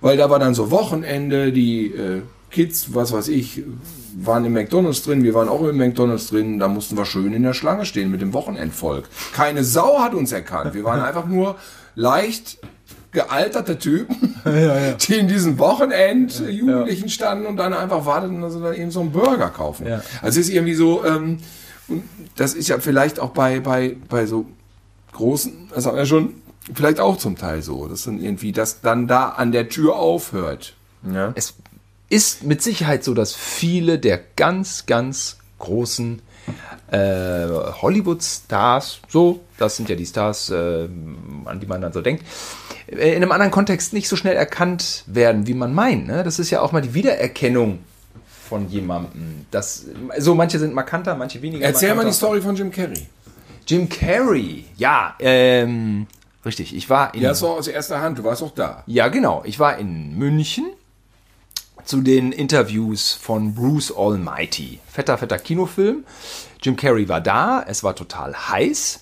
Weil 0.00 0.16
da 0.16 0.28
war 0.28 0.40
dann 0.40 0.54
so 0.54 0.70
Wochenende, 0.72 1.52
die 1.52 1.86
äh, 1.86 2.22
Kids, 2.50 2.94
was 2.94 3.12
weiß 3.12 3.28
ich, 3.28 3.62
waren 4.16 4.44
im 4.44 4.54
McDonalds 4.54 5.02
drin, 5.04 5.22
wir 5.22 5.34
waren 5.34 5.48
auch 5.48 5.62
im 5.62 5.76
McDonalds 5.76 6.28
drin, 6.28 6.58
da 6.58 6.66
mussten 6.66 6.96
wir 6.96 7.04
schön 7.04 7.32
in 7.32 7.44
der 7.44 7.54
Schlange 7.54 7.84
stehen 7.84 8.10
mit 8.10 8.20
dem 8.20 8.32
Wochenendvolk. 8.32 9.04
Keine 9.34 9.62
Sau 9.62 10.00
hat 10.00 10.14
uns 10.14 10.32
erkannt. 10.32 10.74
Wir 10.74 10.82
waren 10.82 11.00
einfach 11.00 11.26
nur 11.26 11.56
leicht 11.94 12.58
gealterte 13.12 13.78
Typen, 13.78 14.34
die 14.44 15.14
in 15.14 15.28
diesen 15.28 15.58
Wochenend 15.58 16.42
Jugendlichen 16.48 17.08
standen 17.08 17.46
und 17.46 17.56
dann 17.56 17.72
einfach 17.72 18.04
warteten, 18.04 18.42
dass 18.42 18.54
sie 18.54 18.60
dann 18.60 18.74
eben 18.74 18.90
so 18.90 19.00
einen 19.00 19.12
Burger 19.12 19.48
kaufen. 19.50 19.86
Ja. 19.86 20.02
Also 20.22 20.40
es 20.40 20.48
ist 20.48 20.54
irgendwie 20.54 20.74
so, 20.74 21.04
ähm, 21.04 21.38
das 22.36 22.54
ist 22.54 22.68
ja 22.68 22.78
vielleicht 22.78 23.20
auch 23.20 23.30
bei, 23.30 23.60
bei, 23.60 23.96
bei 24.08 24.26
so 24.26 24.46
großen, 25.12 25.70
das 25.74 25.86
haben 25.86 25.96
wir 25.96 26.06
schon 26.06 26.34
vielleicht 26.74 27.00
auch 27.00 27.16
zum 27.16 27.36
Teil 27.36 27.62
so, 27.62 27.86
dass 27.88 28.04
dann 28.04 28.20
irgendwie 28.20 28.52
das 28.52 28.80
dann 28.80 29.08
da 29.08 29.30
an 29.30 29.52
der 29.52 29.68
Tür 29.68 29.96
aufhört. 29.96 30.74
Ja. 31.10 31.32
Es 31.34 31.54
ist 32.08 32.44
mit 32.44 32.62
Sicherheit 32.62 33.04
so, 33.04 33.14
dass 33.14 33.34
viele 33.34 33.98
der 33.98 34.20
ganz, 34.36 34.86
ganz 34.86 35.38
großen 35.58 36.22
äh, 36.90 37.46
Hollywood-Stars, 37.46 39.00
so, 39.08 39.40
das 39.58 39.76
sind 39.76 39.88
ja 39.88 39.96
die 39.96 40.06
Stars, 40.06 40.50
äh, 40.50 40.88
an 41.44 41.60
die 41.60 41.66
man 41.66 41.80
dann 41.80 41.92
so 41.92 42.00
denkt, 42.00 42.24
äh, 42.86 43.10
in 43.10 43.16
einem 43.16 43.32
anderen 43.32 43.50
Kontext 43.50 43.92
nicht 43.92 44.08
so 44.08 44.16
schnell 44.16 44.36
erkannt 44.36 45.04
werden, 45.06 45.46
wie 45.46 45.54
man 45.54 45.74
meint. 45.74 46.06
Ne? 46.06 46.22
Das 46.22 46.38
ist 46.38 46.50
ja 46.50 46.60
auch 46.60 46.72
mal 46.72 46.80
die 46.80 46.94
Wiedererkennung 46.94 47.80
von 48.48 48.68
jemandem. 48.68 49.46
Das, 49.50 49.86
so 50.18 50.34
manche 50.34 50.58
sind 50.58 50.74
markanter, 50.74 51.14
manche 51.14 51.40
weniger. 51.42 51.64
Erzähl 51.64 51.90
mal 51.90 51.96
markanter. 51.96 52.10
die 52.10 52.16
Story 52.16 52.40
von 52.40 52.56
Jim 52.56 52.70
Carrey. 52.70 53.06
Jim 53.66 53.88
Carrey, 53.88 54.64
ja, 54.76 55.14
ähm, 55.20 56.06
richtig. 56.44 56.74
Ich 56.74 56.88
war 56.88 57.14
in 57.14 57.20
Ja, 57.20 57.40
war 57.40 57.50
aus 57.50 57.68
erster 57.68 58.00
Hand, 58.00 58.18
du 58.18 58.24
warst 58.24 58.42
auch 58.42 58.54
da. 58.54 58.82
Ja, 58.86 59.08
genau. 59.08 59.42
Ich 59.44 59.58
war 59.58 59.76
in 59.78 60.16
München 60.16 60.66
zu 61.84 62.00
den 62.00 62.32
Interviews 62.32 63.12
von 63.12 63.54
Bruce 63.54 63.92
Almighty. 63.96 64.78
Fetter, 64.90 65.18
fetter 65.18 65.38
Kinofilm. 65.38 66.04
Jim 66.62 66.76
Carrey 66.76 67.08
war 67.08 67.20
da, 67.20 67.64
es 67.66 67.84
war 67.84 67.94
total 67.94 68.34
heiß. 68.34 69.00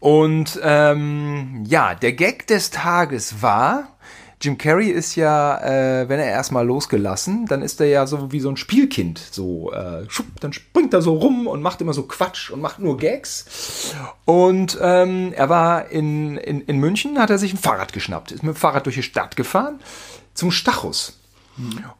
Und 0.00 0.60
ähm, 0.62 1.64
ja, 1.66 1.94
der 1.94 2.12
Gag 2.12 2.46
des 2.46 2.70
Tages 2.70 3.42
war, 3.42 3.88
Jim 4.44 4.58
Carrey 4.58 4.88
ist 4.88 5.16
ja, 5.16 5.58
äh, 5.62 6.08
wenn 6.08 6.20
er 6.20 6.26
erstmal 6.26 6.66
losgelassen, 6.66 7.46
dann 7.46 7.62
ist 7.62 7.80
er 7.80 7.86
ja 7.86 8.06
so 8.06 8.30
wie 8.30 8.40
so 8.40 8.50
ein 8.50 8.56
Spielkind. 8.56 9.18
So, 9.30 9.72
äh, 9.72 10.04
schupp, 10.08 10.26
dann 10.40 10.52
springt 10.52 10.92
er 10.92 11.00
so 11.00 11.14
rum 11.14 11.46
und 11.46 11.62
macht 11.62 11.80
immer 11.80 11.94
so 11.94 12.02
Quatsch 12.02 12.50
und 12.50 12.60
macht 12.60 12.78
nur 12.78 12.96
Gags. 12.98 13.94
Und 14.24 14.78
ähm, 14.80 15.32
er 15.34 15.48
war 15.48 15.88
in, 15.88 16.36
in, 16.36 16.60
in 16.60 16.78
München, 16.78 17.18
hat 17.18 17.30
er 17.30 17.38
sich 17.38 17.54
ein 17.54 17.58
Fahrrad 17.58 17.92
geschnappt, 17.92 18.32
ist 18.32 18.42
mit 18.42 18.54
dem 18.54 18.58
Fahrrad 18.58 18.84
durch 18.86 18.96
die 18.96 19.02
Stadt 19.02 19.36
gefahren 19.36 19.80
zum 20.34 20.50
Stachus. 20.50 21.18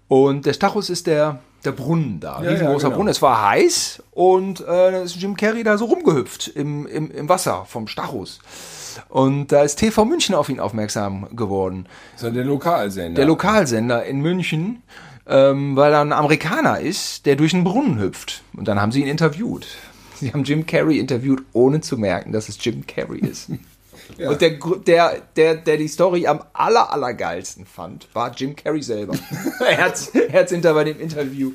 Und 0.08 0.46
der 0.46 0.52
Stachus 0.52 0.90
ist 0.90 1.06
der, 1.06 1.38
der 1.64 1.72
Brunnen 1.72 2.20
da, 2.20 2.42
Ja, 2.42 2.50
riesengroßer 2.50 2.84
ja, 2.84 2.88
genau. 2.88 2.96
Brunnen. 2.96 3.10
Es 3.10 3.22
war 3.22 3.48
heiß 3.48 4.02
und 4.10 4.60
äh, 4.60 4.64
da 4.64 5.02
ist 5.02 5.16
Jim 5.16 5.36
Carrey 5.36 5.62
da 5.62 5.78
so 5.78 5.86
rumgehüpft 5.86 6.48
im, 6.48 6.86
im, 6.86 7.10
im 7.10 7.28
Wasser 7.28 7.64
vom 7.66 7.86
Stachus. 7.86 8.40
Und 9.08 9.48
da 9.48 9.62
ist 9.62 9.76
TV 9.76 10.04
München 10.04 10.34
auf 10.34 10.48
ihn 10.48 10.60
aufmerksam 10.60 11.28
geworden. 11.34 11.86
Das 12.12 12.22
ist 12.22 12.28
ja 12.28 12.34
der 12.34 12.44
Lokalsender. 12.44 13.16
Der 13.16 13.26
Lokalsender 13.26 14.04
in 14.04 14.20
München, 14.20 14.82
ähm, 15.26 15.76
weil 15.76 15.92
er 15.92 16.00
ein 16.00 16.12
Amerikaner 16.12 16.80
ist, 16.80 17.26
der 17.26 17.36
durch 17.36 17.54
einen 17.54 17.64
Brunnen 17.64 17.98
hüpft. 17.98 18.42
Und 18.56 18.68
dann 18.68 18.80
haben 18.80 18.92
sie 18.92 19.00
ihn 19.00 19.08
interviewt. 19.08 19.66
Sie 20.16 20.32
haben 20.32 20.44
Jim 20.44 20.64
Carrey 20.64 21.00
interviewt, 21.00 21.42
ohne 21.52 21.80
zu 21.80 21.98
merken, 21.98 22.30
dass 22.32 22.48
es 22.48 22.56
Jim 22.64 22.86
Carrey 22.86 23.18
ist. 23.18 23.50
Und 24.18 24.40
der, 24.40 24.58
der, 24.86 25.22
der, 25.34 25.54
der 25.56 25.76
die 25.76 25.88
Story 25.88 26.26
am 26.26 26.40
aller, 26.52 26.92
allergeilsten 26.92 27.66
fand, 27.66 28.06
war 28.12 28.32
Jim 28.34 28.54
Carrey 28.54 28.82
selber. 28.82 29.14
er 29.60 29.86
hat 29.86 30.10
er 30.14 30.40
hat's 30.40 30.52
hinter 30.52 30.74
bei 30.74 30.84
dem 30.84 31.00
Interview, 31.00 31.52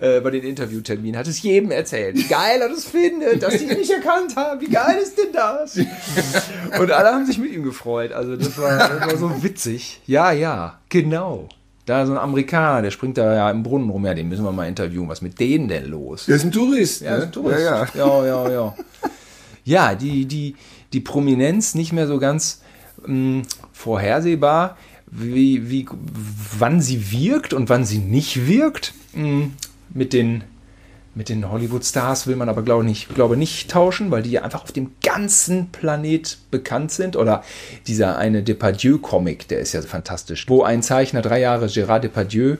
äh, 0.00 0.20
bei 0.20 0.30
den 0.30 0.44
Interviewterminen, 0.44 1.18
hat 1.18 1.26
es 1.26 1.42
jedem 1.42 1.70
erzählt, 1.70 2.16
wie 2.16 2.24
geil 2.24 2.60
er 2.60 2.68
das 2.68 2.84
findet, 2.84 3.42
dass 3.42 3.54
sie 3.54 3.66
ihn 3.66 3.78
nicht 3.78 3.90
erkannt 3.90 4.36
haben. 4.36 4.60
Wie 4.60 4.68
geil 4.68 4.98
ist 5.02 5.16
denn 5.18 5.32
das? 5.32 5.76
Und 6.78 6.90
alle 6.90 7.12
haben 7.12 7.26
sich 7.26 7.38
mit 7.38 7.52
ihm 7.52 7.62
gefreut. 7.62 8.12
Also 8.12 8.36
das 8.36 8.56
war, 8.58 8.76
das 8.76 9.00
war 9.00 9.16
so 9.16 9.42
witzig. 9.42 10.00
Ja, 10.06 10.32
ja, 10.32 10.78
genau. 10.88 11.48
Da 11.86 12.06
so 12.06 12.12
ein 12.12 12.18
Amerikaner, 12.18 12.80
der 12.80 12.90
springt 12.90 13.18
da 13.18 13.34
ja 13.34 13.50
im 13.50 13.62
Brunnen 13.62 13.90
rum. 13.90 14.06
Ja, 14.06 14.14
den 14.14 14.28
müssen 14.28 14.44
wir 14.44 14.52
mal 14.52 14.66
interviewen. 14.66 15.08
Was 15.08 15.18
ist 15.18 15.22
mit 15.22 15.38
denen 15.38 15.68
denn 15.68 15.86
los? 15.86 16.26
Der 16.26 16.36
ist 16.36 16.44
ein 16.44 16.52
Tourist. 16.52 17.02
Ja, 17.02 17.12
ne? 17.12 17.16
ist 17.18 17.24
ein 17.24 17.32
Tourist. 17.32 17.60
Ja, 17.60 17.86
ja. 17.94 18.24
ja, 18.24 18.26
ja. 18.26 18.50
Ja, 18.50 18.74
ja 19.64 19.94
die, 19.94 20.24
die, 20.24 20.56
die 20.94 21.00
Prominenz 21.00 21.74
nicht 21.74 21.92
mehr 21.92 22.06
so 22.06 22.18
ganz 22.18 22.62
mh, 23.06 23.42
vorhersehbar, 23.72 24.78
wie, 25.06 25.70
wie, 25.70 25.86
wann 26.58 26.80
sie 26.80 27.12
wirkt 27.12 27.52
und 27.52 27.68
wann 27.68 27.84
sie 27.84 27.98
nicht 27.98 28.46
wirkt. 28.46 28.94
Mh, 29.12 29.50
mit 29.90 30.12
den, 30.12 30.44
mit 31.14 31.28
den 31.28 31.50
Hollywood-Stars 31.50 32.26
will 32.26 32.36
man 32.36 32.48
aber, 32.48 32.62
glaube 32.62 32.84
ich, 32.84 32.88
nicht, 32.88 33.14
glaube 33.14 33.36
nicht 33.36 33.70
tauschen, 33.70 34.10
weil 34.10 34.22
die 34.22 34.32
ja 34.32 34.42
einfach 34.42 34.62
auf 34.62 34.72
dem 34.72 34.92
ganzen 35.02 35.70
Planet 35.70 36.38
bekannt 36.50 36.90
sind. 36.90 37.16
Oder 37.16 37.44
dieser 37.86 38.18
eine 38.18 38.42
Depardieu-Comic, 38.42 39.48
der 39.48 39.60
ist 39.60 39.72
ja 39.72 39.82
fantastisch, 39.82 40.48
wo 40.48 40.62
ein 40.62 40.82
Zeichner 40.82 41.22
drei 41.22 41.40
Jahre 41.40 41.66
Gérard 41.66 42.00
Depardieu 42.00 42.56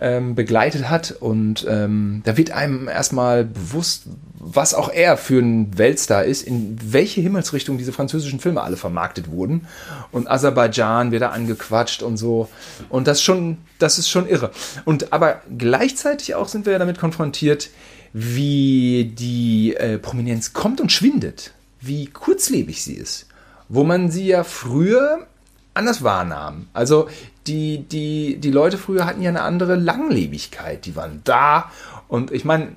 ähm, 0.00 0.34
begleitet 0.34 0.88
hat. 0.88 1.12
Und 1.12 1.66
ähm, 1.68 2.22
da 2.24 2.36
wird 2.36 2.50
einem 2.50 2.88
erstmal 2.88 3.44
bewusst, 3.44 4.04
was 4.38 4.74
auch 4.74 4.90
er 4.92 5.16
für 5.16 5.40
ein 5.40 5.78
Weltstar 5.78 6.24
ist, 6.24 6.42
in 6.42 6.78
welche 6.82 7.20
Himmelsrichtung 7.20 7.78
diese 7.78 7.92
französischen 7.92 8.40
Filme 8.40 8.62
alle 8.62 8.76
vermarktet 8.76 9.30
wurden. 9.30 9.66
Und 10.10 10.30
Aserbaidschan 10.30 11.12
wird 11.12 11.22
da 11.22 11.30
angequatscht 11.30 12.02
und 12.02 12.16
so. 12.16 12.48
Und 12.88 13.06
das 13.06 13.22
schon, 13.22 13.58
das 13.78 13.98
ist 13.98 14.08
schon 14.08 14.28
irre. 14.28 14.50
Und 14.84 15.12
aber 15.12 15.42
gleichzeitig 15.56 16.34
auch 16.34 16.48
sind 16.48 16.66
wir 16.66 16.78
damit 16.78 16.98
konfrontiert, 16.98 17.70
wie 18.12 19.12
die 19.16 19.74
äh, 19.76 19.98
Prominenz 19.98 20.52
kommt 20.52 20.80
und 20.80 20.92
schwindet, 20.92 21.52
wie 21.80 22.06
kurzlebig 22.06 22.82
sie 22.82 22.94
ist. 22.94 23.26
Wo 23.68 23.84
man 23.84 24.10
sie 24.10 24.26
ja 24.26 24.44
früher 24.44 25.26
anders 25.74 26.02
wahrnahm. 26.02 26.68
Also 26.72 27.08
die, 27.46 27.84
die, 27.88 28.36
die 28.38 28.50
Leute 28.50 28.78
früher 28.78 29.06
hatten 29.06 29.22
ja 29.22 29.30
eine 29.30 29.42
andere 29.42 29.76
Langlebigkeit. 29.76 30.84
Die 30.86 30.96
waren 30.96 31.20
da. 31.24 31.70
Und 32.08 32.30
ich 32.30 32.44
meine, 32.44 32.76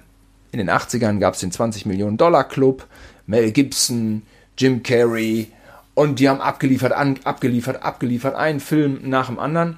in 0.52 0.60
den 0.60 0.70
80ern 0.70 1.20
gab 1.20 1.34
es 1.34 1.42
den 1.42 1.52
20 1.52 1.86
Millionen 1.86 2.18
Dollar 2.18 2.46
Club, 2.46 2.88
Mel 3.28 3.52
Gibson, 3.52 4.24
Jim 4.58 4.84
Carrey 4.84 5.52
Und 5.94 6.20
die 6.20 6.30
haben 6.30 6.42
abgeliefert, 6.42 6.94
an, 6.94 7.20
abgeliefert, 7.24 7.84
abgeliefert, 7.84 8.36
einen 8.36 8.60
Film 8.60 9.00
nach 9.04 9.28
dem 9.28 9.40
anderen. 9.40 9.78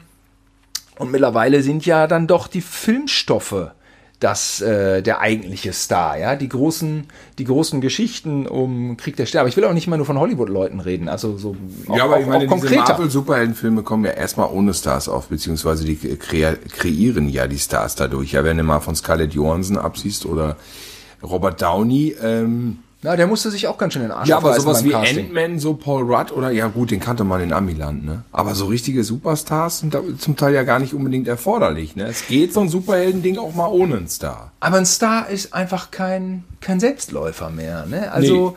Und 0.97 1.11
mittlerweile 1.11 1.61
sind 1.61 1.86
ja 1.86 2.07
dann 2.07 2.28
doch 2.28 2.47
die 2.47 2.61
Filmstoffe 2.61 3.72
das 4.20 4.61
äh, 4.61 5.03
der 5.03 5.20
eigentliche 5.20 5.74
Star, 5.74 6.18
ja, 6.18 6.36
die 6.36 6.49
großen, 6.49 7.05
die 7.38 7.43
großen 7.43 7.82
Geschichten 7.82 8.47
um 8.47 8.97
Krieg 8.97 9.15
der 9.15 9.28
Sterne. 9.28 9.41
Aber 9.41 9.49
ich 9.49 9.57
will 9.57 9.65
auch 9.65 9.74
nicht 9.74 9.86
immer 9.86 9.97
nur 9.97 10.07
von 10.07 10.18
Hollywood-Leuten 10.18 10.80
reden, 10.80 11.07
also 11.07 11.38
so 11.38 11.55
auch, 11.88 11.97
ja, 11.97 12.05
aber 12.05 12.20
ich 12.20 12.26
meine, 12.26 12.47
diese 12.47 12.76
Marvel-Superheldenfilme 12.76 13.84
kommen 13.84 14.05
ja 14.05 14.11
erstmal 14.11 14.49
ohne 14.51 14.74
Stars 14.74 15.07
auf, 15.07 15.28
beziehungsweise 15.28 15.86
die 15.86 15.95
kre 15.95 16.57
kreieren 16.72 17.30
ja 17.30 17.45
die 17.47 17.59
Stars 17.59 17.95
dadurch. 17.95 18.32
Ja, 18.32 18.43
wenn 18.43 18.57
du 18.57 18.63
mal 18.63 18.80
von 18.80 18.95
Scarlett 18.95 19.34
Johansson 19.34 19.78
absiehst 19.78 20.26
oder 20.26 20.57
Robert 21.22 21.61
Downey, 21.61 22.15
ähm, 22.22 22.80
ja, 23.03 23.15
der 23.15 23.27
musste 23.27 23.51
sich 23.51 23.67
auch 23.67 23.77
ganz 23.77 23.93
schön 23.93 24.01
in 24.01 24.07
den 24.09 24.17
Arsch 24.17 24.27
Ja, 24.27 24.37
aber 24.37 24.59
sowas 24.59 24.83
wie 24.83 24.95
Ant-Man, 24.95 25.59
so 25.59 25.75
Paul 25.75 26.03
Rudd 26.03 26.31
oder, 26.31 26.49
ja 26.49 26.67
gut, 26.67 26.89
den 26.89 26.99
kannte 26.99 27.23
man 27.23 27.41
in 27.41 27.53
Amiland, 27.53 28.03
ne? 28.03 28.23
Aber 28.31 28.55
so 28.55 28.65
richtige 28.65 29.03
Superstars 29.03 29.79
sind 29.79 29.93
da 29.93 30.01
zum 30.17 30.35
Teil 30.35 30.55
ja 30.55 30.63
gar 30.63 30.79
nicht 30.79 30.95
unbedingt 30.95 31.27
erforderlich, 31.27 31.95
ne? 31.95 32.07
Es 32.07 32.25
geht 32.27 32.53
so 32.53 32.61
ein 32.61 32.69
Superhelden-Ding 32.69 33.37
auch 33.37 33.53
mal 33.53 33.67
ohne 33.67 33.97
einen 33.97 34.07
Star. 34.07 34.51
Aber 34.59 34.77
ein 34.77 34.87
Star 34.87 35.29
ist 35.29 35.53
einfach 35.53 35.91
kein, 35.91 36.43
kein 36.59 36.79
Selbstläufer 36.79 37.51
mehr, 37.51 37.85
ne? 37.85 38.11
Also. 38.11 38.49
Nee. 38.49 38.55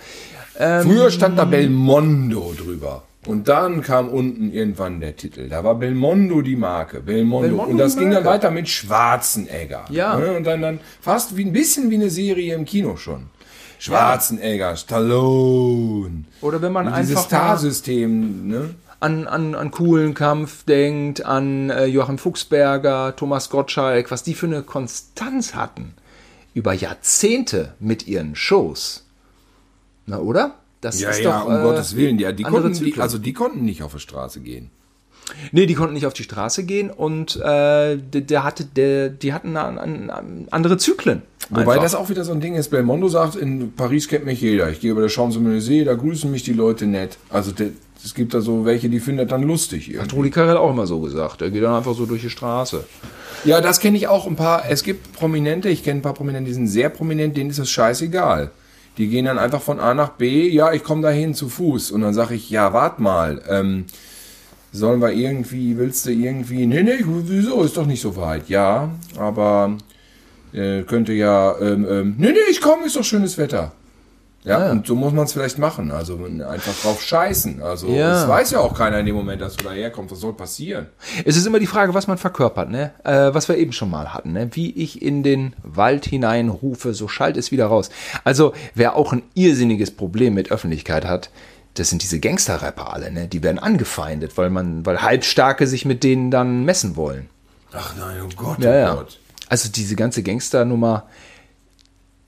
Ähm, 0.63 0.83
Früher 0.83 1.11
stand 1.11 1.39
da 1.39 1.45
Belmondo 1.45 2.55
drüber. 2.57 3.03
Und 3.27 3.49
dann 3.49 3.83
kam 3.83 4.09
unten 4.09 4.51
irgendwann 4.53 5.01
der 5.01 5.15
Titel. 5.15 5.49
Da 5.49 5.63
war 5.63 5.75
Belmondo 5.75 6.41
die 6.41 6.57
Marke. 6.57 7.01
Belmondo. 7.01 7.49
Belmondo 7.49 7.71
und 7.71 7.79
das 7.79 7.97
ging 7.97 8.11
dann 8.11 8.25
weiter 8.25 8.51
mit 8.51 8.69
Schwarzenegger. 8.69 9.85
Ja. 9.91 10.17
Ne? 10.17 10.33
Und 10.33 10.45
dann, 10.45 10.63
dann 10.63 10.81
fast 11.01 11.37
wie 11.37 11.45
ein 11.45 11.53
bisschen 11.53 11.91
wie 11.91 11.97
eine 11.97 12.09
Serie 12.09 12.55
im 12.55 12.65
Kino 12.65 12.97
schon. 12.97 13.27
Schwarzenegger, 13.81 14.77
Stallone. 14.77 16.25
Oder 16.43 16.61
wenn 16.63 16.73
man 16.73 16.87
Und 16.87 16.93
einfach 16.93 17.09
dieses 17.09 17.25
Star-System, 17.25 18.47
ne? 18.47 18.75
an, 19.01 19.27
an, 19.27 19.55
an 19.55 19.71
coolen 19.71 20.15
Kampf 20.15 20.65
denkt, 20.65 21.25
an 21.25 21.71
äh, 21.71 21.87
Joachim 21.87 22.19
Fuchsberger, 22.19 23.17
Thomas 23.17 23.49
Gottschalk, 23.49 24.11
was 24.11 24.23
die 24.23 24.35
für 24.35 24.47
eine 24.47 24.63
Konstanz 24.63 25.55
hatten 25.55 25.95
über 26.53 26.75
Jahrzehnte 26.75 27.75
mit 27.81 28.07
ihren 28.07 28.37
Shows. 28.37 29.07
Na, 30.07 30.19
oder? 30.19 30.57
Das 30.81 31.01
ja, 31.01 31.11
ist 31.11 31.21
ja, 31.21 31.41
doch, 31.41 31.47
um 31.47 31.57
äh, 31.57 31.63
Gottes 31.63 31.97
Willen. 31.97 32.19
Ja, 32.19 32.33
die 32.33 32.43
konnten, 32.43 32.73
die, 32.73 33.01
also 33.01 33.19
die 33.19 33.33
konnten 33.33 33.65
nicht 33.65 33.83
auf 33.83 33.93
die 33.93 34.01
Straße 34.01 34.41
gehen. 34.41 34.71
Nee, 35.53 35.67
die 35.67 35.75
konnten 35.75 35.95
nicht 35.95 36.07
auf 36.07 36.13
die 36.13 36.23
Straße 36.23 36.65
gehen 36.65 36.91
und 36.91 37.37
äh, 37.37 37.97
der, 37.97 38.21
der 38.21 38.45
hatte, 38.45 38.65
der, 38.65 39.09
die 39.09 39.33
hatten 39.33 39.57
an, 39.57 39.79
an, 39.79 40.49
andere 40.51 40.77
Zyklen. 40.77 41.23
Wobei 41.51 41.63
einfach. 41.63 41.83
das 41.83 41.95
auch 41.95 42.09
wieder 42.09 42.25
so 42.25 42.33
ein 42.33 42.41
Ding 42.41 42.55
ist. 42.55 42.69
Belmondo 42.69 43.09
sagt, 43.09 43.35
in 43.35 43.73
Paris 43.73 44.09
kennt 44.09 44.25
mich 44.25 44.41
jeder. 44.41 44.71
Ich 44.71 44.81
gehe 44.81 44.93
über 44.93 45.01
der 45.01 45.11
Champs-Élysées, 45.11 45.85
da 45.85 45.95
grüßen 45.95 46.31
mich 46.31 46.43
die 46.43 46.53
Leute 46.53 46.87
nett. 46.87 47.19
Also 47.29 47.51
der, 47.51 47.71
es 48.05 48.15
gibt 48.15 48.35
da 48.35 48.41
so 48.41 48.65
welche, 48.65 48.89
die 48.89 49.01
findet 49.01 49.33
dann 49.33 49.43
lustig. 49.43 49.89
Irgendwie. 49.89 50.03
Hat 50.03 50.13
Rudi 50.13 50.31
Carell 50.31 50.57
auch 50.57 50.71
immer 50.71 50.87
so 50.87 51.01
gesagt. 51.01 51.43
Er 51.43 51.51
geht 51.51 51.63
dann 51.63 51.75
einfach 51.75 51.95
so 51.95 52.07
durch 52.07 52.23
die 52.23 52.31
Straße. 52.31 52.85
Ja, 53.45 53.61
das 53.61 53.81
kenne 53.81 53.97
ich 53.97 54.07
auch 54.09 54.27
ein 54.27 54.37
paar. 54.37 54.65
Es 54.69 54.83
gibt 54.83 55.13
Prominente, 55.13 55.69
ich 55.69 55.83
kenne 55.83 56.01
ein 56.01 56.03
paar 56.03 56.15
Prominente, 56.15 56.49
die 56.49 56.55
sind 56.55 56.69
sehr 56.69 56.89
prominent, 56.89 57.37
denen 57.37 57.51
ist 57.51 57.59
es 57.59 57.71
scheißegal. 57.71 58.51
Die 58.99 59.09
gehen 59.09 59.25
dann 59.25 59.39
einfach 59.39 59.63
von 59.63 59.81
A 59.81 59.95
nach 59.95 60.11
B, 60.11 60.49
ja, 60.49 60.73
ich 60.73 60.85
komme 60.85 61.03
dahin 61.03 61.35
zu 61.35 61.49
Fuß. 61.49 61.91
Und 61.91 62.03
dann 62.03 62.13
sage 62.13 62.35
ich, 62.35 62.51
ja, 62.51 62.73
wart 62.73 63.01
mal. 63.01 63.43
Ähm, 63.49 63.87
sollen 64.73 65.01
wir 65.01 65.13
irgendwie, 65.13 65.77
willst 65.77 66.07
du 66.07 66.11
irgendwie, 66.11 66.67
nee, 66.67 66.83
nee, 66.83 67.05
wieso, 67.05 67.63
ist 67.63 67.77
doch 67.77 67.87
nicht 67.87 68.01
so 68.01 68.17
weit. 68.17 68.49
Ja, 68.49 68.91
aber 69.19 69.77
äh, 70.53 70.83
könnte 70.83 71.13
ja, 71.13 71.57
ähm, 71.61 71.87
ähm, 71.89 72.15
nee, 72.19 72.33
nee, 72.33 72.51
ich 72.51 72.61
komme, 72.61 72.87
ist 72.87 72.97
doch 72.97 73.05
schönes 73.05 73.39
Wetter. 73.39 73.73
Ja, 74.43 74.67
ja. 74.67 74.71
und 74.71 74.87
so 74.87 74.95
muss 74.95 75.13
man 75.13 75.25
es 75.25 75.35
vielleicht 75.35 75.59
machen. 75.59 75.91
Also 75.91 76.19
einfach 76.49 76.75
drauf 76.83 77.03
scheißen. 77.03 77.63
Also 77.63 77.89
ja. 77.89 78.23
es 78.23 78.29
weiß 78.29 78.53
ja 78.53 78.61
auch 78.61 78.75
keiner 78.75 78.99
in 78.99 79.07
dem 79.07 79.15
Moment, 79.15 79.43
dass 79.43 79.57
du 79.57 79.65
daherkommst. 79.65 80.13
Was 80.13 80.21
soll 80.21 80.33
passieren? 80.33 80.87
Es 81.27 81.37
ist 81.37 81.47
immer 81.47 81.59
die 81.59 81.67
Frage, 81.67 81.93
was 81.93 82.07
man 82.07 82.17
verkörpert, 82.17 82.71
ne? 82.71 82.93
Äh, 83.05 83.35
was 83.35 83.49
wir 83.49 83.59
eben 83.59 83.73
schon 83.73 83.91
mal 83.91 84.15
hatten, 84.15 84.33
ne? 84.33 84.49
Wie 84.53 84.71
ich 84.71 85.03
in 85.03 85.23
den 85.23 85.55
Wald 85.63 86.07
hineinrufe, 86.07 86.95
so 86.95 87.07
schallt 87.07 87.37
es 87.37 87.53
wieder 87.53 87.67
raus. 87.67 87.91
Also 88.25 88.55
wer 88.75 88.97
auch 88.97 89.13
ein 89.13 89.23
irrsinniges 89.35 89.91
Problem 89.91 90.33
mit 90.33 90.51
Öffentlichkeit 90.51 91.05
hat, 91.05 91.31
das 91.75 91.91
sind 91.91 92.03
diese 92.03 92.21
Gangster-Rapper 92.21 92.93
alle, 92.93 93.11
ne? 93.11 93.29
Die 93.29 93.43
werden 93.43 93.59
angefeindet, 93.59 94.37
weil 94.37 94.51
man, 94.51 94.85
weil 94.85 95.03
Halbstarke 95.03 95.67
sich 95.67 95.85
mit 95.85 96.03
denen 96.03 96.31
dann 96.31 96.65
messen 96.65 96.97
wollen. 96.97 97.29
Ach 97.73 97.95
nein, 97.97 98.17
oh 98.25 98.29
Gott, 98.37 98.59
ja, 98.59 98.71
oh 98.71 98.75
ja. 98.75 98.95
Gott. 98.95 99.19
Also 99.49 99.69
diese 99.69 99.97
ganze 99.97 100.23
Gangster-Nummer, 100.23 101.07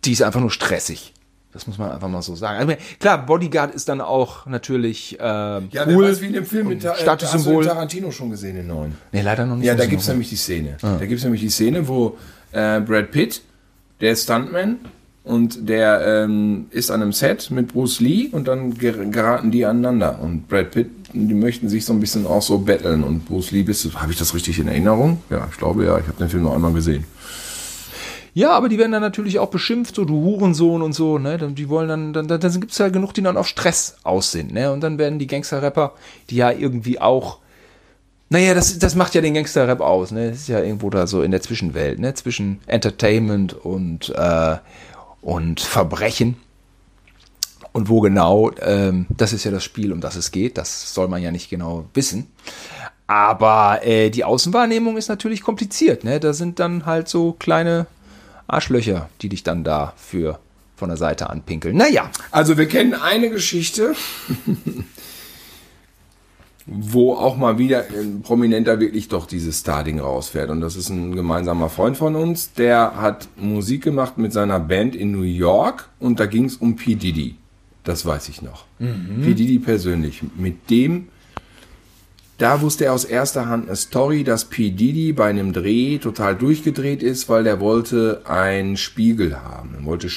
die 0.04 0.12
ist 0.12 0.22
einfach 0.22 0.40
nur 0.40 0.50
stressig. 0.50 1.12
Das 1.52 1.66
muss 1.66 1.76
man 1.76 1.90
einfach 1.90 2.08
mal 2.08 2.22
so 2.22 2.34
sagen. 2.34 2.58
Also, 2.58 2.82
klar, 2.98 3.26
Bodyguard 3.26 3.74
ist 3.74 3.88
dann 3.88 4.00
auch 4.00 4.46
natürlich 4.46 5.20
äh, 5.20 5.22
ja, 5.22 5.86
cool. 5.86 6.08
Weiß, 6.08 6.22
wie 6.22 6.26
in 6.26 6.32
dem 6.32 6.46
Film 6.46 6.68
mit 6.68 6.82
Ta 6.82 6.94
Statussymbol. 6.94 7.56
Hast 7.58 7.64
du 7.64 7.68
Tarantino 7.74 8.10
schon 8.10 8.30
gesehen, 8.30 8.56
den 8.56 8.68
neuen? 8.68 8.96
Nee, 9.12 9.20
leider 9.20 9.44
noch 9.44 9.56
nicht. 9.56 9.66
Ja, 9.66 9.74
da 9.74 9.84
gibt 9.84 10.00
es 10.00 10.08
nämlich 10.08 10.30
die 10.30 10.36
Szene. 10.36 10.78
Ah. 10.80 10.96
Da 10.98 11.04
gibt 11.04 11.18
es 11.18 11.24
nämlich 11.24 11.42
die 11.42 11.50
Szene, 11.50 11.86
wo 11.86 12.16
äh, 12.52 12.80
Brad 12.80 13.10
Pitt, 13.10 13.42
der 14.00 14.16
Stuntman, 14.16 14.78
und 15.24 15.68
der 15.68 16.24
ähm, 16.24 16.66
ist 16.70 16.90
an 16.90 17.00
einem 17.00 17.12
Set 17.12 17.50
mit 17.50 17.68
Bruce 17.68 18.00
Lee 18.00 18.28
und 18.32 18.48
dann 18.48 18.76
geraten 18.76 19.52
die 19.52 19.64
aneinander. 19.64 20.18
Und 20.20 20.48
Brad 20.48 20.72
Pitt, 20.72 20.90
die 21.12 21.34
möchten 21.34 21.68
sich 21.68 21.84
so 21.84 21.92
ein 21.92 22.00
bisschen 22.00 22.26
auch 22.26 22.42
so 22.42 22.58
betteln. 22.58 23.04
Und 23.04 23.24
Bruce 23.26 23.52
Lee, 23.52 23.64
habe 23.64 24.10
ich 24.12 24.18
das 24.18 24.34
richtig 24.34 24.58
in 24.58 24.66
Erinnerung? 24.66 25.22
Ja, 25.30 25.46
ich 25.50 25.58
glaube 25.58 25.84
ja, 25.84 25.98
ich 25.98 26.08
habe 26.08 26.18
den 26.18 26.28
Film 26.28 26.42
noch 26.42 26.54
einmal 26.54 26.72
gesehen. 26.72 27.04
Ja, 28.34 28.50
aber 28.52 28.68
die 28.68 28.78
werden 28.78 28.92
dann 28.92 29.02
natürlich 29.02 29.38
auch 29.38 29.50
beschimpft, 29.50 29.94
so 29.94 30.04
du 30.06 30.14
Hurensohn 30.22 30.80
und 30.80 30.94
so, 30.94 31.18
ne? 31.18 31.36
Die 31.38 31.68
wollen 31.68 31.88
dann, 31.88 32.12
dann, 32.14 32.26
dann, 32.28 32.40
dann 32.40 32.60
gibt 32.60 32.72
es 32.72 32.78
ja 32.78 32.88
genug, 32.88 33.12
die 33.12 33.22
dann 33.22 33.36
auf 33.36 33.46
Stress 33.46 33.98
aus 34.04 34.32
sind, 34.32 34.52
ne? 34.52 34.72
Und 34.72 34.80
dann 34.80 34.96
werden 34.96 35.18
die 35.18 35.26
Gangster-Rapper, 35.26 35.92
die 36.30 36.36
ja 36.36 36.50
irgendwie 36.50 36.98
auch 36.98 37.38
naja, 38.30 38.54
das, 38.54 38.78
das 38.78 38.94
macht 38.94 39.14
ja 39.14 39.20
den 39.20 39.34
Gangster-Rap 39.34 39.82
aus, 39.82 40.10
ne? 40.10 40.30
Das 40.30 40.38
ist 40.38 40.48
ja 40.48 40.62
irgendwo 40.62 40.88
da 40.88 41.06
so 41.06 41.20
in 41.20 41.32
der 41.32 41.42
Zwischenwelt, 41.42 41.98
ne? 41.98 42.14
Zwischen 42.14 42.60
Entertainment 42.66 43.52
und, 43.52 44.08
äh, 44.16 44.56
und 45.22 45.60
Verbrechen. 45.60 46.36
Und 47.72 47.88
wo 47.88 48.00
genau, 48.00 48.50
ähm, 48.60 49.06
das 49.08 49.32
ist 49.32 49.44
ja 49.44 49.50
das 49.50 49.64
Spiel, 49.64 49.92
um 49.92 50.02
das 50.02 50.16
es 50.16 50.30
geht, 50.30 50.58
das 50.58 50.92
soll 50.92 51.08
man 51.08 51.22
ja 51.22 51.30
nicht 51.30 51.48
genau 51.48 51.86
wissen. 51.94 52.26
Aber 53.06 53.80
äh, 53.84 54.10
die 54.10 54.24
Außenwahrnehmung 54.24 54.98
ist 54.98 55.08
natürlich 55.08 55.42
kompliziert. 55.42 56.04
Ne? 56.04 56.20
Da 56.20 56.34
sind 56.34 56.58
dann 56.58 56.84
halt 56.84 57.08
so 57.08 57.32
kleine 57.32 57.86
Arschlöcher, 58.46 59.08
die 59.22 59.30
dich 59.30 59.42
dann 59.42 59.64
da 59.64 59.94
für 59.96 60.38
von 60.76 60.88
der 60.88 60.98
Seite 60.98 61.30
anpinkeln. 61.30 61.76
Naja. 61.76 62.10
Also 62.30 62.58
wir 62.58 62.66
kennen 62.66 62.94
eine 62.94 63.30
Geschichte, 63.30 63.94
wo 66.66 67.14
auch 67.14 67.36
mal 67.36 67.58
wieder 67.58 67.84
ein 67.88 68.22
Prominenter 68.22 68.80
wirklich 68.80 69.08
doch 69.08 69.26
dieses 69.26 69.60
Starding 69.60 70.00
rausfährt. 70.00 70.50
Und 70.50 70.60
das 70.60 70.76
ist 70.76 70.88
ein 70.88 71.14
gemeinsamer 71.14 71.68
Freund 71.68 71.96
von 71.96 72.14
uns, 72.14 72.52
der 72.52 72.96
hat 72.96 73.28
Musik 73.36 73.82
gemacht 73.82 74.18
mit 74.18 74.32
seiner 74.32 74.60
Band 74.60 74.94
in 74.94 75.12
New 75.12 75.22
York 75.22 75.88
und 75.98 76.20
da 76.20 76.26
ging 76.26 76.44
es 76.44 76.56
um 76.56 76.76
P. 76.76 76.94
Diddy. 76.94 77.36
Das 77.84 78.06
weiß 78.06 78.28
ich 78.28 78.42
noch. 78.42 78.64
Mhm. 78.78 79.22
P. 79.22 79.34
Diddy 79.34 79.58
persönlich. 79.58 80.22
Mit 80.36 80.70
dem 80.70 81.08
da 82.42 82.60
wusste 82.60 82.86
er 82.86 82.92
aus 82.92 83.04
erster 83.04 83.46
Hand 83.46 83.68
eine 83.68 83.76
Story, 83.76 84.24
dass 84.24 84.46
P. 84.46 84.70
Diddy 84.70 85.12
bei 85.12 85.26
einem 85.26 85.52
Dreh 85.52 85.98
total 85.98 86.34
durchgedreht 86.34 87.00
ist, 87.00 87.28
weil 87.28 87.44
der 87.44 87.60
wollte 87.60 88.22
einen 88.24 88.76
Spiegel 88.76 89.40
haben. 89.40 89.76
Er 89.78 89.84
wollte 89.84 90.08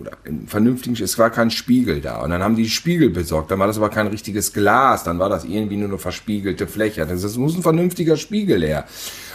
oder 0.00 0.12
einen 0.24 0.48
vernünftigen, 0.48 0.96
es 1.02 1.18
war 1.18 1.28
kein 1.28 1.50
Spiegel 1.50 2.00
da. 2.00 2.22
Und 2.22 2.30
dann 2.30 2.42
haben 2.42 2.56
die 2.56 2.70
Spiegel 2.70 3.10
besorgt. 3.10 3.50
Dann 3.50 3.58
war 3.58 3.66
das 3.66 3.76
aber 3.76 3.90
kein 3.90 4.06
richtiges 4.06 4.54
Glas. 4.54 5.04
Dann 5.04 5.18
war 5.18 5.28
das 5.28 5.44
irgendwie 5.44 5.76
nur 5.76 5.88
eine 5.88 5.98
verspiegelte 5.98 6.66
Fläche. 6.66 7.04
Das, 7.04 7.20
das 7.20 7.36
muss 7.36 7.54
ein 7.54 7.62
vernünftiger 7.62 8.16
Spiegel 8.16 8.64
her. 8.64 8.86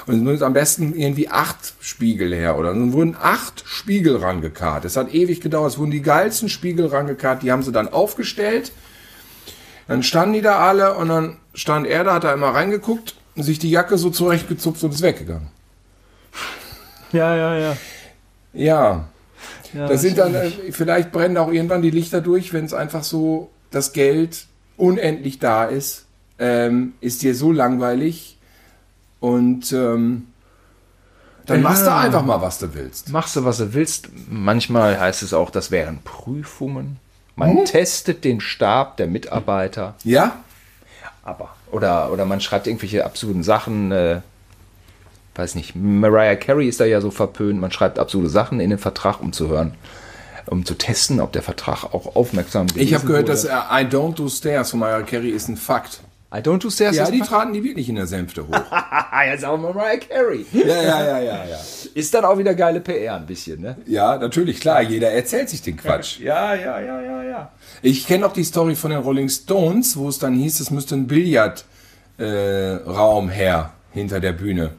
Und 0.07 0.27
es 0.27 0.41
am 0.41 0.53
besten 0.53 0.95
irgendwie 0.95 1.29
acht 1.29 1.75
Spiegel 1.81 2.33
her. 2.33 2.57
Oder 2.57 2.69
dann 2.69 2.93
wurden 2.93 3.15
acht 3.21 3.63
Spiegel 3.67 4.17
rangekarrt. 4.17 4.85
Es 4.85 4.97
hat 4.97 5.13
ewig 5.13 5.39
gedauert. 5.39 5.73
Es 5.73 5.77
wurden 5.77 5.91
die 5.91 6.01
geilsten 6.01 6.49
Spiegel 6.49 6.87
rangekarrt. 6.87 7.43
Die 7.43 7.51
haben 7.51 7.61
sie 7.61 7.71
dann 7.71 7.89
aufgestellt 7.89 8.71
dann 9.87 10.03
standen 10.03 10.33
die 10.33 10.41
da 10.41 10.59
alle 10.59 10.95
und 10.95 11.09
dann 11.09 11.37
stand 11.53 11.87
er 11.87 12.03
da, 12.03 12.15
hat 12.15 12.23
da 12.23 12.33
immer 12.33 12.49
reingeguckt, 12.49 13.15
sich 13.35 13.59
die 13.59 13.69
Jacke 13.69 13.97
so 13.97 14.09
zurechtgezupft 14.09 14.83
und 14.83 14.93
ist 14.93 15.01
weggegangen. 15.01 15.47
Ja, 17.11 17.35
ja, 17.35 17.57
ja. 17.57 17.77
Ja. 18.53 19.07
ja 19.73 19.87
das 19.87 20.01
sind 20.01 20.17
dann, 20.17 20.33
äh, 20.33 20.49
vielleicht 20.71 21.11
brennen 21.11 21.37
auch 21.37 21.51
irgendwann 21.51 21.81
die 21.81 21.91
Lichter 21.91 22.21
durch, 22.21 22.53
wenn 22.53 22.65
es 22.65 22.73
einfach 22.73 23.03
so 23.03 23.49
das 23.71 23.93
Geld 23.93 24.45
unendlich 24.77 25.39
da 25.39 25.65
ist, 25.65 26.05
ähm, 26.39 26.93
ist 27.01 27.21
dir 27.21 27.35
so 27.35 27.51
langweilig 27.51 28.37
und 29.19 29.71
ähm, 29.71 30.27
dann 31.45 31.57
ja. 31.57 31.63
machst 31.63 31.85
du 31.85 31.93
einfach 31.93 32.25
mal, 32.25 32.41
was 32.41 32.59
du 32.59 32.73
willst. 32.73 33.09
Machst 33.09 33.35
du, 33.35 33.43
was 33.43 33.57
du 33.57 33.73
willst. 33.73 34.09
Manchmal 34.29 34.99
heißt 34.99 35.23
es 35.23 35.33
auch, 35.33 35.49
das 35.49 35.71
wären 35.71 35.99
Prüfungen. 36.03 36.99
Man 37.35 37.57
hm? 37.57 37.65
testet 37.65 38.23
den 38.23 38.41
Stab 38.41 38.97
der 38.97 39.07
Mitarbeiter. 39.07 39.95
Ja. 40.03 40.43
Aber, 41.23 41.55
oder, 41.71 42.11
oder 42.11 42.25
man 42.25 42.41
schreibt 42.41 42.67
irgendwelche 42.67 43.05
absurden 43.05 43.43
Sachen. 43.43 43.91
Äh, 43.91 44.21
weiß 45.35 45.55
nicht, 45.55 45.75
Mariah 45.75 46.35
Carey 46.35 46.67
ist 46.67 46.79
da 46.79 46.85
ja 46.85 47.01
so 47.01 47.11
verpönt. 47.11 47.59
Man 47.59 47.71
schreibt 47.71 47.97
absurde 47.97 48.29
Sachen 48.29 48.59
in 48.59 48.69
den 48.69 48.79
Vertrag, 48.79 49.21
um 49.21 49.33
zu 49.33 49.47
hören, 49.47 49.73
um 50.45 50.65
zu 50.65 50.75
testen, 50.75 51.19
ob 51.19 51.31
der 51.31 51.41
Vertrag 51.41 51.85
auch 51.85 52.15
aufmerksam 52.15 52.67
Ich 52.75 52.93
habe 52.93 53.05
gehört, 53.05 53.23
wurde. 53.23 53.31
dass 53.31 53.45
äh, 53.45 53.49
I 53.51 53.85
Don't 53.85 54.15
Do 54.15 54.29
Stairs 54.29 54.71
von 54.71 54.79
Mariah 54.79 55.03
Carey 55.03 55.29
ist 55.29 55.47
ein 55.47 55.57
Fakt. 55.57 56.01
I 56.35 56.37
don't 56.41 56.57
do 56.63 56.71
stairs. 56.71 56.95
Ja, 56.95 57.11
die 57.11 57.19
traten 57.19 57.53
die 57.53 57.63
wirklich 57.63 57.87
in 57.89 57.95
der 57.95 58.07
Sänfte 58.07 58.47
hoch. 58.47 58.55
Jetzt 59.25 59.45
auch 59.45 59.55
mal 59.57 59.71
Mariah 59.71 59.97
Carey. 59.97 60.45
ja, 60.51 60.65
ja, 60.65 61.05
ja, 61.05 61.19
ja, 61.19 61.45
ja. 61.45 61.59
Ist 61.93 62.11
dann 62.13 62.25
auch 62.25 62.39
wieder 62.39 62.55
geile 62.55 62.79
PR 62.79 63.17
ein 63.17 63.27
bisschen, 63.27 63.61
ne? 63.61 63.77
Ja, 63.85 64.17
natürlich, 64.17 64.59
klar, 64.59 64.81
jeder 64.81 65.11
erzählt 65.11 65.49
sich 65.49 65.61
den 65.61 65.77
Quatsch. 65.77 66.19
Ja, 66.23 66.55
ja, 66.55 66.79
ja, 66.79 67.01
ja, 67.01 67.23
ja. 67.23 67.51
Ich 67.81 68.07
kenne 68.07 68.25
auch 68.25 68.33
die 68.33 68.43
Story 68.43 68.75
von 68.75 68.89
den 68.91 69.01
Rolling 69.01 69.29
Stones, 69.29 69.95
wo 69.97 70.09
es 70.09 70.17
dann 70.17 70.33
hieß, 70.33 70.59
es 70.59 70.71
müsste 70.71 70.95
ein 70.95 71.05
Billardraum 71.05 71.59
äh, 73.29 73.33
her 73.33 73.73
hinter 73.91 74.19
der 74.19 74.31
Bühne. 74.33 74.71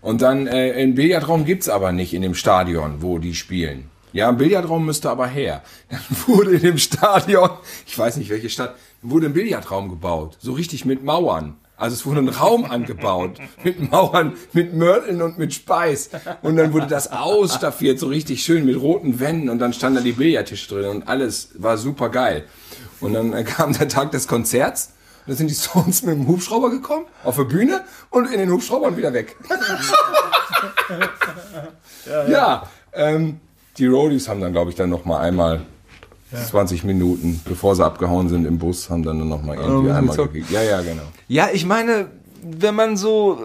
Und 0.00 0.22
dann, 0.22 0.46
äh, 0.46 0.72
einen 0.72 0.94
Billardraum 0.94 1.44
gibt's 1.44 1.68
aber 1.68 1.92
nicht 1.92 2.14
in 2.14 2.22
dem 2.22 2.34
Stadion, 2.34 3.02
wo 3.02 3.18
die 3.18 3.34
spielen. 3.34 3.90
Ja, 4.12 4.28
ein 4.28 4.36
Billardraum 4.36 4.84
müsste 4.84 5.10
aber 5.10 5.26
her. 5.26 5.62
Dann 5.90 6.00
wurde 6.26 6.52
in 6.52 6.62
dem 6.62 6.78
Stadion, 6.78 7.50
ich 7.86 7.98
weiß 7.98 8.16
nicht 8.16 8.30
welche 8.30 8.50
Stadt, 8.50 8.74
wurde 9.02 9.26
ein 9.26 9.32
Billardraum 9.32 9.88
gebaut. 9.88 10.36
So 10.40 10.52
richtig 10.52 10.84
mit 10.84 11.04
Mauern. 11.04 11.56
Also 11.76 11.94
es 11.94 12.04
wurde 12.04 12.20
ein 12.20 12.28
Raum 12.28 12.66
angebaut 12.66 13.38
mit 13.64 13.90
Mauern, 13.90 14.34
mit 14.52 14.74
Mörteln 14.74 15.22
und 15.22 15.38
mit 15.38 15.54
Speis. 15.54 16.10
Und 16.42 16.56
dann 16.56 16.74
wurde 16.74 16.86
das 16.86 17.10
ausstaffiert, 17.10 17.98
so 17.98 18.08
richtig 18.08 18.42
schön 18.44 18.66
mit 18.66 18.78
roten 18.78 19.18
Wänden. 19.18 19.48
Und 19.48 19.60
dann 19.60 19.72
stand 19.72 19.96
da 19.96 20.02
die 20.02 20.12
Billardtische 20.12 20.68
drin 20.68 20.84
und 20.84 21.08
alles 21.08 21.50
war 21.54 21.78
super 21.78 22.10
geil. 22.10 22.44
Und 23.00 23.14
dann 23.14 23.44
kam 23.44 23.72
der 23.72 23.88
Tag 23.88 24.10
des 24.10 24.28
Konzerts. 24.28 24.92
Und 25.26 25.32
da 25.32 25.34
sind 25.36 25.50
die 25.50 25.54
Stones 25.54 26.02
mit 26.02 26.14
dem 26.14 26.28
Hubschrauber 26.28 26.70
gekommen, 26.70 27.06
auf 27.24 27.36
der 27.36 27.44
Bühne 27.44 27.84
und 28.10 28.30
in 28.30 28.38
den 28.38 28.50
Hubschrauber 28.50 28.88
und 28.88 28.96
wieder 28.98 29.12
weg. 29.14 29.36
ja, 32.28 32.68
ähm, 32.92 33.40
die 33.80 33.86
Roadies 33.86 34.28
haben 34.28 34.40
dann, 34.40 34.52
glaube 34.52 34.70
ich, 34.70 34.76
dann 34.76 34.90
noch 34.90 35.04
mal 35.04 35.20
einmal 35.20 35.62
20 36.32 36.84
Minuten, 36.84 37.40
bevor 37.44 37.74
sie 37.74 37.84
abgehauen 37.84 38.28
sind 38.28 38.46
im 38.46 38.58
Bus, 38.58 38.88
haben 38.88 39.02
dann 39.02 39.28
noch 39.28 39.42
mal 39.42 39.56
irgendwie 39.56 39.82
müssen 39.82 39.96
einmal 39.96 40.16
wir 40.16 40.24
gekriegt. 40.26 40.50
Ja, 40.50 40.62
ja, 40.62 40.80
genau. 40.80 41.02
Ja, 41.28 41.48
ich 41.52 41.66
meine, 41.66 42.06
wenn 42.42 42.74
man 42.74 42.96
so, 42.96 43.38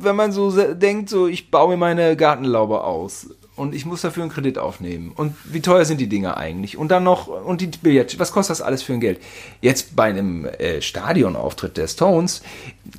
wenn 0.00 0.14
man 0.14 0.30
so 0.30 0.52
denkt, 0.74 1.08
so 1.08 1.26
ich 1.26 1.50
baue 1.50 1.70
mir 1.70 1.76
meine 1.76 2.16
Gartenlaube 2.16 2.84
aus 2.84 3.30
und 3.56 3.74
ich 3.74 3.84
muss 3.84 4.02
dafür 4.02 4.22
einen 4.22 4.32
Kredit 4.32 4.58
aufnehmen 4.58 5.12
und 5.14 5.34
wie 5.44 5.60
teuer 5.60 5.84
sind 5.84 6.00
die 6.00 6.08
Dinger 6.08 6.36
eigentlich 6.36 6.76
und 6.76 6.90
dann 6.90 7.02
noch 7.02 7.26
und 7.26 7.60
die 7.60 7.66
Billard, 7.66 8.18
was 8.18 8.32
kostet 8.32 8.52
das 8.52 8.62
alles 8.62 8.82
für 8.82 8.92
ein 8.92 9.00
Geld? 9.00 9.20
Jetzt 9.60 9.96
bei 9.96 10.04
einem 10.04 10.44
äh, 10.44 10.80
Stadionauftritt 10.80 11.76
der 11.76 11.88
Stones, 11.88 12.42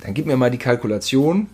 dann 0.02 0.12
gib 0.12 0.26
mir 0.26 0.36
mal 0.36 0.50
die 0.50 0.58
Kalkulation. 0.58 1.48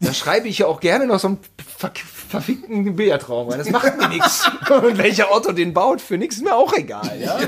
Da 0.00 0.12
schreibe 0.12 0.46
ich 0.48 0.58
ja 0.58 0.66
auch 0.66 0.80
gerne 0.80 1.06
noch 1.06 1.18
so 1.18 1.28
einen 1.28 1.38
ver 1.78 1.90
verfickten 2.28 2.96
Billardraum 2.96 3.48
rein. 3.48 3.58
Das 3.58 3.70
macht 3.70 3.96
mir 3.96 4.08
nichts. 4.08 4.50
Und 4.68 4.98
welcher 4.98 5.32
Otto 5.32 5.52
den 5.52 5.72
baut, 5.72 6.00
für 6.00 6.18
nichts 6.18 6.36
ist 6.36 6.42
mir 6.42 6.54
auch 6.54 6.72
egal. 6.74 7.18
Ja? 7.20 7.38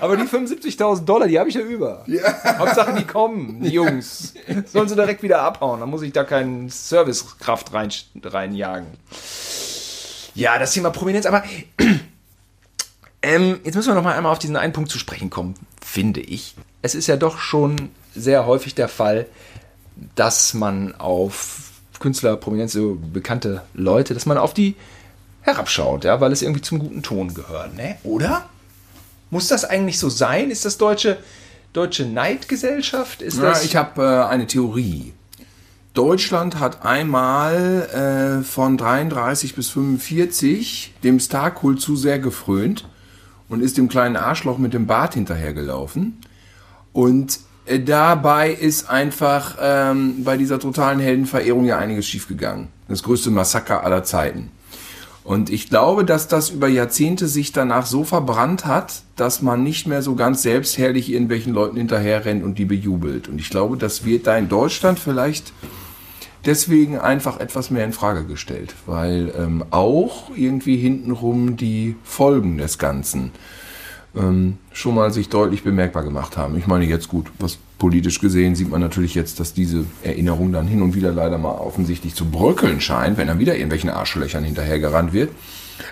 Aber 0.00 0.16
die 0.16 0.24
75.000 0.24 1.04
Dollar, 1.04 1.26
die 1.26 1.38
habe 1.38 1.48
ich 1.48 1.54
ja 1.54 1.62
über. 1.62 2.04
Hauptsache, 2.58 2.92
die 2.94 3.04
kommen, 3.04 3.62
die 3.62 3.70
Jungs. 3.70 4.34
Sollen 4.66 4.88
sie 4.88 4.94
direkt 4.94 5.22
wieder 5.22 5.40
abhauen. 5.40 5.80
Dann 5.80 5.88
muss 5.88 6.02
ich 6.02 6.12
da 6.12 6.24
keinen 6.24 6.68
Servicekraft 6.68 7.72
rein, 7.72 7.90
reinjagen. 8.22 8.88
Ja, 10.34 10.58
das 10.58 10.72
Thema 10.72 10.90
Prominenz, 10.90 11.24
aber 11.24 11.42
ähm, 13.22 13.60
jetzt 13.64 13.74
müssen 13.74 13.88
wir 13.88 13.94
noch 13.94 14.04
mal 14.04 14.14
einmal 14.14 14.32
auf 14.32 14.38
diesen 14.38 14.56
einen 14.56 14.74
Punkt 14.74 14.90
zu 14.90 14.98
sprechen 14.98 15.30
kommen, 15.30 15.54
finde 15.82 16.20
ich. 16.20 16.54
Es 16.82 16.94
ist 16.94 17.06
ja 17.06 17.16
doch 17.16 17.38
schon 17.38 17.90
sehr 18.14 18.46
häufig 18.46 18.74
der 18.74 18.88
Fall, 18.88 19.26
dass 20.14 20.52
man 20.52 20.94
auf 20.94 21.66
Künstler, 21.98 22.36
Prominenz, 22.36 22.72
so 22.72 22.98
bekannte 23.12 23.62
Leute, 23.74 24.14
dass 24.14 24.26
man 24.26 24.38
auf 24.38 24.54
die 24.54 24.76
herabschaut, 25.42 26.04
ja, 26.04 26.20
weil 26.20 26.32
es 26.32 26.42
irgendwie 26.42 26.62
zum 26.62 26.78
guten 26.78 27.02
Ton 27.02 27.32
gehört, 27.34 27.76
ne? 27.76 27.96
Oder? 28.02 28.48
Muss 29.30 29.48
das 29.48 29.64
eigentlich 29.64 29.98
so 29.98 30.08
sein? 30.08 30.50
Ist 30.50 30.64
das 30.64 30.78
deutsche, 30.78 31.18
deutsche 31.72 32.04
Neidgesellschaft? 32.04 33.22
Ist 33.22 33.38
Ja, 33.38 33.44
das 33.44 33.64
ich 33.64 33.76
habe 33.76 34.02
äh, 34.02 34.24
eine 34.24 34.46
Theorie. 34.46 35.12
Deutschland 35.94 36.60
hat 36.60 36.84
einmal 36.84 38.40
äh, 38.40 38.44
von 38.44 38.76
33 38.76 39.54
bis 39.54 39.70
45 39.70 40.94
dem 41.02 41.18
Starkult 41.18 41.80
zu 41.80 41.96
sehr 41.96 42.18
gefrönt 42.18 42.86
und 43.48 43.62
ist 43.62 43.78
dem 43.78 43.88
kleinen 43.88 44.16
Arschloch 44.16 44.58
mit 44.58 44.74
dem 44.74 44.86
Bart 44.86 45.14
hinterhergelaufen. 45.14 46.20
Und 46.92 47.40
dabei 47.84 48.50
ist 48.50 48.88
einfach 48.88 49.56
ähm, 49.60 50.24
bei 50.24 50.36
dieser 50.36 50.58
totalen 50.58 51.00
Heldenverehrung 51.00 51.64
ja 51.64 51.78
einiges 51.78 52.06
schiefgegangen. 52.06 52.68
Das 52.88 53.02
größte 53.02 53.30
Massaker 53.30 53.82
aller 53.82 54.04
Zeiten. 54.04 54.50
Und 55.24 55.50
ich 55.50 55.68
glaube, 55.68 56.04
dass 56.04 56.28
das 56.28 56.50
über 56.50 56.68
Jahrzehnte 56.68 57.26
sich 57.26 57.50
danach 57.50 57.84
so 57.84 58.04
verbrannt 58.04 58.64
hat, 58.64 59.02
dass 59.16 59.42
man 59.42 59.64
nicht 59.64 59.88
mehr 59.88 60.00
so 60.00 60.14
ganz 60.14 60.42
selbstherrlich 60.42 61.10
irgendwelchen 61.10 61.52
Leuten 61.52 61.76
hinterherrennt 61.76 62.44
und 62.44 62.58
die 62.58 62.64
bejubelt. 62.64 63.26
Und 63.26 63.40
ich 63.40 63.50
glaube, 63.50 63.76
das 63.76 64.04
wird 64.04 64.28
da 64.28 64.36
in 64.36 64.48
Deutschland 64.48 65.00
vielleicht 65.00 65.52
deswegen 66.44 66.98
einfach 66.98 67.40
etwas 67.40 67.72
mehr 67.72 67.84
in 67.84 67.92
Frage 67.92 68.24
gestellt, 68.24 68.76
weil 68.86 69.32
ähm, 69.36 69.64
auch 69.70 70.30
irgendwie 70.36 70.76
hintenrum 70.76 71.56
die 71.56 71.96
Folgen 72.04 72.58
des 72.58 72.78
Ganzen 72.78 73.32
ähm, 74.16 74.58
schon 74.72 74.94
mal 74.94 75.12
sich 75.12 75.28
deutlich 75.28 75.62
bemerkbar 75.62 76.02
gemacht 76.02 76.36
haben. 76.36 76.56
Ich 76.56 76.66
meine 76.66 76.84
jetzt 76.86 77.08
gut, 77.08 77.26
was 77.38 77.58
politisch 77.78 78.20
gesehen 78.20 78.54
sieht 78.54 78.70
man 78.70 78.80
natürlich 78.80 79.14
jetzt, 79.14 79.38
dass 79.40 79.52
diese 79.52 79.84
Erinnerung 80.02 80.52
dann 80.52 80.66
hin 80.66 80.82
und 80.82 80.94
wieder 80.94 81.12
leider 81.12 81.38
mal 81.38 81.52
offensichtlich 81.52 82.14
zu 82.14 82.24
bröckeln 82.26 82.80
scheint, 82.80 83.18
wenn 83.18 83.28
dann 83.28 83.38
wieder 83.38 83.54
irgendwelchen 83.54 83.90
Arschlöchern 83.90 84.44
hinterhergerannt 84.44 85.12
wird. 85.12 85.30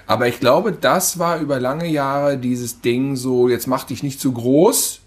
Aber 0.07 0.29
ich 0.29 0.41
glaube, 0.41 0.73
das 0.73 1.19
war 1.19 1.39
über 1.41 1.61
lange 1.61 1.87
Jahre 1.87 2.39
dieses 2.39 2.81
Ding 2.81 3.17
so, 3.17 3.49
jetzt 3.49 3.67
mach 3.67 3.85
dich 3.85 4.03
nicht 4.03 4.21
zu 4.21 4.33
groß, 4.33 5.01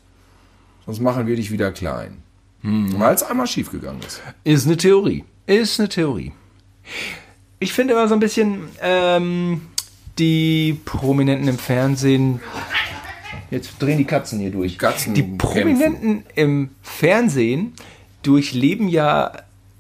sonst 0.86 1.02
machen 1.02 1.26
wir 1.26 1.36
dich 1.36 1.52
wieder 1.52 1.72
klein. 1.72 2.18
Weil 2.62 3.16
es 3.16 3.24
einmal 3.24 3.48
schiefgegangen 3.48 4.02
ist. 4.06 4.22
Ist 4.44 4.66
eine 4.66 4.78
Theorie. 4.78 5.24
Ist 5.46 5.80
eine 5.80 5.90
Theorie. 5.90 6.34
Ich 7.60 7.74
finde 7.74 7.94
immer 7.94 8.08
so 8.08 8.14
ein 8.14 8.20
bisschen 8.20 8.68
ähm, 8.82 9.62
die 10.20 10.80
Prominenten 10.86 11.48
im 11.48 11.58
Fernsehen. 11.58 12.40
Jetzt 13.50 13.72
drehen 13.80 13.98
die 13.98 14.06
Katzen 14.06 14.40
hier 14.40 14.52
durch. 14.52 14.78
Katzen 14.78 15.14
die 15.14 15.22
kämpfen. 15.22 15.38
Prominenten 15.38 16.24
im 16.36 16.70
Fernsehen 16.82 17.74
durchleben 18.24 18.88
ja 18.90 19.32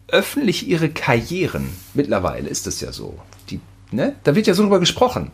öffentlich 0.07 0.68
ihre 0.68 0.89
Karrieren. 0.89 1.70
Mittlerweile 1.93 2.47
ist 2.47 2.65
das 2.68 2.80
ja 2.82 2.91
so. 2.91 3.20
Die, 3.49 3.59
ne? 3.91 4.15
Da 4.24 4.36
wird 4.36 4.47
ja 4.47 4.53
so 4.53 4.63
drüber 4.63 4.80
gesprochen. 4.80 5.32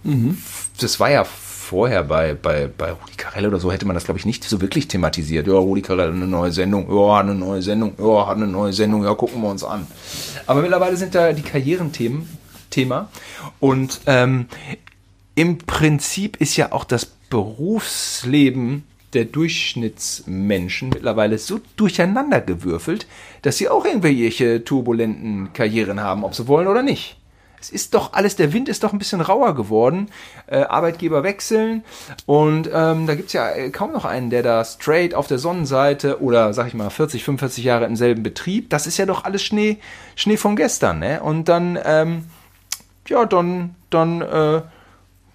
Das 0.79 0.99
war 0.99 1.11
ja 1.11 1.23
vorher 1.23 2.03
bei, 2.03 2.33
bei, 2.33 2.67
bei 2.67 2.91
Rudi 2.91 3.13
Carell 3.15 3.47
oder 3.47 3.59
so, 3.59 3.71
hätte 3.71 3.85
man 3.85 3.93
das, 3.93 4.05
glaube 4.05 4.19
ich, 4.19 4.25
nicht 4.25 4.43
so 4.43 4.61
wirklich 4.61 4.87
thematisiert. 4.87 5.47
Ja, 5.47 5.53
Rudi 5.53 5.81
Carell 5.81 6.07
hat 6.07 6.15
eine 6.15 6.27
neue 6.27 6.51
Sendung, 6.51 6.87
ja, 6.89 7.17
hat 7.17 7.25
eine 7.25 7.35
neue 7.35 7.61
Sendung, 7.61 7.93
ja, 7.97 8.27
hat 8.27 8.37
eine 8.37 8.47
neue 8.47 8.73
Sendung, 8.73 9.03
ja, 9.03 9.13
gucken 9.13 9.41
wir 9.41 9.49
uns 9.49 9.63
an. 9.63 9.87
Aber 10.45 10.61
mittlerweile 10.61 10.97
sind 10.97 11.15
da 11.15 11.33
die 11.33 11.41
Karrierenthemen 11.41 12.27
Thema. 12.69 13.09
Und 13.59 14.01
ähm, 14.07 14.47
im 15.35 15.57
Prinzip 15.59 16.37
ist 16.37 16.57
ja 16.57 16.71
auch 16.71 16.83
das 16.83 17.11
Berufsleben 17.33 18.83
der 19.15 19.25
Durchschnittsmenschen 19.25 20.89
mittlerweile 20.89 21.39
so 21.39 21.61
durcheinandergewürfelt, 21.77 23.07
dass 23.41 23.57
sie 23.57 23.69
auch 23.69 23.85
irgendwelche 23.85 24.63
turbulenten 24.63 25.51
Karrieren 25.51 25.99
haben, 25.99 26.23
ob 26.23 26.35
sie 26.35 26.47
wollen 26.47 26.67
oder 26.67 26.83
nicht. 26.83 27.17
Es 27.59 27.71
ist 27.71 27.95
doch 27.95 28.13
alles, 28.13 28.35
der 28.35 28.53
Wind 28.53 28.69
ist 28.69 28.83
doch 28.83 28.93
ein 28.93 28.99
bisschen 28.99 29.19
rauer 29.19 29.55
geworden. 29.55 30.09
Äh, 30.45 30.57
Arbeitgeber 30.57 31.23
wechseln 31.23 31.83
und 32.27 32.69
ähm, 32.71 33.07
da 33.07 33.15
gibt 33.15 33.29
es 33.29 33.33
ja 33.33 33.49
äh, 33.49 33.71
kaum 33.71 33.93
noch 33.93 34.05
einen, 34.05 34.29
der 34.29 34.43
da 34.43 34.63
straight 34.63 35.15
auf 35.15 35.25
der 35.25 35.39
Sonnenseite 35.39 36.21
oder 36.21 36.53
sag 36.53 36.67
ich 36.67 36.75
mal 36.75 36.91
40, 36.91 37.23
45 37.23 37.63
Jahre 37.63 37.85
im 37.85 37.95
selben 37.95 38.21
Betrieb, 38.21 38.69
das 38.69 38.85
ist 38.85 38.99
ja 38.99 39.07
doch 39.07 39.23
alles 39.23 39.41
Schnee, 39.41 39.79
Schnee 40.15 40.37
von 40.37 40.55
gestern. 40.55 40.99
Ne? 40.99 41.19
Und 41.23 41.49
dann, 41.49 41.79
ähm, 41.83 42.25
ja, 43.07 43.25
dann, 43.25 43.73
dann, 43.89 44.21
äh, 44.21 44.61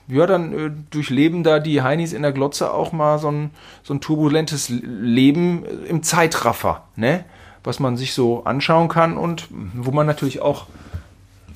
ja, 0.08 0.26
dann 0.26 0.52
äh, 0.52 0.70
durchleben 0.90 1.42
da 1.42 1.58
die 1.58 1.82
Heinis 1.82 2.12
in 2.12 2.22
der 2.22 2.32
Glotze 2.32 2.72
auch 2.72 2.92
mal 2.92 3.18
so 3.18 3.30
ein, 3.30 3.50
so 3.82 3.94
ein 3.94 4.00
turbulentes 4.00 4.68
Leben 4.70 5.64
äh, 5.64 5.88
im 5.88 6.02
Zeitraffer, 6.02 6.84
ne? 6.96 7.24
Was 7.64 7.80
man 7.80 7.96
sich 7.96 8.14
so 8.14 8.44
anschauen 8.44 8.88
kann 8.88 9.18
und 9.18 9.48
wo 9.74 9.90
man 9.90 10.06
natürlich 10.06 10.40
auch 10.40 10.66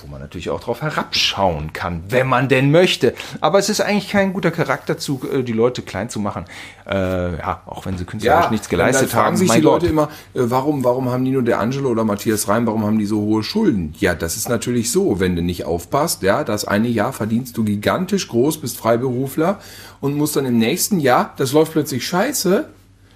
wo 0.03 0.09
man 0.09 0.21
natürlich 0.21 0.51
auch 0.51 0.61
drauf 0.61 0.83
herabschauen 0.83 1.73
kann, 1.73 2.03
wenn 2.09 2.27
man 2.27 2.49
denn 2.49 2.71
möchte. 2.71 3.15
Aber 3.41 3.59
es 3.59 3.69
ist 3.69 3.81
eigentlich 3.81 4.11
kein 4.11 4.33
guter 4.33 4.51
Charakterzug, 4.51 5.33
äh, 5.33 5.43
die 5.43 5.53
Leute 5.53 5.83
klein 5.83 6.09
zu 6.09 6.21
machen. 6.21 6.45
Äh, 6.87 7.39
ja, 7.39 7.63
auch 7.67 7.87
wenn 7.87 7.97
sie 7.97 8.05
künstlerisch 8.05 8.51
nichts 8.51 8.67
und 8.67 8.73
dann 8.73 8.79
geleistet 8.79 9.11
fragen 9.11 9.27
haben. 9.27 9.37
sich 9.37 9.51
die 9.51 9.61
Leute 9.61 9.87
Gott. 9.87 9.91
immer, 9.91 10.05
äh, 10.35 10.51
warum, 10.51 10.85
warum 10.85 11.11
haben 11.11 11.23
Nino 11.23 11.41
De 11.41 11.55
Angelo 11.55 11.91
oder 11.91 12.05
Matthias 12.05 12.49
Reim, 12.49 12.67
warum 12.67 12.85
haben 12.85 12.99
die 12.99 13.07
so 13.07 13.21
hohe 13.21 13.43
Schulden? 13.43 13.95
Ja, 13.99 14.15
das 14.15 14.37
ist 14.37 14.49
natürlich 14.49 14.91
so, 14.91 15.21
wenn 15.21 15.37
du 15.37 15.43
nicht 15.43 15.65
aufpasst, 15.65 16.23
ja, 16.23 16.45
das 16.45 16.65
eine 16.65 16.89
Jahr 16.89 17.13
verdienst 17.13 17.57
du 17.57 17.65
gigantisch 17.65 18.29
groß, 18.29 18.61
bist 18.61 18.77
Freiberufler 18.77 19.61
und 20.01 20.17
musst 20.17 20.37
dann 20.37 20.47
im 20.47 20.59
nächsten 20.59 21.01
Jahr, 21.01 21.35
das 21.37 21.53
läuft 21.53 21.73
plötzlich 21.73 22.07
scheiße, 22.07 22.69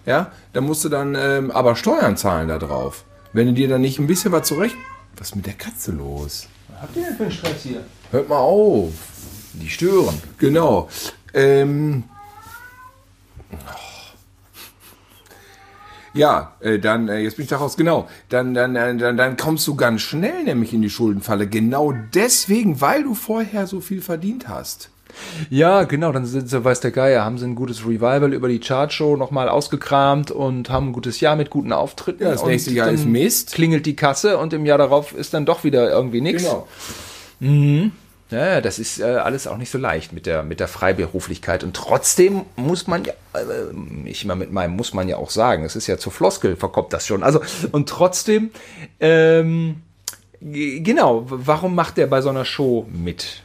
ja, 0.06 0.30
dann 0.52 0.64
musst 0.64 0.84
du 0.84 0.88
dann 0.88 1.16
ähm, 1.18 1.50
aber 1.50 1.76
Steuern 1.76 2.16
zahlen 2.16 2.48
da 2.48 2.58
drauf. 2.58 3.04
Wenn 3.32 3.48
du 3.48 3.52
dir 3.52 3.68
dann 3.68 3.80
nicht 3.80 3.98
ein 3.98 4.06
bisschen 4.06 4.32
was 4.32 4.46
zurecht... 4.46 4.76
Was 5.18 5.28
ist 5.28 5.36
mit 5.36 5.46
der 5.46 5.54
Katze 5.54 5.92
los? 5.92 6.46
Habt 6.80 6.96
ihr 6.96 7.04
denn 7.04 7.16
für 7.16 7.22
einen 7.24 7.32
Stress 7.32 7.62
hier? 7.62 7.84
Hört 8.10 8.28
mal 8.28 8.38
auf. 8.38 8.92
Die 9.54 9.68
stören. 9.68 10.20
Genau. 10.38 10.88
Ähm, 11.32 12.04
Ja, 16.16 16.54
äh, 16.60 16.78
dann, 16.78 17.08
äh, 17.08 17.18
jetzt 17.18 17.36
bin 17.36 17.42
ich 17.42 17.50
da 17.50 17.58
raus, 17.58 17.76
genau. 17.76 18.08
Dann, 18.30 18.54
dann, 18.54 18.72
dann, 18.72 18.98
dann, 18.98 19.18
dann 19.18 19.36
kommst 19.36 19.66
du 19.66 19.76
ganz 19.76 20.00
schnell 20.00 20.44
nämlich 20.44 20.72
in 20.72 20.80
die 20.80 20.88
Schuldenfalle. 20.88 21.46
Genau 21.46 21.92
deswegen, 22.14 22.80
weil 22.80 23.02
du 23.02 23.14
vorher 23.14 23.66
so 23.66 23.82
viel 23.82 24.00
verdient 24.00 24.48
hast. 24.48 24.88
Ja, 25.50 25.84
genau, 25.84 26.12
dann 26.12 26.26
sind 26.26 26.48
sie, 26.48 26.64
weiß 26.64 26.80
der 26.80 26.90
Geier, 26.90 27.24
haben 27.24 27.38
sie 27.38 27.46
ein 27.46 27.54
gutes 27.54 27.84
Revival 27.84 28.32
über 28.32 28.48
die 28.48 28.60
Chartshow 28.60 29.16
nochmal 29.16 29.48
ausgekramt 29.48 30.30
und 30.30 30.70
haben 30.70 30.88
ein 30.88 30.92
gutes 30.92 31.20
Jahr 31.20 31.36
mit 31.36 31.50
guten 31.50 31.72
Auftritten. 31.72 32.22
Ja, 32.22 32.32
das 32.32 32.44
nächste 32.44 32.72
Jahr 32.72 32.90
ist 32.90 33.06
Mist. 33.06 33.52
Klingelt 33.52 33.86
die 33.86 33.96
Kasse 33.96 34.38
und 34.38 34.52
im 34.52 34.66
Jahr 34.66 34.78
darauf 34.78 35.12
ist 35.12 35.34
dann 35.34 35.46
doch 35.46 35.64
wieder 35.64 35.90
irgendwie 35.90 36.20
nichts. 36.20 36.44
Genau. 36.44 36.66
Ja, 38.30 38.54
ja, 38.54 38.60
das 38.60 38.80
ist 38.80 38.98
äh, 38.98 39.04
alles 39.04 39.46
auch 39.46 39.56
nicht 39.56 39.70
so 39.70 39.78
leicht 39.78 40.12
mit 40.12 40.26
der, 40.26 40.42
mit 40.42 40.58
der 40.58 40.66
Freiberuflichkeit. 40.66 41.62
Und 41.62 41.76
trotzdem 41.76 42.42
muss 42.56 42.88
man 42.88 43.04
ja, 43.04 43.12
äh, 43.34 44.08
ich 44.08 44.24
immer 44.24 44.34
mit 44.34 44.50
meinem 44.50 44.74
muss 44.74 44.94
man 44.94 45.08
ja 45.08 45.16
auch 45.16 45.30
sagen, 45.30 45.64
es 45.64 45.76
ist 45.76 45.86
ja 45.86 45.96
zur 45.96 46.10
Floskel, 46.10 46.56
verkommt 46.56 46.92
das 46.92 47.06
schon. 47.06 47.22
Also, 47.22 47.40
und 47.70 47.88
trotzdem, 47.88 48.50
ähm, 48.98 49.82
genau, 50.40 51.24
warum 51.28 51.76
macht 51.76 51.98
er 51.98 52.08
bei 52.08 52.20
so 52.20 52.30
einer 52.30 52.44
Show 52.44 52.86
mit? 52.92 53.42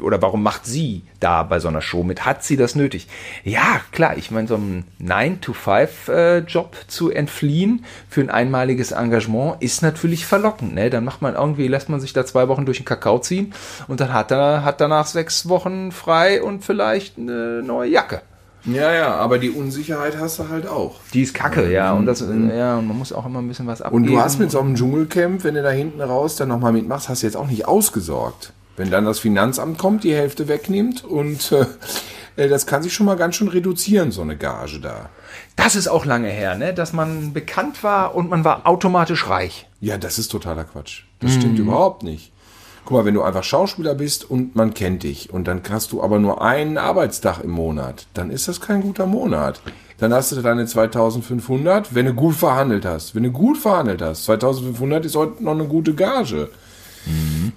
Oder 0.00 0.20
warum 0.22 0.42
macht 0.42 0.66
sie 0.66 1.02
da 1.20 1.42
bei 1.42 1.58
so 1.58 1.68
einer 1.68 1.80
Show 1.80 2.02
mit? 2.02 2.24
Hat 2.24 2.44
sie 2.44 2.56
das 2.56 2.74
nötig? 2.74 3.08
Ja, 3.44 3.80
klar, 3.92 4.16
ich 4.16 4.30
meine, 4.30 4.48
so 4.48 4.54
einen 4.54 4.84
9-to-5-Job 5.02 6.76
zu 6.86 7.10
entfliehen 7.10 7.84
für 8.08 8.20
ein 8.20 8.30
einmaliges 8.30 8.92
Engagement 8.92 9.62
ist 9.62 9.82
natürlich 9.82 10.26
verlockend. 10.26 10.74
Ne? 10.74 10.90
Dann 10.90 11.04
macht 11.04 11.22
man 11.22 11.34
irgendwie, 11.34 11.68
lässt 11.68 11.88
man 11.88 12.00
sich 12.00 12.12
da 12.12 12.24
zwei 12.26 12.48
Wochen 12.48 12.66
durch 12.66 12.78
den 12.78 12.86
Kakao 12.86 13.18
ziehen 13.18 13.52
und 13.88 14.00
dann 14.00 14.12
hat 14.12 14.30
er 14.30 14.64
hat 14.64 14.80
danach 14.80 15.06
sechs 15.06 15.48
Wochen 15.48 15.92
frei 15.92 16.42
und 16.42 16.64
vielleicht 16.64 17.18
eine 17.18 17.62
neue 17.62 17.90
Jacke. 17.90 18.22
Ja, 18.66 18.92
ja, 18.92 19.14
aber 19.16 19.38
die 19.38 19.50
Unsicherheit 19.50 20.16
hast 20.18 20.38
du 20.38 20.48
halt 20.48 20.66
auch. 20.66 20.94
Die 21.12 21.20
ist 21.22 21.34
kacke, 21.34 21.70
ja. 21.70 21.92
Und 21.92 22.06
das, 22.06 22.20
ja, 22.20 22.78
und 22.78 22.88
man 22.88 22.96
muss 22.96 23.12
auch 23.12 23.26
immer 23.26 23.40
ein 23.40 23.48
bisschen 23.48 23.66
was 23.66 23.82
abgeben. 23.82 24.04
Und 24.04 24.10
du 24.10 24.18
hast 24.18 24.38
mit 24.38 24.50
so 24.50 24.60
einem 24.60 24.74
Dschungelcamp, 24.74 25.44
wenn 25.44 25.54
du 25.54 25.62
da 25.62 25.70
hinten 25.70 26.00
raus 26.00 26.36
dann 26.36 26.48
nochmal 26.48 26.72
mitmachst, 26.72 27.08
hast 27.08 27.22
du 27.22 27.26
jetzt 27.26 27.36
auch 27.36 27.46
nicht 27.46 27.68
ausgesorgt. 27.68 28.52
Wenn 28.76 28.90
dann 28.90 29.04
das 29.04 29.20
Finanzamt 29.20 29.78
kommt, 29.78 30.04
die 30.04 30.14
Hälfte 30.14 30.48
wegnimmt 30.48 31.04
und 31.04 31.52
äh, 32.36 32.48
das 32.48 32.66
kann 32.66 32.82
sich 32.82 32.92
schon 32.92 33.06
mal 33.06 33.16
ganz 33.16 33.36
schön 33.36 33.48
reduzieren, 33.48 34.10
so 34.10 34.22
eine 34.22 34.36
Gage 34.36 34.80
da. 34.80 35.10
Das 35.56 35.76
ist 35.76 35.88
auch 35.88 36.04
lange 36.04 36.28
her, 36.28 36.56
ne? 36.56 36.74
dass 36.74 36.92
man 36.92 37.32
bekannt 37.32 37.84
war 37.84 38.14
und 38.14 38.28
man 38.28 38.44
war 38.44 38.66
automatisch 38.66 39.28
reich. 39.28 39.68
Ja, 39.80 39.98
das 39.98 40.18
ist 40.18 40.28
totaler 40.28 40.64
Quatsch. 40.64 41.02
Das 41.20 41.34
stimmt 41.34 41.58
überhaupt 41.58 42.02
nicht. 42.02 42.32
Guck 42.84 42.98
mal, 42.98 43.04
wenn 43.06 43.14
du 43.14 43.22
einfach 43.22 43.44
Schauspieler 43.44 43.94
bist 43.94 44.28
und 44.28 44.56
man 44.56 44.74
kennt 44.74 45.04
dich 45.04 45.32
und 45.32 45.48
dann 45.48 45.62
hast 45.70 45.92
du 45.92 46.02
aber 46.02 46.18
nur 46.18 46.42
einen 46.42 46.76
Arbeitstag 46.76 47.40
im 47.42 47.50
Monat, 47.50 48.06
dann 48.12 48.30
ist 48.30 48.46
das 48.46 48.60
kein 48.60 48.82
guter 48.82 49.06
Monat. 49.06 49.62
Dann 49.98 50.12
hast 50.12 50.32
du 50.32 50.42
deine 50.42 50.66
2500, 50.66 51.94
wenn 51.94 52.06
du 52.06 52.14
gut 52.14 52.34
verhandelt 52.34 52.84
hast. 52.84 53.14
Wenn 53.14 53.22
du 53.22 53.30
gut 53.30 53.56
verhandelt 53.56 54.02
hast, 54.02 54.24
2500 54.24 55.06
ist 55.06 55.16
heute 55.16 55.42
noch 55.42 55.52
eine 55.52 55.66
gute 55.66 55.94
Gage. 55.94 56.50
Mhm. 57.06 57.52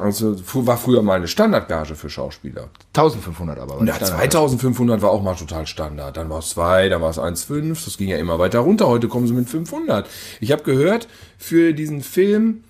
Also 0.00 0.36
fu- 0.36 0.64
war 0.66 0.76
früher 0.76 1.02
mal 1.02 1.14
eine 1.16 1.26
Standardgage 1.26 1.96
für 1.96 2.08
Schauspieler. 2.08 2.68
1500 2.94 3.58
aber. 3.58 3.82
Ja, 3.84 3.98
2500 3.98 5.02
war 5.02 5.10
auch 5.10 5.22
mal 5.22 5.34
total 5.34 5.66
Standard. 5.66 6.16
Dann 6.16 6.30
war 6.30 6.38
es 6.38 6.50
2, 6.50 6.88
dann 6.88 7.02
war 7.02 7.10
es 7.10 7.18
1,5. 7.18 7.84
Das 7.84 7.96
ging 7.98 8.08
ja 8.08 8.16
immer 8.18 8.38
weiter 8.38 8.60
runter. 8.60 8.86
Heute 8.86 9.08
kommen 9.08 9.26
sie 9.26 9.32
mit 9.34 9.48
500. 9.48 10.08
Ich 10.40 10.52
habe 10.52 10.62
gehört, 10.62 11.08
für 11.36 11.72
diesen 11.74 12.02
Film 12.02 12.62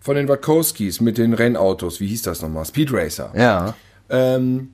von 0.00 0.16
den 0.16 0.26
Wachowskis 0.28 1.00
mit 1.02 1.18
den 1.18 1.34
Rennautos, 1.34 2.00
wie 2.00 2.06
hieß 2.08 2.22
das 2.22 2.40
nochmal? 2.42 2.64
Speed 2.64 2.92
Racer. 2.92 3.30
Ja. 3.36 3.74
Ähm, 4.08 4.70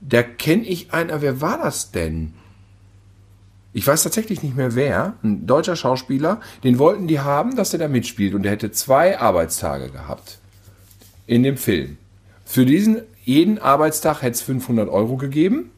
da 0.00 0.22
kenne 0.22 0.64
ich 0.64 0.92
einer, 0.92 1.22
wer 1.22 1.40
war 1.40 1.58
das 1.58 1.92
denn? 1.92 2.34
Ich 3.72 3.86
weiß 3.86 4.02
tatsächlich 4.02 4.42
nicht 4.42 4.56
mehr 4.56 4.74
wer, 4.74 5.14
ein 5.22 5.46
deutscher 5.46 5.76
Schauspieler, 5.76 6.40
den 6.64 6.78
wollten 6.78 7.06
die 7.06 7.20
haben, 7.20 7.54
dass 7.54 7.72
er 7.72 7.78
da 7.78 7.88
mitspielt 7.88 8.34
und 8.34 8.42
der 8.42 8.52
hätte 8.52 8.72
zwei 8.72 9.18
Arbeitstage 9.18 9.90
gehabt 9.90 10.38
in 11.26 11.44
dem 11.44 11.56
Film. 11.56 11.96
Für 12.44 12.66
diesen 12.66 13.02
jeden 13.24 13.58
Arbeitstag 13.58 14.22
hätte 14.22 14.32
es 14.32 14.42
500 14.42 14.88
Euro 14.88 15.16
gegeben, 15.16 15.70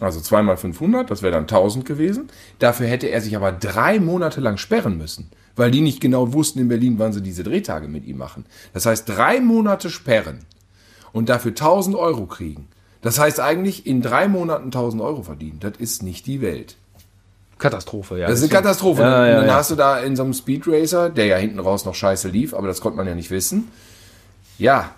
also 0.00 0.20
zweimal 0.20 0.56
500, 0.56 1.10
das 1.10 1.22
wäre 1.22 1.32
dann 1.32 1.42
1000 1.42 1.84
gewesen. 1.84 2.28
Dafür 2.58 2.86
hätte 2.86 3.06
er 3.08 3.20
sich 3.20 3.36
aber 3.36 3.52
drei 3.52 4.00
Monate 4.00 4.40
lang 4.40 4.56
sperren 4.56 4.98
müssen, 4.98 5.30
weil 5.56 5.70
die 5.70 5.82
nicht 5.82 6.00
genau 6.00 6.32
wussten 6.32 6.58
in 6.58 6.68
Berlin, 6.68 6.98
wann 6.98 7.12
sie 7.12 7.22
diese 7.22 7.44
Drehtage 7.44 7.86
mit 7.86 8.04
ihm 8.04 8.16
machen. 8.16 8.44
Das 8.72 8.86
heißt, 8.86 9.08
drei 9.08 9.40
Monate 9.40 9.90
sperren 9.90 10.40
und 11.12 11.28
dafür 11.28 11.52
1000 11.52 11.94
Euro 11.96 12.26
kriegen. 12.26 12.68
Das 13.02 13.18
heißt 13.18 13.38
eigentlich 13.38 13.86
in 13.86 14.02
drei 14.02 14.26
Monaten 14.26 14.66
1000 14.66 15.02
Euro 15.02 15.22
verdienen. 15.22 15.60
Das 15.60 15.76
ist 15.78 16.02
nicht 16.02 16.26
die 16.26 16.40
Welt. 16.40 16.76
Katastrophe, 17.58 18.18
ja. 18.18 18.26
Das 18.26 18.40
ist 18.40 18.50
eine 18.50 18.52
Katastrophe. 18.52 19.02
Ja, 19.02 19.22
und 19.22 19.28
ja, 19.28 19.34
dann 19.36 19.46
ja. 19.46 19.54
hast 19.54 19.70
du 19.70 19.74
da 19.74 19.98
in 19.98 20.16
so 20.16 20.24
einem 20.24 20.34
Speed 20.34 20.64
Racer, 20.66 21.10
der 21.10 21.26
ja 21.26 21.36
hinten 21.36 21.60
raus 21.60 21.84
noch 21.84 21.94
scheiße 21.94 22.28
lief, 22.28 22.54
aber 22.54 22.66
das 22.66 22.80
konnte 22.80 22.96
man 22.96 23.06
ja 23.06 23.14
nicht 23.14 23.30
wissen. 23.30 23.70
Ja, 24.58 24.90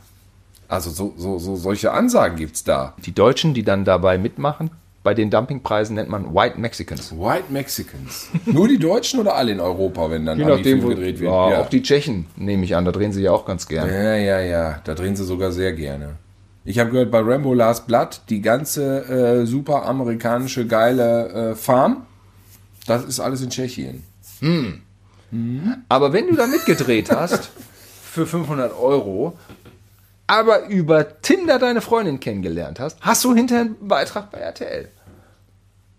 also 0.69 0.91
so, 0.91 1.15
so, 1.17 1.39
so 1.39 1.57
solche 1.57 1.93
Ansagen 1.93 2.37
gibt's 2.37 2.65
da. 2.65 2.95
Die 3.05 3.13
Deutschen, 3.13 3.55
die 3.55 3.63
dann 3.63 3.85
dabei 3.85 4.19
mitmachen, 4.19 4.71
bei 5.03 5.15
den 5.15 5.31
Dumpingpreisen 5.31 5.95
nennt 5.95 6.09
man 6.09 6.35
White 6.35 6.59
Mexicans. 6.59 7.13
White 7.13 7.45
Mexicans. 7.51 8.29
Nur 8.45 8.67
die 8.67 8.79
Deutschen 8.79 9.21
oder 9.21 9.37
alle 9.37 9.53
in 9.53 9.61
Europa, 9.61 10.11
wenn 10.11 10.27
dann 10.27 10.43
Ami-Film 10.43 10.89
gedreht 10.89 11.21
wird? 11.21 11.31
ja, 11.31 11.51
ja. 11.51 11.61
auch 11.61 11.69
die 11.69 11.81
Tschechen 11.83 12.27
nehme 12.35 12.65
ich 12.65 12.75
an, 12.75 12.85
da 12.85 12.91
drehen 12.91 13.13
sie 13.13 13.23
ja 13.23 13.31
auch 13.31 13.45
ganz 13.45 13.69
gerne. 13.69 13.93
ja, 13.93 14.17
ja, 14.17 14.41
ja. 14.41 14.81
Da 14.83 14.95
drehen 14.95 15.15
sie 15.15 15.25
sogar 15.25 15.53
sehr 15.53 15.73
gerne. 15.75 16.17
Ich 16.65 16.81
habe 16.81 16.91
gehört, 16.91 17.13
bei 17.13 17.21
Rambo 17.21 17.55
Last 17.55 17.87
Blood, 17.87 18.23
die 18.29 18.43
ganze 18.43 19.05
äh, 19.43 19.47
super 19.47 19.87
amerikanische 19.87 20.67
geile 20.67 21.53
äh, 21.53 21.55
Farm, 21.55 22.03
das 22.87 23.05
ist 23.05 23.21
alles 23.21 23.43
in 23.43 23.51
Tschechien. 23.51 24.03
Aber 25.89 26.13
wenn 26.13 26.29
du 26.29 26.35
da 26.37 26.47
mitgedreht 26.47 27.11
hast, 27.11 27.51
für 28.03 28.27
500 28.27 28.73
Euro, 28.79 29.37
aber 30.27 30.67
über 30.67 31.21
Tinder 31.23 31.59
deine 31.59 31.81
Freundin 31.81 32.21
kennengelernt 32.21 32.81
hast, 32.81 32.99
hast 33.01 33.25
du 33.25 33.35
hinterher 33.35 33.65
einen 33.67 33.89
Beitrag 33.89 34.31
bei 34.31 34.39
RTL. 34.39 34.89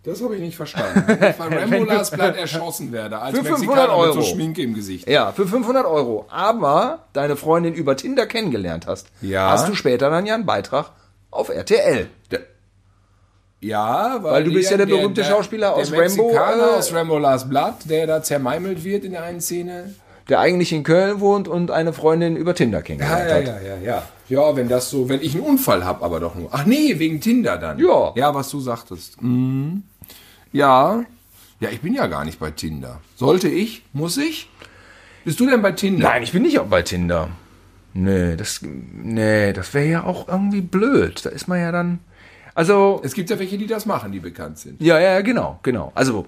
Das 0.03 0.21
habe 0.23 0.35
ich 0.35 0.41
nicht 0.41 0.55
verstanden. 0.55 1.03
Bei 1.19 1.31
Rambo 1.39 1.83
Last 1.83 2.13
Blood 2.13 2.37
erschossen 2.37 2.93
werde, 2.93 3.19
als 3.19 3.37
Für 3.37 3.43
500 3.43 3.67
Mexikaner 3.67 4.05
mit 4.05 4.13
so 4.13 4.19
Euro. 4.19 4.21
Schminke 4.29 4.61
im 4.61 4.73
Gesicht. 4.73 5.07
Ja, 5.09 5.33
für 5.33 5.45
500 5.45 5.85
Euro. 5.85 6.25
Aber 6.29 6.99
deine 7.11 7.35
Freundin 7.35 7.73
über 7.73 7.97
Tinder 7.97 8.25
kennengelernt 8.25 8.87
hast, 8.87 9.07
Ja. 9.21 9.49
hast 9.51 9.67
du 9.67 9.75
später 9.75 10.09
dann 10.09 10.25
ja 10.25 10.35
einen 10.35 10.45
Beitrag 10.45 10.91
auf 11.29 11.49
RTL. 11.49 12.07
Ja, 13.59 14.19
weil, 14.21 14.31
Weil 14.33 14.43
du 14.43 14.53
bist 14.53 14.69
ja 14.69 14.77
der 14.77 14.85
berühmte 14.85 15.23
Schauspieler 15.23 15.73
aus 15.73 15.89
der 15.89 15.99
Rambo, 16.01 16.31
äh, 16.31 16.37
aus 16.77 16.93
Rambo 16.93 17.17
Last 17.17 17.49
Blood, 17.49 17.73
der 17.85 18.05
da 18.05 18.21
zermeimelt 18.21 18.83
wird 18.83 19.03
in 19.03 19.13
der 19.13 19.23
einen 19.23 19.41
Szene. 19.41 19.95
Der 20.29 20.39
eigentlich 20.39 20.73
in 20.73 20.83
Köln 20.83 21.21
wohnt 21.21 21.47
und 21.47 21.71
eine 21.71 21.93
Freundin 21.93 22.35
über 22.35 22.53
Tinder 22.53 22.81
kennengelernt 22.81 23.31
hat. 23.31 23.63
ja, 23.63 23.77
ja. 23.83 24.03
Ja, 24.29 24.55
wenn 24.57 24.67
das 24.67 24.89
so, 24.89 25.07
wenn 25.07 25.21
ich 25.21 25.33
einen 25.35 25.43
Unfall 25.43 25.85
habe, 25.85 26.03
aber 26.03 26.19
doch 26.19 26.35
nur. 26.35 26.49
Ach 26.51 26.65
nee, 26.65 26.99
wegen 26.99 27.21
Tinder 27.21 27.57
dann. 27.57 27.79
Ja. 27.79 28.11
Ja, 28.15 28.35
was 28.35 28.49
du 28.49 28.59
sagtest. 28.59 29.21
Mhm. 29.21 29.83
Ja. 30.51 31.03
Ja, 31.59 31.69
ich 31.69 31.81
bin 31.81 31.93
ja 31.93 32.07
gar 32.07 32.25
nicht 32.25 32.39
bei 32.39 32.51
Tinder. 32.51 32.99
Sollte 33.15 33.47
ich? 33.47 33.83
Muss 33.93 34.17
ich? 34.17 34.49
Bist 35.23 35.39
du 35.39 35.49
denn 35.49 35.61
bei 35.61 35.71
Tinder? 35.71 36.09
Nein, 36.09 36.23
ich 36.23 36.31
bin 36.33 36.43
nicht 36.43 36.59
auch 36.59 36.67
bei 36.67 36.81
Tinder. 36.81 37.29
Nee, 37.93 38.35
das, 38.35 38.59
nee, 38.61 39.53
das 39.53 39.73
wäre 39.73 39.87
ja 39.87 40.03
auch 40.03 40.27
irgendwie 40.27 40.61
blöd. 40.61 41.25
Da 41.25 41.29
ist 41.29 41.47
man 41.47 41.59
ja 41.59 41.71
dann. 41.71 41.99
Also, 42.57 42.99
Es 43.03 43.13
gibt 43.13 43.29
ja 43.29 43.37
welche, 43.37 43.57
die 43.59 43.67
das 43.67 43.85
machen, 43.85 44.11
die 44.11 44.19
bekannt 44.19 44.57
sind. 44.57 44.81
ja, 44.81 44.99
ja, 44.99 45.21
genau, 45.21 45.59
genau. 45.61 45.91
Also, 45.93 46.25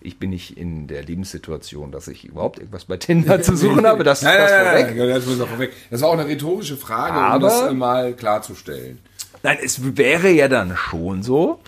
ich 0.00 0.18
bin 0.18 0.30
nicht 0.30 0.56
in 0.56 0.86
der 0.86 1.02
Lebenssituation, 1.02 1.92
dass 1.92 2.08
ich 2.08 2.24
überhaupt 2.24 2.58
irgendwas 2.58 2.86
bei 2.86 2.96
Tinder 2.96 3.42
zu 3.42 3.54
suchen 3.54 3.86
habe. 3.86 4.02
Das, 4.02 4.22
Nein, 4.22 4.38
das 4.38 4.50
nein, 4.50 4.96
nein, 4.96 5.08
das 5.10 5.26
muss 5.26 5.38
auch 5.42 5.48
vorweg. 5.48 5.72
Das 5.90 6.00
war 6.00 6.08
auch 6.08 6.14
eine 6.14 6.26
rhetorische 6.26 6.78
Frage, 6.78 7.18
um 7.18 7.24
Aber- 7.24 7.46
das 7.48 7.60
äh, 7.70 7.74
mal 7.74 8.14
klarzustellen. 8.14 9.00
Nein, 9.42 9.58
es 9.62 9.96
wäre 9.98 10.30
ja 10.30 10.48
dann 10.48 10.74
schon 10.78 11.22
so, 11.22 11.60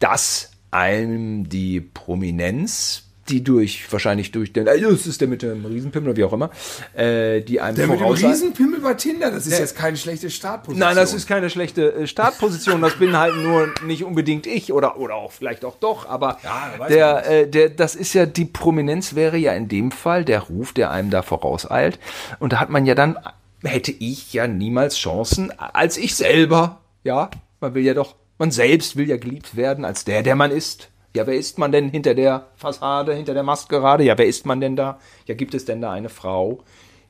dass 0.00 0.50
einem 0.72 1.48
die 1.48 1.80
Prominenz, 1.80 3.04
die 3.28 3.44
durch, 3.44 3.90
wahrscheinlich 3.90 4.32
durch 4.32 4.52
den, 4.52 4.66
äh, 4.66 4.80
das 4.80 5.06
ist 5.06 5.20
der 5.20 5.28
mit 5.28 5.42
dem 5.42 5.64
Riesenpimmel 5.64 6.10
oder 6.10 6.16
wie 6.16 6.24
auch 6.24 6.32
immer, 6.32 6.50
äh, 6.94 7.40
die 7.40 7.60
einem 7.60 7.76
Der 7.76 7.86
mit 7.86 8.00
dem 8.00 8.06
Riesenpimmel 8.06 8.80
bei 8.80 8.94
Tinder, 8.94 9.30
das 9.30 9.46
ist 9.46 9.58
jetzt 9.58 9.76
keine 9.76 9.96
schlechte 9.96 10.30
Startposition. 10.30 10.86
Nein, 10.86 10.96
das 10.96 11.14
ist 11.14 11.26
keine 11.26 11.50
schlechte 11.50 11.92
äh, 11.92 12.06
Startposition. 12.06 12.80
Das 12.80 12.98
bin 12.98 13.16
halt 13.16 13.36
nur 13.36 13.68
nicht 13.84 14.04
unbedingt 14.04 14.46
ich 14.46 14.72
oder, 14.72 14.98
oder 14.98 15.14
auch 15.14 15.32
vielleicht 15.32 15.64
auch 15.64 15.76
doch. 15.76 16.08
Aber 16.08 16.38
Ja, 16.42 16.88
der, 16.88 17.30
äh, 17.30 17.48
der, 17.48 17.68
das 17.70 17.94
ist 17.94 18.14
ja 18.14 18.26
die 18.26 18.44
Prominenz 18.44 19.14
wäre 19.14 19.36
ja 19.36 19.52
in 19.52 19.68
dem 19.68 19.90
Fall 19.90 20.24
der 20.24 20.40
Ruf, 20.40 20.72
der 20.72 20.90
einem 20.90 21.10
da 21.10 21.22
vorauseilt. 21.22 21.98
Und 22.38 22.52
da 22.52 22.60
hat 22.60 22.70
man 22.70 22.86
ja 22.86 22.94
dann 22.94 23.18
hätte 23.62 23.92
ich 23.92 24.32
ja 24.32 24.46
niemals 24.46 24.96
Chancen 24.96 25.52
als 25.58 25.96
ich 25.96 26.14
selber. 26.14 26.80
Ja, 27.04 27.30
man 27.60 27.74
will 27.74 27.84
ja 27.84 27.94
doch, 27.94 28.14
man 28.38 28.50
selbst 28.50 28.96
will 28.96 29.08
ja 29.08 29.16
geliebt 29.16 29.56
werden 29.56 29.84
als 29.84 30.04
der, 30.04 30.22
der 30.22 30.36
man 30.36 30.50
ist. 30.50 30.90
Ja, 31.14 31.26
wer 31.26 31.34
ist 31.34 31.58
man 31.58 31.72
denn 31.72 31.88
hinter 31.88 32.14
der 32.14 32.46
Fassade, 32.56 33.14
hinter 33.14 33.34
der 33.34 33.42
Maskerade? 33.42 34.04
Ja, 34.04 34.18
wer 34.18 34.26
ist 34.26 34.46
man 34.46 34.60
denn 34.60 34.76
da? 34.76 34.98
Ja, 35.26 35.34
gibt 35.34 35.54
es 35.54 35.64
denn 35.64 35.80
da 35.80 35.90
eine 35.90 36.10
Frau, 36.10 36.62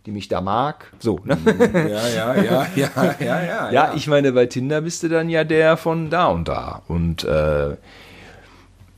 die 0.06 0.12
mich 0.12 0.28
da 0.28 0.40
mag. 0.40 0.92
So, 1.00 1.20
ne? 1.24 1.36
Ja, 1.74 2.08
ja, 2.08 2.34
ja, 2.42 2.66
ja, 2.76 3.16
ja, 3.20 3.42
ja. 3.42 3.70
Ja, 3.70 3.92
ich 3.94 4.06
meine, 4.06 4.32
bei 4.32 4.46
Tinder 4.46 4.80
bist 4.82 5.02
du 5.02 5.08
dann 5.08 5.28
ja 5.28 5.44
der 5.44 5.76
von 5.76 6.10
da 6.10 6.28
und 6.28 6.46
da. 6.46 6.82
Und 6.86 7.24
äh, 7.24 7.76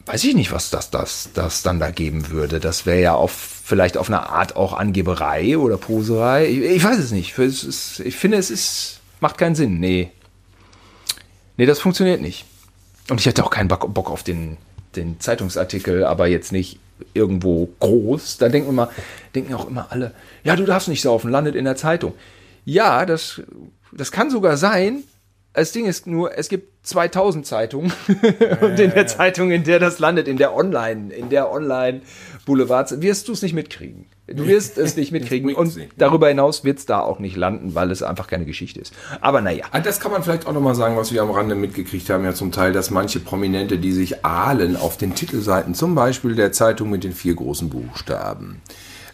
weiß 0.07 0.25
ich 0.25 0.35
nicht, 0.35 0.53
was 0.53 0.71
das, 0.71 0.91
das, 0.91 1.31
das 1.33 1.63
dann 1.63 1.81
da 1.81 1.91
geben 1.91 2.31
würde. 2.31 2.61
Das 2.61 2.85
wäre 2.85 3.01
ja 3.01 3.15
auf, 3.15 3.33
vielleicht 3.33 3.97
auf 3.97 4.09
eine 4.09 4.29
Art 4.29 4.55
auch 4.57 4.75
Angeberei 4.75 5.57
oder 5.57 5.79
Poserei. 5.79 6.47
Ich, 6.47 6.59
ich 6.59 6.85
weiß 6.85 6.99
es 6.99 7.11
nicht. 7.11 7.39
Es 7.39 7.65
ist, 7.65 8.01
ich 8.01 8.17
finde, 8.17 8.37
es 8.37 8.51
ist, 8.51 9.01
macht 9.21 9.39
keinen 9.39 9.55
Sinn. 9.55 9.81
Nee. 9.81 10.11
Nee, 11.57 11.67
das 11.67 11.81
funktioniert 11.81 12.21
nicht. 12.21 12.45
Und 13.09 13.19
ich 13.19 13.27
hätte 13.27 13.45
auch 13.45 13.51
keinen 13.51 13.69
Bock 13.69 14.11
auf 14.11 14.23
den, 14.23 14.57
den 14.97 15.21
Zeitungsartikel, 15.21 16.05
aber 16.05 16.27
jetzt 16.27 16.53
nicht 16.53 16.79
irgendwo 17.15 17.69
groß. 17.81 18.39
Da 18.39 18.49
denken 18.49 18.71
immer, 18.71 18.91
denken 19.35 19.55
auch 19.55 19.69
immer 19.69 19.87
alle, 19.91 20.13
ja, 20.45 20.57
du 20.57 20.65
darfst 20.65 20.89
nicht 20.89 21.03
saufen, 21.03 21.31
landet 21.31 21.55
in 21.55 21.65
der 21.65 21.77
Zeitung. 21.77 22.15
Ja, 22.65 23.07
das, 23.07 23.43
das 23.93 24.13
kann 24.13 24.31
sogar 24.31 24.57
sein. 24.57 25.05
Das 25.53 25.73
Ding 25.73 25.87
ist 25.87 26.07
nur, 26.07 26.37
es 26.39 26.49
gibt 26.49 26.87
2000 26.87 27.45
Zeitungen 27.45 27.93
und 28.61 28.79
in 28.79 28.91
der 28.93 29.07
Zeitung, 29.07 29.51
in 29.51 29.65
der 29.65 29.79
das 29.79 29.99
landet, 29.99 30.29
in 30.29 30.37
der 30.37 30.55
Online, 30.55 31.13
in 31.13 31.29
der 31.29 31.51
Online 31.51 32.03
Boulevard, 32.47 33.01
wirst 33.01 33.29
du 33.29 33.33
es 33.33 33.43
nicht 33.43 33.55
mitkriegen. 33.55 34.07
Du 34.33 34.47
wirst 34.47 34.79
es 34.79 34.97
nicht 34.97 35.13
mitkriegen 35.13 35.55
und 35.55 35.77
darüber 35.97 36.29
hinaus 36.29 36.63
wird 36.65 36.79
es 36.79 36.87
da 36.87 37.01
auch 37.01 37.19
nicht 37.19 37.37
landen, 37.37 37.75
weil 37.75 37.91
es 37.91 38.03
einfach 38.03 38.29
keine 38.29 38.45
Geschichte 38.45 38.81
ist. 38.81 38.95
Aber 39.21 39.41
naja. 39.41 39.65
Ah, 39.73 39.81
Das 39.81 39.99
kann 39.99 40.13
man 40.13 40.23
vielleicht 40.23 40.47
auch 40.47 40.53
nochmal 40.53 40.75
sagen, 40.75 40.97
was 40.97 41.13
wir 41.13 41.23
am 41.23 41.31
Rande 41.31 41.55
mitgekriegt 41.55 42.09
haben, 42.11 42.25
ja 42.25 42.33
zum 42.33 42.53
Teil, 42.53 42.73
dass 42.73 42.91
manche 42.91 43.19
Prominente, 43.21 43.79
die 43.79 43.93
sich 43.93 44.25
ahlen 44.25 44.77
auf 44.77 44.97
den 44.97 45.15
Titelseiten, 45.15 45.75
zum 45.75 45.95
Beispiel 45.95 46.35
der 46.37 46.53
Zeitung 46.53 46.91
mit 46.91 47.03
den 47.03 47.13
vier 47.13 47.35
großen 47.35 47.71
Buchstaben, 47.71 48.61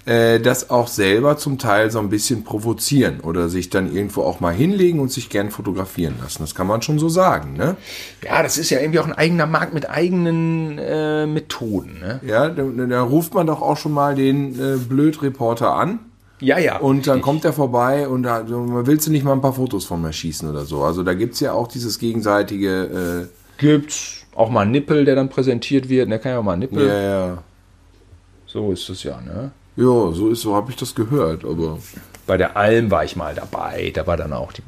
äh, 0.06 0.40
das 0.40 0.70
auch 0.70 0.88
selber 0.88 1.36
zum 1.36 1.58
Teil 1.58 1.90
so 1.90 1.98
ein 1.98 2.08
bisschen 2.08 2.44
provozieren 2.44 3.20
oder 3.20 3.48
sich 3.48 3.70
dann 3.70 3.92
irgendwo 3.94 4.22
auch 4.22 4.40
mal 4.40 4.54
hinlegen 4.54 5.00
und 5.00 5.10
sich 5.12 5.28
gern 5.28 5.50
fotografieren 5.50 6.14
lassen. 6.22 6.42
Das 6.42 6.54
kann 6.54 6.66
man 6.66 6.80
schon 6.80 6.98
so 6.98 7.08
sagen, 7.08 7.54
ne? 7.54 7.76
Ja, 8.24 8.42
das 8.42 8.56
ist 8.56 8.70
ja 8.70 8.80
irgendwie 8.80 9.00
auch 9.00 9.06
ein 9.06 9.12
eigener 9.12 9.46
Markt 9.46 9.74
mit 9.74 9.90
eigenen 9.90 10.78
äh, 10.78 11.26
Methoden. 11.26 11.98
Ne? 12.00 12.20
Ja, 12.26 12.48
da, 12.48 12.62
da 12.62 13.02
ruft 13.02 13.34
man 13.34 13.46
doch 13.46 13.60
auch 13.60 13.76
schon 13.76 13.92
mal 13.92 14.14
den 14.14 14.54
äh, 14.54 14.76
Blöd-Reporter 14.76 15.74
an. 15.74 15.98
Ja, 16.40 16.58
ja. 16.58 16.78
Und 16.78 17.06
dann 17.06 17.22
kommt 17.22 17.44
er 17.44 17.52
vorbei 17.52 18.06
und 18.06 18.22
da 18.22 18.44
willst 18.46 19.06
du 19.06 19.10
nicht 19.10 19.24
mal 19.24 19.32
ein 19.32 19.40
paar 19.40 19.54
Fotos 19.54 19.86
von 19.86 20.02
mir 20.02 20.12
schießen 20.12 20.48
oder 20.48 20.66
so. 20.66 20.82
Also 20.82 21.02
da 21.02 21.14
gibt's 21.14 21.40
ja 21.40 21.52
auch 21.52 21.66
dieses 21.66 21.98
gegenseitige, 21.98 23.28
gibt's 23.56 24.26
auch 24.34 24.50
mal 24.50 24.60
einen 24.60 24.70
Nippel, 24.70 25.04
der 25.04 25.14
dann 25.14 25.30
präsentiert 25.30 25.88
wird. 25.88 26.10
Der 26.10 26.18
kann 26.18 26.32
ja 26.32 26.38
auch 26.38 26.42
mal 26.42 26.52
einen 26.52 26.62
äh, 26.62 26.66
Nippel. 26.66 26.86
ja, 26.86 27.00
ja. 27.00 27.38
So 28.46 28.70
ist 28.70 28.88
es 28.88 29.02
ja, 29.02 29.20
ne? 29.20 29.50
Ja, 29.76 30.12
so 30.12 30.30
ist, 30.30 30.40
so 30.40 30.54
habe 30.54 30.70
ich 30.70 30.76
das 30.76 30.94
gehört, 30.94 31.44
aber. 31.44 31.78
Bei 32.26 32.36
der 32.36 32.56
Alm 32.56 32.90
war 32.90 33.04
ich 33.04 33.14
mal 33.14 33.34
dabei. 33.34 33.92
Da 33.94 34.06
war 34.06 34.16
dann 34.16 34.32
auch 34.32 34.52
die, 34.52 34.62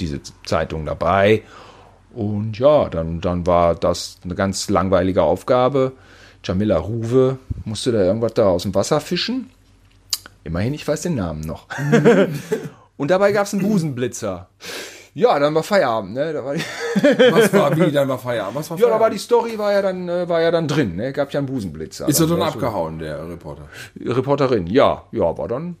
diese 0.00 0.20
Zeitung 0.44 0.84
dabei. 0.84 1.42
Und 2.12 2.58
ja, 2.58 2.88
dann, 2.88 3.20
dann 3.20 3.46
war 3.46 3.74
das 3.74 4.18
eine 4.24 4.34
ganz 4.34 4.68
langweilige 4.68 5.22
Aufgabe. 5.22 5.92
Jamila 6.42 6.78
Ruwe 6.78 7.38
musste 7.64 7.92
da 7.92 8.02
irgendwas 8.02 8.34
da 8.34 8.46
aus 8.46 8.62
dem 8.62 8.74
Wasser 8.74 9.00
fischen. 9.00 9.50
Immerhin, 10.44 10.74
ich 10.74 10.88
weiß 10.88 11.02
den 11.02 11.14
Namen 11.14 11.42
noch. 11.42 11.66
Und 12.96 13.10
dabei 13.10 13.32
gab 13.32 13.46
es 13.46 13.52
einen 13.52 13.62
Busenblitzer. 13.62 14.48
Ja, 15.18 15.36
dann 15.38 15.52
war 15.54 15.64
Feierabend, 15.64 16.14
ne? 16.14 16.32
Da 16.32 16.44
war 16.44 16.54
die, 16.54 16.60
Was 17.32 17.52
war 17.52 17.76
wie, 17.76 17.90
dann 17.90 18.08
war 18.08 18.18
Feierabend? 18.18 18.54
Was 18.56 18.70
war 18.70 18.78
ja, 18.78 18.88
da 18.88 19.00
war 19.00 19.10
die 19.10 19.18
Story 19.18 19.58
war 19.58 19.72
ja 19.72 19.82
dann, 19.82 20.08
äh, 20.08 20.28
war 20.28 20.40
ja 20.40 20.50
dann 20.52 20.68
drin, 20.68 20.94
ne? 20.94 21.12
Gab 21.12 21.32
ja 21.32 21.38
einen 21.40 21.46
Busenblitzer. 21.48 22.06
Ist 22.08 22.20
er 22.20 22.28
dann 22.28 22.38
war 22.38 22.48
so- 22.52 22.54
abgehauen, 22.54 23.00
der 23.00 23.28
Reporter? 23.28 23.68
Reporterin, 24.00 24.66
ja, 24.68 25.02
ja, 25.10 25.36
war 25.36 25.48
dann. 25.48 25.76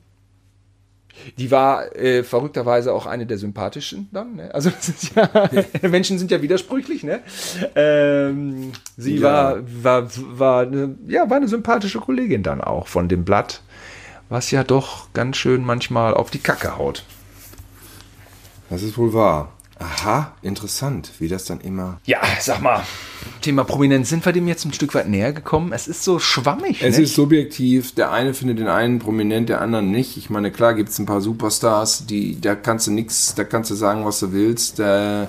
Die 1.36 1.50
war 1.50 1.94
äh, 1.96 2.22
verrückterweise 2.22 2.92
auch 2.92 3.06
eine 3.06 3.26
der 3.26 3.38
sympathischen 3.38 4.08
dann. 4.12 4.36
Ne? 4.36 4.54
Also 4.54 4.70
ja, 5.16 5.28
Menschen 5.88 6.18
sind 6.18 6.30
ja 6.30 6.42
widersprüchlich. 6.42 7.02
Ne? 7.02 7.20
Ähm, 7.74 8.72
sie 8.96 9.16
Ja. 9.16 9.22
war, 9.22 9.56
war, 9.82 10.08
war, 10.38 10.62
eine, 10.62 10.96
ja, 11.06 11.28
war 11.30 11.36
eine 11.36 11.48
sympathische 11.48 11.98
Kollegin 12.00 12.42
dann 12.44 12.60
auch 12.60 12.86
von 12.88 13.08
dem 13.08 13.24
Blatt, 13.24 13.62
was 14.28 14.50
ja 14.52 14.62
doch 14.64 15.12
ganz 15.12 15.36
schön 15.36 15.64
manchmal 15.64 16.14
auf 16.14 16.30
die 16.30 16.38
Kacke 16.40 16.76
haut. 16.78 17.04
Das 18.70 18.82
ist 18.82 18.98
wohl 18.98 19.12
wahr. 19.12 19.52
Aha, 19.80 20.32
interessant, 20.42 21.12
wie 21.20 21.28
das 21.28 21.44
dann 21.44 21.60
immer. 21.60 22.00
Ja, 22.04 22.18
sag 22.40 22.60
mal, 22.60 22.82
Thema 23.40 23.62
Prominenz, 23.62 24.08
sind 24.08 24.26
wir 24.26 24.32
dem 24.32 24.48
jetzt 24.48 24.64
ein 24.64 24.72
Stück 24.72 24.92
weit 24.94 25.08
näher 25.08 25.32
gekommen? 25.32 25.72
Es 25.72 25.86
ist 25.86 26.02
so 26.02 26.18
schwammig. 26.18 26.82
Es 26.82 26.96
ne? 26.96 27.04
ist 27.04 27.14
subjektiv, 27.14 27.94
der 27.94 28.10
eine 28.10 28.34
findet 28.34 28.58
den 28.58 28.66
einen 28.66 28.98
prominent, 28.98 29.48
der 29.48 29.60
andere 29.60 29.82
nicht. 29.82 30.16
Ich 30.16 30.30
meine, 30.30 30.50
klar 30.50 30.74
gibt 30.74 30.88
es 30.88 30.98
ein 30.98 31.06
paar 31.06 31.20
Superstars, 31.20 32.06
die, 32.06 32.40
da 32.40 32.56
kannst 32.56 32.88
du 32.88 32.90
nichts, 32.90 33.36
da 33.36 33.44
kannst 33.44 33.70
du 33.70 33.76
sagen, 33.76 34.04
was 34.04 34.18
du 34.18 34.32
willst. 34.32 34.80
Äh, 34.80 35.26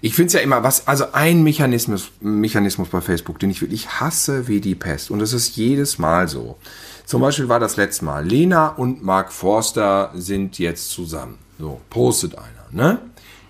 ich 0.00 0.14
finde 0.14 0.28
es 0.28 0.32
ja 0.34 0.40
immer, 0.40 0.62
was, 0.62 0.86
also 0.86 1.06
ein 1.12 1.42
Mechanismus, 1.42 2.12
Mechanismus 2.20 2.88
bei 2.88 3.00
Facebook, 3.00 3.40
den 3.40 3.50
ich 3.50 3.60
wirklich 3.60 4.00
hasse 4.00 4.46
wie 4.46 4.60
die 4.60 4.76
Pest. 4.76 5.10
Und 5.10 5.18
das 5.18 5.32
ist 5.32 5.56
jedes 5.56 5.98
Mal 5.98 6.28
so. 6.28 6.56
Zum 7.04 7.20
Beispiel 7.20 7.48
war 7.48 7.58
das 7.58 7.76
letzte 7.76 8.04
Mal, 8.04 8.24
Lena 8.24 8.68
und 8.68 9.02
Mark 9.02 9.32
Forster 9.32 10.12
sind 10.14 10.60
jetzt 10.60 10.90
zusammen. 10.90 11.38
So, 11.60 11.78
postet 11.90 12.36
einer, 12.38 12.70
ne? 12.70 12.98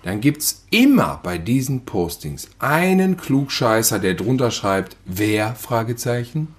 Dann 0.03 0.19
gibt's 0.19 0.65
immer 0.69 1.21
bei 1.23 1.37
diesen 1.37 1.85
Postings 1.85 2.49
einen 2.59 3.15
Klugscheißer, 3.15 3.99
der 3.99 4.15
drunter 4.15 4.51
schreibt, 4.51 4.97
wer? 5.05 5.55
Fragezeichen. 5.55 6.49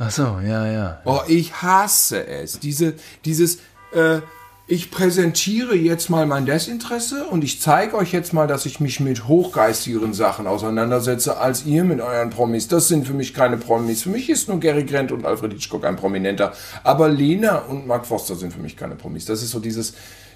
Ach 0.00 0.10
so, 0.10 0.40
ja, 0.44 0.66
ja. 0.66 1.00
Oh, 1.04 1.20
ich 1.28 1.62
hasse 1.62 2.26
es. 2.26 2.58
Diese, 2.58 2.94
dieses, 3.24 3.58
äh, 3.92 4.20
ich 4.66 4.90
präsentiere 4.90 5.76
jetzt 5.76 6.10
mal 6.10 6.26
mein 6.26 6.44
Desinteresse 6.44 7.24
und 7.26 7.44
ich 7.44 7.60
zeige 7.60 7.96
euch 7.96 8.12
jetzt 8.12 8.32
mal, 8.32 8.48
dass 8.48 8.66
ich 8.66 8.80
mich 8.80 8.98
mit 8.98 9.28
hochgeistigeren 9.28 10.12
Sachen 10.12 10.48
auseinandersetze, 10.48 11.36
als 11.36 11.66
ihr 11.66 11.84
mit 11.84 12.00
euren 12.00 12.30
Promis. 12.30 12.66
Das 12.66 12.88
sind 12.88 13.06
für 13.06 13.14
mich 13.14 13.32
keine 13.32 13.58
Promis. 13.58 14.02
Für 14.02 14.10
mich 14.10 14.28
ist 14.28 14.48
nur 14.48 14.58
Gary 14.58 14.84
Grant 14.84 15.12
und 15.12 15.24
Alfred 15.24 15.52
Hitchcock 15.52 15.84
ein 15.84 15.96
Prominenter. 15.96 16.52
Aber 16.82 17.08
Lena 17.08 17.58
und 17.58 17.86
Mark 17.86 18.06
Foster 18.06 18.34
sind 18.34 18.52
für 18.52 18.60
mich 18.60 18.76
keine 18.76 18.96
Promis. 18.96 19.26
Das 19.26 19.42
ist 19.42 19.50
so 19.50 19.60
dieses, 19.60 19.94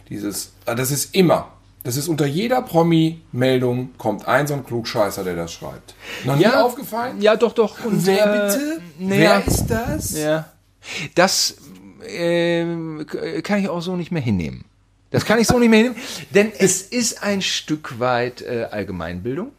dieses, 0.09 0.53
ah, 0.67 0.75
das 0.75 0.91
ist 0.91 1.15
immer. 1.15 1.49
Das 1.83 1.97
ist 1.99 2.09
unter 2.09 2.25
jeder 2.25 2.63
Promi-Meldung 2.63 3.91
kommt 3.99 4.27
ein 4.27 4.47
so 4.47 4.55
ein 4.55 4.65
Klugscheißer, 4.65 5.23
der 5.23 5.37
das 5.37 5.53
schreibt. 5.53 5.95
Noch 6.25 6.37
nie 6.37 6.47
aufgefallen? 6.47 7.21
Ja, 7.21 7.37
doch, 7.37 7.53
doch. 7.53 7.85
Und, 7.85 8.07
Wer 8.07 8.25
äh, 8.27 8.47
bitte? 8.49 8.81
naja. 8.99 9.43
Wer 9.45 9.47
ist 9.47 9.67
das? 9.67 10.19
Ja. 10.19 10.49
Das 11.15 11.57
k- 12.01 13.43
kann 13.43 13.59
ich 13.61 13.69
auch 13.69 13.81
so 13.83 13.97
nicht 13.97 14.11
mehr 14.13 14.23
hinnehmen. 14.23 14.65
Das 15.11 15.25
kann 15.25 15.39
ich 15.39 15.47
so 15.47 15.59
nicht 15.59 15.69
mehr 15.69 15.81
hinnehmen, 15.81 16.01
denn 16.31 16.53
es 16.59 16.83
ist 16.83 17.23
ein 17.23 17.43
Stück 17.43 18.01
weit 18.01 18.43
äh, 18.43 18.65
Allgemeinbildung. 18.71 19.53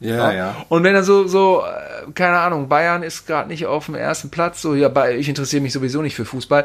Ja, 0.00 0.32
ja. 0.32 0.66
Und 0.68 0.82
wenn 0.82 0.94
er 0.94 1.04
so, 1.04 1.26
so, 1.28 1.62
äh, 1.62 2.10
keine 2.12 2.38
Ahnung, 2.38 2.68
Bayern 2.68 3.02
ist 3.02 3.26
gerade 3.26 3.48
nicht 3.48 3.66
auf 3.66 3.86
dem 3.86 3.94
ersten 3.94 4.30
Platz, 4.30 4.60
so, 4.60 4.74
ja, 4.74 4.90
ich 5.10 5.28
interessiere 5.28 5.62
mich 5.62 5.72
sowieso 5.72 6.02
nicht 6.02 6.16
für 6.16 6.24
Fußball. 6.24 6.64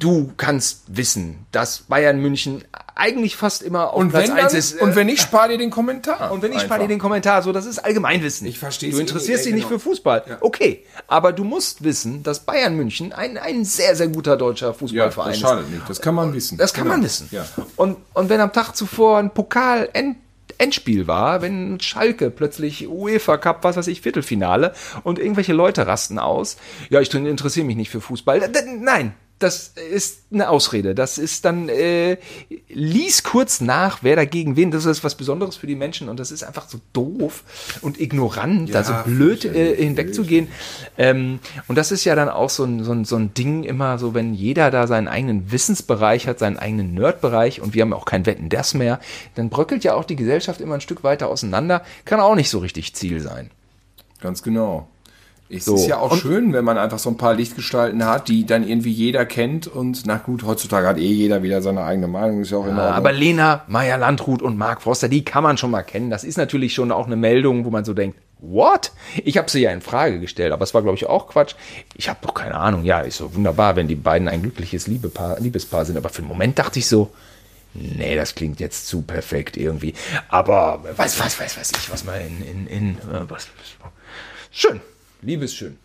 Du 0.00 0.32
kannst 0.38 0.82
wissen, 0.88 1.46
dass 1.52 1.82
Bayern 1.82 2.18
München 2.20 2.64
eigentlich 2.96 3.36
fast 3.36 3.62
immer 3.62 3.90
auf 3.92 4.00
Und 4.00 4.10
Platz 4.10 4.28
wenn, 4.28 4.32
1 4.38 4.46
dann, 4.50 4.58
ist. 4.58 4.80
äh, 4.80 4.82
und 4.82 4.96
wenn 4.96 5.06
nicht, 5.06 5.20
spar 5.20 5.48
dir 5.48 5.58
den 5.58 5.70
Kommentar. 5.70 6.32
und 6.32 6.42
wenn 6.42 6.52
ich 6.52 6.62
spare 6.62 6.80
dir 6.80 6.88
den 6.88 6.98
Kommentar, 6.98 7.42
so, 7.42 7.52
das 7.52 7.66
ist 7.66 7.78
Allgemeinwissen. 7.78 8.46
Ich 8.46 8.58
versteh's 8.58 8.94
Du 8.94 9.00
interessierst 9.00 9.42
eh, 9.44 9.46
dich 9.50 9.54
nicht 9.54 9.68
genau. 9.68 9.78
für 9.78 9.84
Fußball. 9.90 10.38
Okay. 10.40 10.84
Aber 11.06 11.32
du 11.32 11.44
musst 11.44 11.84
wissen, 11.84 12.22
dass 12.22 12.40
Bayern 12.40 12.74
München 12.76 13.12
ein, 13.12 13.38
ein 13.38 13.64
sehr, 13.64 13.94
sehr 13.94 14.08
guter 14.08 14.36
deutscher 14.36 14.68
Ja, 14.68 14.72
Fußballverein 14.72 15.28
das 15.28 15.36
ist. 15.36 15.40
schadet 15.42 15.70
nicht. 15.70 15.88
Das 15.88 16.00
kann 16.00 16.14
man 16.14 16.32
wissen. 16.34 16.58
Das 16.58 16.72
kann 16.74 16.84
Genau. 16.84 16.96
man 16.96 17.04
wissen. 17.04 17.28
Ja. 17.30 17.46
Und, 17.76 17.98
und 18.14 18.28
wenn 18.30 18.40
am 18.40 18.52
Tag 18.52 18.72
zuvor 18.74 19.18
ein 19.18 19.30
Pokal 19.30 19.88
-End 19.94 20.16
Endspiel 20.58 21.06
war, 21.06 21.40
wenn 21.42 21.78
Schalke 21.80 22.30
plötzlich 22.30 22.86
UEFA 22.88 23.36
Cup, 23.38 23.64
was 23.64 23.76
weiß 23.76 23.86
ich, 23.86 24.00
Viertelfinale 24.02 24.74
und 25.04 25.18
irgendwelche 25.18 25.52
Leute 25.54 25.86
rasten 25.86 26.18
aus, 26.18 26.56
ja, 26.90 27.00
ich 27.00 27.14
interessiere 27.14 27.66
mich 27.66 27.76
nicht 27.76 27.88
für 27.90 28.00
Fußball. 28.02 28.50
Nein, 28.80 29.14
das 29.40 29.68
ist 29.68 30.24
eine 30.30 30.50
Ausrede. 30.50 30.94
Das 30.94 31.16
ist 31.16 31.46
dann, 31.46 31.68
äh, 31.70 32.18
lies 32.68 33.22
kurz 33.22 33.60
nach, 33.62 34.02
wer 34.02 34.14
dagegen 34.14 34.54
wen. 34.54 34.70
Das 34.70 34.84
ist 34.84 35.02
was 35.02 35.14
Besonderes 35.14 35.56
für 35.56 35.66
die 35.66 35.74
Menschen 35.74 36.10
und 36.10 36.20
das 36.20 36.30
ist 36.30 36.44
einfach 36.44 36.68
so 36.68 36.78
doof 36.92 37.42
und 37.80 37.98
ignorant, 37.98 38.68
Ja, 38.68 38.82
da 38.82 38.84
so 38.84 39.10
blöd 39.10 39.46
äh, 39.46 39.76
hinwegzugehen. 39.76 40.48
Ähm, 40.98 41.40
und 41.68 41.76
das 41.76 41.90
ist 41.90 42.04
ja 42.04 42.14
dann 42.14 42.28
auch 42.28 42.50
so 42.50 42.64
ein, 42.64 42.84
so, 42.84 42.92
ein, 42.92 43.06
so 43.06 43.16
ein 43.16 43.32
Ding 43.32 43.64
immer 43.64 43.98
so, 43.98 44.12
wenn 44.12 44.34
jeder 44.34 44.70
da 44.70 44.86
seinen 44.86 45.08
eigenen 45.08 45.50
Wissensbereich 45.50 46.26
hat, 46.26 46.38
seinen 46.38 46.58
eigenen 46.58 46.92
Nerdbereich 46.92 47.62
und 47.62 47.72
wir 47.74 47.82
haben 47.82 47.94
auch 47.94 48.04
kein 48.04 48.26
Wetten 48.26 48.50
das 48.50 48.74
mehr, 48.74 49.00
dann 49.36 49.48
bröckelt 49.48 49.84
ja 49.84 49.94
auch 49.94 50.04
die 50.04 50.16
Gesellschaft 50.16 50.60
immer 50.60 50.74
ein 50.74 50.80
Stück 50.82 51.02
weiter 51.02 51.28
auseinander. 51.28 51.82
Kann 52.04 52.20
auch 52.20 52.34
nicht 52.34 52.50
so 52.50 52.58
richtig 52.58 52.94
Ziel 52.94 53.20
sein. 53.20 53.50
Ganz 54.20 54.42
genau. 54.42 54.88
Es 55.52 55.64
So. 55.64 55.74
ist 55.74 55.86
ja 55.88 55.98
auch 55.98 56.12
Und- 56.12 56.20
schön, 56.20 56.52
wenn 56.52 56.64
man 56.64 56.78
einfach 56.78 57.00
so 57.00 57.10
ein 57.10 57.16
paar 57.16 57.34
Lichtgestalten 57.34 58.04
hat, 58.06 58.28
die 58.28 58.46
dann 58.46 58.66
irgendwie 58.66 58.92
jeder 58.92 59.26
kennt 59.26 59.66
und 59.66 60.02
na 60.06 60.16
gut, 60.18 60.44
heutzutage 60.44 60.86
hat 60.86 60.96
eh 60.98 61.00
jeder 61.12 61.42
wieder 61.42 61.60
seine 61.60 61.82
eigene 61.82 62.06
Meinung, 62.06 62.40
ist 62.42 62.52
ja 62.52 62.58
auch 62.58 62.64
in 62.66 62.70
Ordnung. 62.78 62.86
Aber 62.94 63.10
Lena, 63.12 63.64
Maya 63.66 63.96
Landrut 63.96 64.42
und 64.42 64.56
Mark 64.56 64.82
Forster, 64.82 65.08
die 65.08 65.24
kann 65.24 65.42
man 65.42 65.56
schon 65.58 65.72
mal 65.72 65.82
kennen. 65.82 66.08
Das 66.08 66.22
ist 66.22 66.38
natürlich 66.38 66.72
schon 66.72 66.92
auch 66.92 67.06
eine 67.06 67.16
Meldung, 67.16 67.64
wo 67.64 67.70
man 67.70 67.84
so 67.84 67.94
denkt, 67.94 68.16
what? 68.38 68.92
Ich 69.24 69.36
habe 69.38 69.50
sie 69.50 69.60
ja 69.60 69.72
in 69.72 69.80
Frage 69.80 70.20
gestellt, 70.20 70.52
aber 70.52 70.62
es 70.62 70.72
war, 70.72 70.82
glaube 70.82 70.96
ich, 70.96 71.06
auch 71.06 71.26
Quatsch. 71.28 71.54
Ich 71.96 72.08
habe 72.08 72.20
doch 72.22 72.32
keine 72.32 72.54
Ahnung. 72.54 72.84
Ja, 72.84 73.00
ist 73.00 73.16
so 73.18 73.34
wunderbar, 73.34 73.74
wenn 73.74 73.88
die 73.88 73.96
beiden 73.96 74.28
ein 74.28 74.42
glückliches 74.42 74.86
Liebepaar, 74.86 75.40
Liebespaar 75.40 75.84
sind. 75.84 75.96
Aber 75.96 76.10
für 76.10 76.22
den 76.22 76.28
Moment 76.28 76.60
dachte 76.60 76.78
ich 76.78 76.86
so, 76.86 77.10
nee, 77.74 78.14
das 78.14 78.36
klingt 78.36 78.60
jetzt 78.60 78.86
zu 78.86 79.02
perfekt 79.02 79.56
irgendwie. 79.56 79.94
Aber 80.28 80.84
weiß, 80.96 81.18
weiß, 81.18 81.40
weiß, 81.40 81.58
weiß 81.58 81.72
ich, 81.76 81.92
was 81.92 82.04
mal 82.04 82.20
in, 82.20 82.66
in, 82.66 82.66
in, 82.68 82.96
was, 83.28 83.48
schön. 84.52 84.80
Liebe 85.22 85.44
ist 85.44 85.54
schön. 85.54 85.78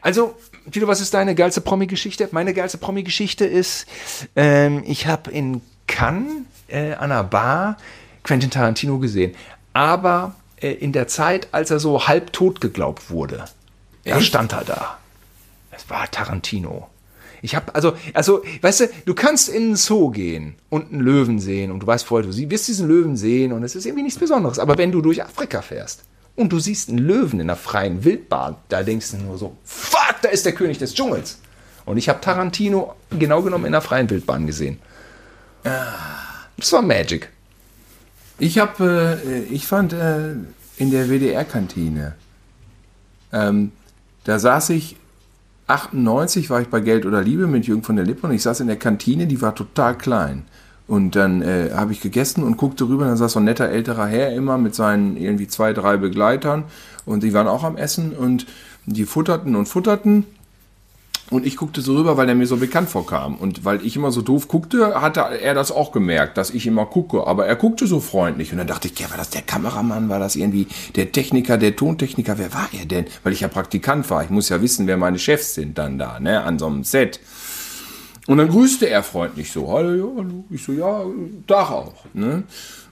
Also, 0.00 0.34
Tito, 0.70 0.86
was 0.86 1.00
ist 1.00 1.14
deine 1.14 1.34
geilste 1.34 1.60
Promi-Geschichte? 1.60 2.28
Meine 2.32 2.54
geilste 2.54 2.78
Promi-Geschichte 2.78 3.44
ist, 3.44 3.86
ähm, 4.34 4.82
ich 4.86 5.06
habe 5.06 5.30
in 5.30 5.60
Cannes 5.86 6.44
äh, 6.68 6.92
an 6.92 7.12
einer 7.12 7.24
Bar 7.24 7.76
Quentin 8.22 8.50
Tarantino 8.50 8.98
gesehen. 8.98 9.34
Aber 9.72 10.34
äh, 10.60 10.72
in 10.72 10.92
der 10.92 11.08
Zeit, 11.08 11.48
als 11.52 11.70
er 11.70 11.78
so 11.78 12.06
halb 12.08 12.32
tot 12.32 12.60
geglaubt 12.60 13.10
wurde, 13.10 13.44
da 14.04 14.20
stand 14.20 14.52
er 14.52 14.64
da. 14.64 14.98
Es 15.70 15.88
war 15.90 16.10
Tarantino. 16.10 16.88
Ich 17.42 17.54
habe 17.54 17.74
also, 17.74 17.94
also, 18.14 18.42
weißt 18.62 18.80
du, 18.80 18.88
du 19.04 19.14
kannst 19.14 19.50
in 19.50 19.64
einen 19.64 19.76
Zoo 19.76 20.10
gehen 20.10 20.54
und 20.70 20.92
einen 20.92 21.00
Löwen 21.00 21.38
sehen 21.38 21.70
und 21.70 21.80
du 21.80 21.86
weißt 21.86 22.06
vorher, 22.06 22.30
du 22.30 22.50
wirst 22.50 22.68
diesen 22.68 22.88
Löwen 22.88 23.16
sehen 23.16 23.52
und 23.52 23.62
es 23.62 23.74
ist 23.74 23.84
irgendwie 23.84 24.04
nichts 24.04 24.18
Besonderes. 24.18 24.58
Aber 24.58 24.78
wenn 24.78 24.92
du 24.92 25.02
durch 25.02 25.22
Afrika 25.22 25.60
fährst 25.60 26.04
und 26.36 26.52
du 26.52 26.58
siehst 26.58 26.88
einen 26.88 26.98
Löwen 26.98 27.40
in 27.40 27.50
einer 27.50 27.56
freien 27.56 28.04
Wildbahn, 28.04 28.56
da 28.68 28.82
denkst 28.82 29.12
du 29.12 29.18
nur 29.18 29.38
so, 29.38 29.56
fuck, 29.64 30.16
da 30.22 30.28
ist 30.28 30.44
der 30.44 30.52
König 30.52 30.78
des 30.78 30.94
Dschungels. 30.94 31.38
Und 31.84 31.96
ich 31.96 32.08
habe 32.08 32.20
Tarantino 32.20 32.94
genau 33.10 33.42
genommen 33.42 33.66
in 33.66 33.74
einer 33.74 33.82
freien 33.82 34.08
Wildbahn 34.08 34.46
gesehen. 34.46 34.78
Das 35.62 36.72
war 36.72 36.82
Magic. 36.82 37.30
Ich 38.38 38.58
habe, 38.58 39.20
äh, 39.24 39.42
ich 39.44 39.66
fand 39.66 39.92
äh, 39.92 40.32
in 40.76 40.90
der 40.90 41.08
WDR-Kantine, 41.08 42.14
ähm, 43.32 43.72
da 44.24 44.38
saß 44.38 44.70
ich, 44.70 44.96
98 45.66 46.50
war 46.50 46.60
ich 46.60 46.68
bei 46.68 46.80
Geld 46.80 47.06
oder 47.06 47.22
Liebe 47.22 47.46
mit 47.46 47.66
Jürgen 47.66 47.82
von 47.82 47.96
der 47.96 48.04
Lippe 48.04 48.26
und 48.26 48.34
ich 48.34 48.42
saß 48.42 48.60
in 48.60 48.66
der 48.66 48.76
Kantine, 48.76 49.26
die 49.26 49.40
war 49.40 49.54
total 49.54 49.96
klein. 49.96 50.44
Und 50.86 51.16
dann 51.16 51.40
äh, 51.40 51.70
habe 51.74 51.92
ich 51.92 52.00
gegessen 52.00 52.44
und 52.44 52.58
guckte 52.58 52.86
rüber, 52.88 53.06
dann 53.06 53.16
saß 53.16 53.32
so 53.32 53.40
ein 53.40 53.44
netter 53.44 53.68
älterer 53.68 54.06
Herr 54.06 54.34
immer 54.34 54.58
mit 54.58 54.74
seinen 54.74 55.16
irgendwie 55.16 55.48
zwei, 55.48 55.72
drei 55.72 55.96
Begleitern 55.96 56.64
und 57.06 57.22
die 57.22 57.32
waren 57.32 57.48
auch 57.48 57.64
am 57.64 57.76
Essen 57.76 58.12
und 58.12 58.46
die 58.86 59.04
futterten 59.06 59.56
und 59.56 59.66
futterten. 59.66 60.26
Und 61.30 61.46
ich 61.46 61.56
guckte 61.56 61.80
so 61.80 61.96
rüber, 61.96 62.18
weil 62.18 62.28
er 62.28 62.34
mir 62.34 62.46
so 62.46 62.58
bekannt 62.58 62.90
vorkam. 62.90 63.36
Und 63.36 63.64
weil 63.64 63.84
ich 63.84 63.96
immer 63.96 64.10
so 64.10 64.20
doof 64.20 64.46
guckte, 64.46 65.00
hatte 65.00 65.20
er 65.20 65.54
das 65.54 65.72
auch 65.72 65.90
gemerkt, 65.90 66.36
dass 66.36 66.50
ich 66.50 66.66
immer 66.66 66.84
gucke. 66.84 67.26
Aber 67.26 67.46
er 67.46 67.56
guckte 67.56 67.86
so 67.86 67.98
freundlich. 67.98 68.52
Und 68.52 68.58
dann 68.58 68.66
dachte 68.66 68.88
ich, 68.88 68.98
ja, 68.98 69.08
war 69.10 69.16
das 69.16 69.30
der 69.30 69.40
Kameramann? 69.40 70.10
War 70.10 70.18
das 70.18 70.36
irgendwie 70.36 70.66
der 70.96 71.12
Techniker, 71.12 71.56
der 71.56 71.76
Tontechniker? 71.76 72.36
Wer 72.36 72.52
war 72.52 72.68
er 72.78 72.84
denn? 72.84 73.06
Weil 73.22 73.32
ich 73.32 73.40
ja 73.40 73.48
Praktikant 73.48 74.08
war. 74.10 74.22
Ich 74.22 74.28
muss 74.28 74.50
ja 74.50 74.60
wissen, 74.60 74.86
wer 74.86 74.98
meine 74.98 75.18
Chefs 75.18 75.54
sind 75.54 75.78
dann 75.78 75.98
da, 75.98 76.20
ne, 76.20 76.42
an 76.42 76.58
so 76.58 76.66
einem 76.66 76.84
Set. 76.84 77.20
Und 78.26 78.38
dann 78.38 78.48
grüßte 78.48 78.88
er 78.88 79.02
freundlich 79.02 79.52
so, 79.52 79.70
hallo, 79.70 80.14
hallo. 80.16 80.44
Ich 80.50 80.64
so, 80.64 80.72
ja, 80.72 81.02
Tag 81.46 81.70
auch. 81.70 81.92
Ne? 82.14 82.44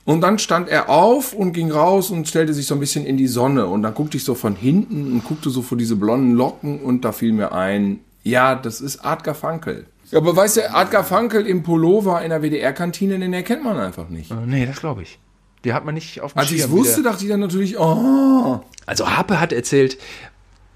Und 0.04 0.20
dann 0.20 0.38
stand 0.38 0.68
er 0.68 0.88
auf 0.90 1.32
und 1.32 1.52
ging 1.52 1.70
raus 1.70 2.10
und 2.10 2.28
stellte 2.28 2.52
sich 2.52 2.66
so 2.66 2.74
ein 2.74 2.80
bisschen 2.80 3.06
in 3.06 3.16
die 3.16 3.28
Sonne. 3.28 3.66
Und 3.66 3.82
dann 3.82 3.94
guckte 3.94 4.16
ich 4.16 4.24
so 4.24 4.34
von 4.34 4.56
hinten 4.56 5.12
und 5.12 5.24
guckte 5.24 5.48
so 5.50 5.62
vor 5.62 5.78
diese 5.78 5.96
blonden 5.96 6.32
Locken 6.34 6.80
und 6.80 7.04
da 7.04 7.12
fiel 7.12 7.32
mir 7.32 7.52
ein, 7.52 8.00
ja, 8.22 8.54
das 8.54 8.80
ist 8.80 9.04
Art 9.04 9.24
Garfunkel. 9.24 9.86
Ja, 10.10 10.18
aber 10.18 10.36
weißt 10.36 10.58
du, 10.58 10.74
Art 10.74 10.90
Garfunkel 10.90 11.46
im 11.46 11.62
Pullover 11.62 12.20
in 12.22 12.30
der 12.30 12.42
WDR-Kantine, 12.42 13.18
den 13.18 13.32
erkennt 13.32 13.64
man 13.64 13.78
einfach 13.78 14.08
nicht. 14.08 14.30
Äh, 14.30 14.34
Nee, 14.46 14.66
das 14.66 14.80
glaube 14.80 15.02
ich. 15.02 15.18
Die 15.64 15.72
hat 15.72 15.84
man 15.84 15.94
nicht 15.94 16.20
auf 16.20 16.32
dem 16.32 16.40
Als 16.40 16.50
ich 16.50 16.60
es 16.60 16.70
wusste, 16.70 17.02
dachte 17.02 17.22
ich 17.24 17.30
dann 17.30 17.40
natürlich, 17.40 17.78
oh. 17.78 18.60
Also 18.84 19.08
Harpe 19.08 19.40
hat 19.40 19.52
erzählt, 19.52 19.96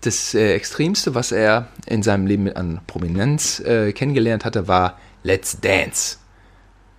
das 0.01 0.35
äh, 0.35 0.55
Extremste, 0.55 1.15
was 1.15 1.33
er 1.33 1.69
in 1.87 2.03
seinem 2.03 2.27
Leben 2.27 2.53
an 2.53 2.81
Prominenz 2.87 3.61
äh, 3.61 3.93
kennengelernt 3.93 4.45
hatte, 4.45 4.69
war 4.69 4.99
Let's 5.23 5.61
Dance. 5.61 6.19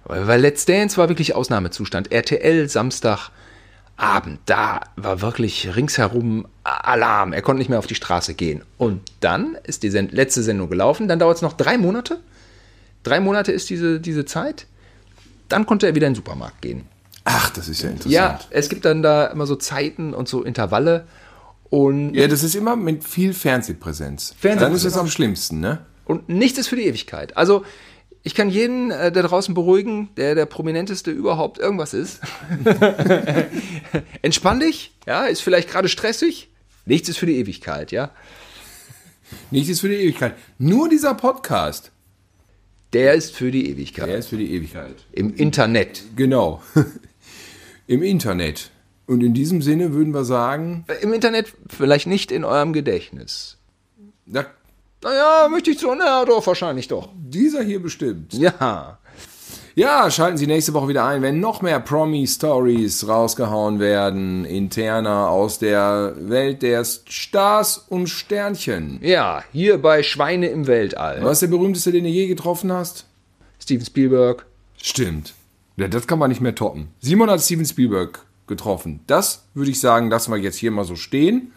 Weil 0.04 0.28
weil 0.28 0.42
Let's 0.42 0.66
Dance 0.66 0.98
war 0.98 1.10
wirklich 1.10 1.36
Ausnahmezustand. 1.36 2.12
RTL 2.12 2.68
Samstagabend, 2.68 4.40
da 4.46 4.82
war 4.96 5.22
wirklich 5.22 5.76
ringsherum 5.76 6.48
Alarm. 6.64 7.34
Er 7.34 7.42
konnte 7.42 7.60
nicht 7.60 7.70
mehr 7.70 7.80
auf 7.80 7.88
die 7.88 7.96
Straße 7.96 8.34
gehen. 8.34 8.64
Und 8.78 9.02
dann 9.20 9.58
ist 9.64 9.84
die 9.84 9.90
Send 9.90 10.12
letzte 10.12 10.44
Sendung 10.44 10.70
gelaufen. 10.70 11.08
Dann 11.08 11.20
dauert 11.20 11.38
es 11.38 11.42
noch 11.42 11.54
drei 11.54 11.78
Monate. 11.78 12.20
Drei 13.04 13.20
Monate 13.20 13.52
ist 13.52 13.70
diese, 13.70 14.00
diese 14.00 14.26
Zeit. 14.26 14.66
Dann 15.50 15.66
konnte 15.66 15.88
er 15.88 15.96
wieder 15.96 16.08
in 16.08 16.14
den 16.14 16.18
Supermarkt 16.18 16.62
gehen. 16.62 16.86
Ach, 17.24 17.50
das 17.50 17.68
ist 17.68 17.82
ja 17.82 17.90
interessant. 17.90 18.14
Ja, 18.14 18.40
es 18.50 18.70
gibt 18.70 18.86
dann 18.86 19.02
da 19.04 19.26
immer 19.28 19.46
so 19.46 19.56
Zeiten 19.56 20.14
und 20.14 20.30
so 20.30 20.44
Intervalle. 20.44 21.06
Und 21.70 22.14
Ja, 22.14 22.28
das 22.28 22.44
ist 22.44 22.56
immer 22.56 22.76
mit 22.76 23.04
viel 23.04 23.34
Fernsehpräsenz. 23.34 24.34
Fernsehpräsenz. 24.40 24.62
Dann 24.62 24.74
ist 24.74 24.84
es 24.86 24.98
am 24.98 25.10
schlimmsten, 25.10 25.60
ne? 25.60 25.86
Und 26.06 26.30
nichts 26.30 26.58
ist 26.58 26.68
für 26.70 26.78
die 26.78 26.86
Ewigkeit. 26.86 27.36
Also, 27.36 27.64
ich 28.24 28.34
kann 28.36 28.50
jeden 28.50 28.92
äh, 28.92 29.12
da 29.12 29.22
draußen 29.22 29.54
beruhigen, 29.54 30.10
der 30.18 30.36
der 30.36 30.46
prominenteste 30.46 31.12
überhaupt 31.12 31.60
irgendwas 31.60 31.94
ist. 31.94 32.20
Entspann 34.22 34.60
dich, 34.60 34.94
ja, 35.06 35.26
ist 35.26 35.42
vielleicht 35.42 35.70
gerade 35.70 35.90
stressig. 35.90 36.50
Nichts 36.86 37.10
ist 37.10 37.18
für 37.18 37.26
die 37.26 37.38
Ewigkeit, 37.38 37.92
ja. 37.92 38.12
Nichts 39.52 39.70
ist 39.70 39.82
für 39.82 39.90
die 39.90 39.96
Ewigkeit. 39.96 40.36
Nur 40.58 40.88
dieser 40.90 41.14
Podcast, 41.14 41.92
Der 42.94 43.14
ist 43.14 43.36
für 43.36 43.52
die 43.52 43.70
Ewigkeit. 43.70 44.08
der 44.08 44.18
ist 44.18 44.30
für 44.30 44.38
die 44.38 44.54
Ewigkeit. 44.54 44.96
Im 45.12 45.34
Internet. 45.36 46.04
Genau. 46.16 46.62
Im 47.88 48.04
Internet. 48.04 48.72
Und 49.08 49.24
in 49.24 49.34
diesem 49.34 49.62
Sinne 49.62 49.94
würden 49.94 50.14
wir 50.14 50.26
sagen, 50.26 50.86
Im 51.02 51.14
Internet 51.14 51.54
vielleicht 51.70 52.08
nicht 52.08 52.32
in 52.32 52.44
eurem 52.44 52.74
Gedächtnis. 52.74 53.58
na, 54.26 54.46
Naja, 55.02 55.48
möchte 55.50 55.72
ich 55.72 55.80
so, 55.80 55.96
na 55.96 56.26
doch, 56.26 56.46
wahrscheinlich 56.46 56.88
doch. 56.90 57.10
dieser 57.16 57.64
hier 57.64 57.82
bestimmt. 57.82 58.34
Ja. 58.34 59.00
Ja, 59.76 60.10
schalten 60.10 60.38
Sie 60.38 60.48
nächste 60.48 60.74
Woche 60.74 60.88
wieder 60.88 61.06
ein, 61.06 61.22
wenn 61.22 61.40
noch 61.40 61.62
mehr 61.62 61.80
Promi-Stories 61.80 63.08
rausgehauen 63.08 63.80
werden, 63.80 64.44
interner 64.44 65.30
aus 65.30 65.60
der 65.60 66.16
Welt 66.18 66.64
der 66.64 66.84
Stars 66.84 67.78
und 67.78 68.08
Sternchen. 68.08 68.98
Ja, 69.04 69.44
hier 69.54 69.78
bei 69.80 70.02
Schweine 70.02 70.48
im 70.48 70.66
Weltall. 70.66 71.20
Was 71.24 71.34
ist 71.34 71.42
der 71.44 71.56
berühmteste, 71.56 71.92
den 71.92 72.06
du 72.06 72.10
je 72.10 72.26
getroffen 72.28 72.74
hast? 72.74 73.06
Steven 73.60 73.86
Spielberg. 73.86 74.48
Stimmt. 74.82 75.36
Ja, 75.78 75.88
das 75.88 76.08
kann 76.08 76.18
man 76.18 76.30
nicht 76.32 76.42
mehr 76.42 76.56
toppen. 76.56 76.88
Simon 77.00 77.30
hat 77.30 77.42
Steven 77.42 77.66
Spielberg 77.66 78.26
getroffen. 78.48 79.02
Das 79.08 79.46
würde 79.54 79.72
ich 79.72 79.80
sagen, 79.80 80.10
lassen 80.10 80.32
wir 80.32 80.40
jetzt 80.40 80.58
hier 80.58 80.72
mal 80.72 80.86
so 80.86 80.96
stehen. 80.96 81.52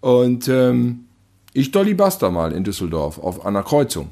Und 0.00 0.48
ähm, 0.48 1.06
ich 1.52 1.70
Dolly 1.70 1.94
Buster 1.94 2.30
mal 2.30 2.52
in 2.52 2.64
Düsseldorf 2.64 3.18
auf 3.18 3.46
einer 3.46 3.62
Kreuzung. 3.62 4.10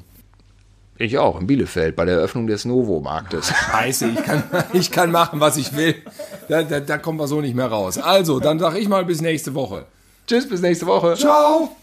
Ich 0.97 1.17
auch, 1.17 1.39
in 1.39 1.47
Bielefeld, 1.47 1.95
bei 1.95 2.05
der 2.05 2.15
Eröffnung 2.15 2.47
des 2.47 2.65
Novo-Marktes. 2.65 3.47
Scheiße, 3.71 4.09
ich 4.09 4.23
kann, 4.23 4.43
ich 4.73 4.91
kann 4.91 5.11
machen, 5.11 5.39
was 5.39 5.57
ich 5.57 5.75
will. 5.75 5.95
Da, 6.47 6.63
da, 6.63 6.79
da 6.79 6.97
kommen 6.97 7.19
wir 7.19 7.27
so 7.27 7.41
nicht 7.41 7.55
mehr 7.55 7.67
raus. 7.67 7.97
Also, 7.97 8.39
dann 8.39 8.59
sag 8.59 8.75
ich 8.75 8.87
mal 8.87 9.03
bis 9.03 9.21
nächste 9.21 9.53
Woche. 9.53 9.85
Tschüss, 10.27 10.47
bis 10.47 10.61
nächste 10.61 10.85
Woche. 10.85 11.15
Ciao! 11.15 11.75